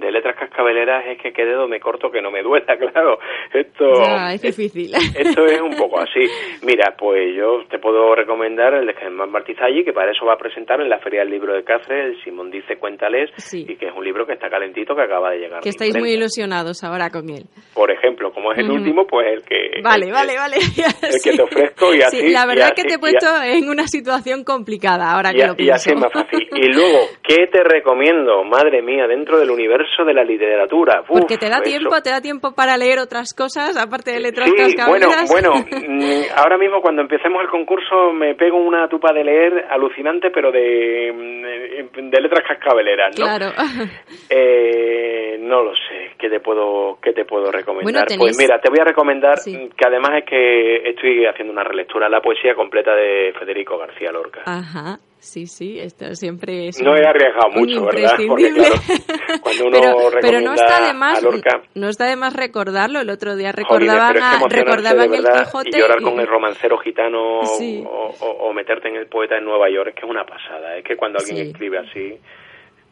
de 0.04 0.12
letras 0.12 0.36
cascabeleras 0.38 1.04
es 1.06 1.18
que 1.20 1.32
qué 1.32 1.44
dedo 1.44 1.66
me 1.68 1.80
corto 1.80 2.10
que 2.10 2.20
no 2.22 2.30
me 2.30 2.42
duela, 2.42 2.76
claro. 2.78 3.18
Esto, 3.52 3.84
Ya, 4.04 4.32
es 4.34 4.42
difícil. 4.42 4.92
esto 5.18 5.44
es 5.46 5.60
un 5.60 5.76
poco 5.76 6.00
así. 6.00 6.20
Mira, 6.62 6.94
pues 6.98 7.34
yo 7.36 7.64
te 7.70 7.78
puedo 7.78 8.14
recomendar 8.14 8.74
el 8.74 8.86
de 8.86 8.94
Germán 8.94 9.30
Martizalli, 9.30 9.84
que 9.84 9.92
para 9.92 10.12
eso 10.12 10.24
va 10.26 10.34
a 10.34 10.38
presentar 10.38 10.80
en 10.80 10.88
la 10.88 10.98
Feria 10.98 11.20
del 11.20 11.30
Libro 11.30 11.54
de 11.54 11.64
Cáceres, 11.64 12.16
el 12.16 12.24
Simón 12.24 12.50
dice 12.50 12.76
Cuéntales, 12.78 13.30
Sí. 13.36 13.64
y 13.68 13.76
que 13.76 13.86
es 13.88 13.92
un 13.94 14.04
libro 14.04 14.26
que 14.26 14.34
está 14.34 14.48
calentito, 14.50 14.94
que 14.94 15.02
acaba 15.02 15.30
de 15.30 15.38
llegar. 15.38 15.60
que 15.62 15.68
estáis 15.70 15.96
muy 15.96 16.10
ilusionados 16.12 16.82
ahora 16.84 17.10
con 17.10 17.28
él. 17.30 17.44
Por 17.74 17.90
ejemplo, 17.90 18.32
como 18.32 18.52
es 18.52 18.58
el 18.58 18.70
último, 18.70 19.06
pues 19.06 19.26
el 19.32 19.42
que... 19.42 19.80
Vale, 19.82 20.06
el 20.06 20.12
vale, 20.12 20.36
vale. 20.36 20.56
el 21.02 21.20
que 21.22 21.32
te 21.36 21.42
ofrezco 21.42 21.94
y 21.94 22.02
así- 22.02 22.20
Sí, 22.20 22.28
la 22.32 22.44
y 22.44 22.48
verdad 22.48 22.70
así- 22.72 22.82
que 22.82 22.88
te 22.88 22.94
he 22.94 22.96
y 22.96 23.00
puesto 23.00 23.26
a- 23.28 23.46
en 23.48 23.68
una 23.68 23.86
situación 23.86 24.44
complicada 24.44 25.12
ahora 25.12 25.30
Y, 25.32 25.36
que 25.36 25.46
lo 25.46 25.52
y 25.52 25.56
pienso. 25.56 25.74
así 25.74 25.90
es 25.90 26.00
más 26.00 26.12
fácil. 26.12 26.48
Y 26.52 26.72
luego, 26.72 26.98
¿qué 27.22 27.46
te 27.48 27.62
recomiendo? 27.64 28.44
Madre 28.44 28.82
mía, 28.82 29.06
dentro 29.06 29.38
del 29.38 29.50
universo 29.50 29.93
de 30.02 30.14
la 30.14 30.24
literatura. 30.24 31.02
Uf, 31.02 31.20
Porque 31.20 31.36
te 31.36 31.50
da 31.50 31.56
eso. 31.56 31.64
tiempo, 31.64 32.00
te 32.02 32.08
da 32.10 32.20
tiempo 32.22 32.54
para 32.54 32.78
leer 32.78 32.98
otras 32.98 33.34
cosas 33.34 33.76
aparte 33.76 34.12
de 34.12 34.20
letras 34.20 34.48
Sí, 34.48 34.54
bueno, 34.88 35.06
cascabeleras. 35.08 35.30
bueno, 35.30 35.50
mm, 35.54 36.22
ahora 36.36 36.56
mismo 36.56 36.80
cuando 36.80 37.02
empecemos 37.02 37.42
el 37.42 37.48
concurso 37.50 38.12
me 38.12 38.34
pego 38.34 38.56
una 38.56 38.88
tupa 38.88 39.12
de 39.12 39.22
leer 39.24 39.66
alucinante, 39.70 40.30
pero 40.30 40.50
de, 40.50 41.12
mm, 41.12 42.10
de 42.10 42.20
letras 42.20 42.42
cascabeleras, 42.48 43.18
¿no? 43.18 43.26
Claro. 43.26 43.52
Eh, 44.30 45.36
no 45.40 45.62
lo 45.62 45.72
sé, 45.74 46.12
¿qué 46.18 46.28
te 46.28 46.40
puedo, 46.40 46.98
qué 47.02 47.12
te 47.12 47.24
puedo 47.24 47.50
recomendar? 47.52 47.84
Bueno, 47.84 48.06
tenéis- 48.06 48.18
Pues 48.18 48.38
mira, 48.38 48.58
te 48.60 48.70
voy 48.70 48.78
a 48.80 48.84
recomendar 48.84 49.36
Sí. 49.38 49.68
que 49.76 49.86
además 49.86 50.12
es 50.18 50.24
que 50.24 50.88
estoy 50.90 51.26
haciendo 51.26 51.52
una 51.52 51.62
relectura 51.64 52.08
la 52.08 52.20
poesía 52.20 52.54
completa 52.54 52.94
de 52.94 53.32
Federico 53.38 53.76
García 53.78 54.10
Lorca. 54.12 54.42
Ajá, 54.46 54.98
sí, 55.24 55.46
sí, 55.46 55.78
esto 55.80 56.14
siempre 56.14 56.68
es. 56.68 56.80
No 56.80 56.92
un- 56.92 56.98
he 56.98 57.06
arriesgado 57.06 57.50
mucho, 57.50 57.84
¿verdad? 57.86 58.14
Porque, 58.28 58.46
imprescindible. 58.48 58.68
claro, 58.68 59.40
cuando 59.42 59.64
uno 59.68 59.80
pero, 59.80 59.96
pero 60.20 60.40
no 60.40 60.54
está 60.54 60.86
de 60.86 60.92
más, 60.94 61.22
Lorca- 61.22 61.62
no 61.74 61.88
está 61.88 62.04
de 62.06 62.16
más 62.16 62.32
recordarlo. 62.34 63.00
El 63.00 63.10
otro 63.10 63.34
día 63.36 63.50
recordaban, 63.52 64.12
que 64.14 64.20
a- 64.20 64.48
recordaban 64.48 65.10
de 65.10 65.16
el 65.18 65.24
Quijote 65.24 65.70
y 65.72 65.80
llorar 65.80 66.00
y- 66.00 66.04
con 66.04 66.20
el 66.20 66.26
romancero 66.26 66.78
gitano 66.78 67.40
Sí. 67.58 67.82
o, 67.86 68.14
o- 68.20 68.48
o 68.48 68.52
meterte 68.52 68.88
en 68.88 68.96
el 68.96 69.06
poeta 69.06 69.36
en 69.38 69.44
Nueva 69.44 69.68
York 69.70 69.88
es 69.88 69.94
que 69.94 70.04
es 70.06 70.10
una 70.10 70.24
pasada. 70.24 70.76
Es 70.76 70.84
que 70.84 70.96
cuando 70.96 71.18
alguien 71.18 71.36
Sí. 71.38 71.42
escribe 71.50 71.78
así, 71.78 72.18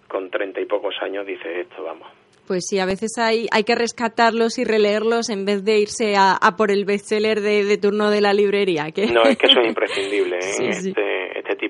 con 0.08 0.30
treinta 0.30 0.60
y 0.60 0.66
pocos 0.66 0.94
años, 1.02 1.26
dices 1.26 1.46
esto, 1.68 1.82
vamos. 1.84 2.08
Pues 2.46 2.64
sí, 2.68 2.80
a 2.80 2.86
veces 2.86 3.12
hay, 3.18 3.46
hay 3.52 3.62
que 3.62 3.76
rescatarlos 3.76 4.58
y 4.58 4.64
releerlos 4.64 5.30
en 5.30 5.44
vez 5.44 5.64
de 5.64 5.78
irse 5.78 6.16
a, 6.16 6.32
a 6.32 6.56
por 6.56 6.72
el 6.72 6.84
bestseller 6.84 7.40
de, 7.40 7.64
de 7.64 7.78
turno 7.78 8.10
de 8.10 8.20
la 8.20 8.34
librería. 8.34 8.90
Que... 8.90 9.06
No, 9.06 9.22
es 9.22 9.38
que 9.38 9.46
eso 9.46 9.60
es 9.60 9.68
imprescindible. 9.68 10.38
¿eh? 10.38 10.42
Sí, 10.42 10.66
este 10.66 11.21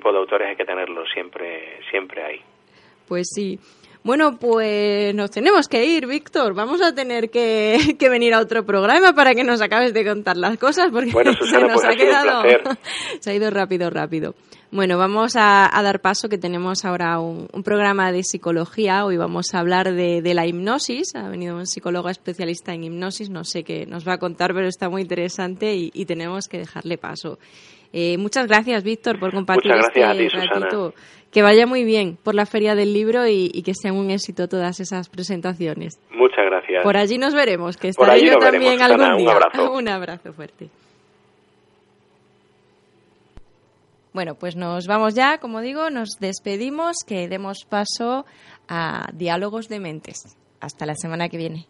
tipo 0.03 0.12
de 0.12 0.18
autores 0.18 0.48
hay 0.48 0.57
que 0.57 0.64
tenerlos 0.64 1.09
siempre, 1.14 1.78
siempre 1.90 2.24
ahí. 2.24 2.40
Pues 3.07 3.28
sí. 3.32 3.59
Bueno, 4.03 4.36
pues 4.36 5.14
nos 5.14 5.30
tenemos 5.30 5.68
que 5.68 5.84
ir, 5.84 6.09
Víctor. 6.09 6.55
Vamos 6.55 6.82
a 6.82 6.92
tener 6.92 7.30
que, 7.30 7.94
que 7.98 8.09
venir 8.09 8.34
a 8.34 8.40
otro 8.40 8.66
programa 8.66 9.12
para 9.12 9.32
que 9.32 9.44
nos 9.44 9.61
acabes 9.61 9.94
de 9.94 10.05
contar 10.05 10.36
las 10.36 10.59
cosas, 10.59 10.90
porque 10.90 11.12
Bueno, 11.12 11.32
se 11.48 11.61
nos 11.61 11.74
pues 11.74 11.84
ha 11.84 11.94
quedado. 11.94 12.42
se 13.20 13.30
ha 13.30 13.34
ido 13.34 13.48
rápido, 13.50 13.90
rápido. 13.90 14.34
Bueno, 14.72 14.98
vamos 14.98 15.36
a, 15.36 15.68
a 15.70 15.82
dar 15.82 16.00
paso, 16.00 16.28
que 16.28 16.38
tenemos 16.38 16.84
ahora 16.84 17.20
un, 17.20 17.46
un 17.53 17.62
programa 17.62 18.11
de 18.11 18.24
psicología. 18.24 19.05
Hoy 19.05 19.18
vamos 19.18 19.55
a 19.55 19.61
hablar 19.61 19.92
de, 19.92 20.20
de 20.20 20.34
la 20.34 20.46
hipnosis. 20.46 21.14
Ha 21.14 21.28
venido 21.28 21.55
un 21.55 21.66
psicólogo 21.66 22.09
especialista 22.09 22.74
en 22.74 22.84
hipnosis. 22.84 23.30
No 23.30 23.44
sé 23.44 23.62
qué 23.62 23.86
nos 23.86 24.09
va 24.09 24.14
a 24.14 24.18
contar, 24.18 24.53
pero 24.53 24.66
está 24.66 24.88
muy 24.88 25.03
interesante 25.03 25.76
y, 25.76 25.92
y 25.94 26.07
tenemos 26.07 26.48
que 26.48 26.59
dejarle 26.59 26.98
paso. 26.98 27.38
Eh, 27.93 28.16
muchas 28.18 28.47
gracias, 28.47 28.82
Víctor, 28.84 29.18
por 29.18 29.32
compartir 29.32 29.70
Muchas 29.72 29.90
gracias 29.95 30.09
a 30.09 30.12
este 30.12 30.24
ti, 30.24 30.30
Susana. 30.30 30.61
ratito. 30.66 30.95
Que 31.30 31.43
vaya 31.43 31.66
muy 31.66 31.84
bien 31.84 32.18
por 32.22 32.34
la 32.34 32.45
Feria 32.47 32.74
del 32.74 32.93
Libro 32.93 33.26
y, 33.26 33.51
y 33.55 33.62
que 33.62 33.72
sean 33.74 33.97
un 33.97 34.11
éxito 34.11 34.49
todas 34.49 34.80
esas 34.80 35.09
presentaciones. 35.09 35.99
Muchas 36.11 36.45
gracias. 36.45 36.82
Por 36.82 36.97
allí 36.97 37.16
nos 37.18 37.34
veremos, 37.34 37.76
que 37.78 37.88
estaré 37.88 38.24
yo 38.24 38.38
también 38.38 38.78
veremos, 38.78 39.01
algún 39.01 39.16
día. 39.18 39.32
abrazo. 39.32 39.72
un 39.74 39.88
abrazo 39.88 40.32
fuerte. 40.34 40.68
Bueno, 44.12 44.34
pues 44.34 44.57
nos 44.57 44.86
vamos 44.86 45.14
ya, 45.14 45.38
como 45.38 45.62
digo, 45.62 45.88
nos 45.88 46.18
despedimos, 46.20 46.97
que 47.07 47.28
demos 47.28 47.64
paso 47.66 48.26
a 48.68 49.07
Diálogos 49.14 49.68
de 49.68 49.80
Mentes. 49.80 50.36
Hasta 50.61 50.84
la 50.84 50.95
semana 50.95 51.30
que 51.30 51.38
viene. 51.38 51.66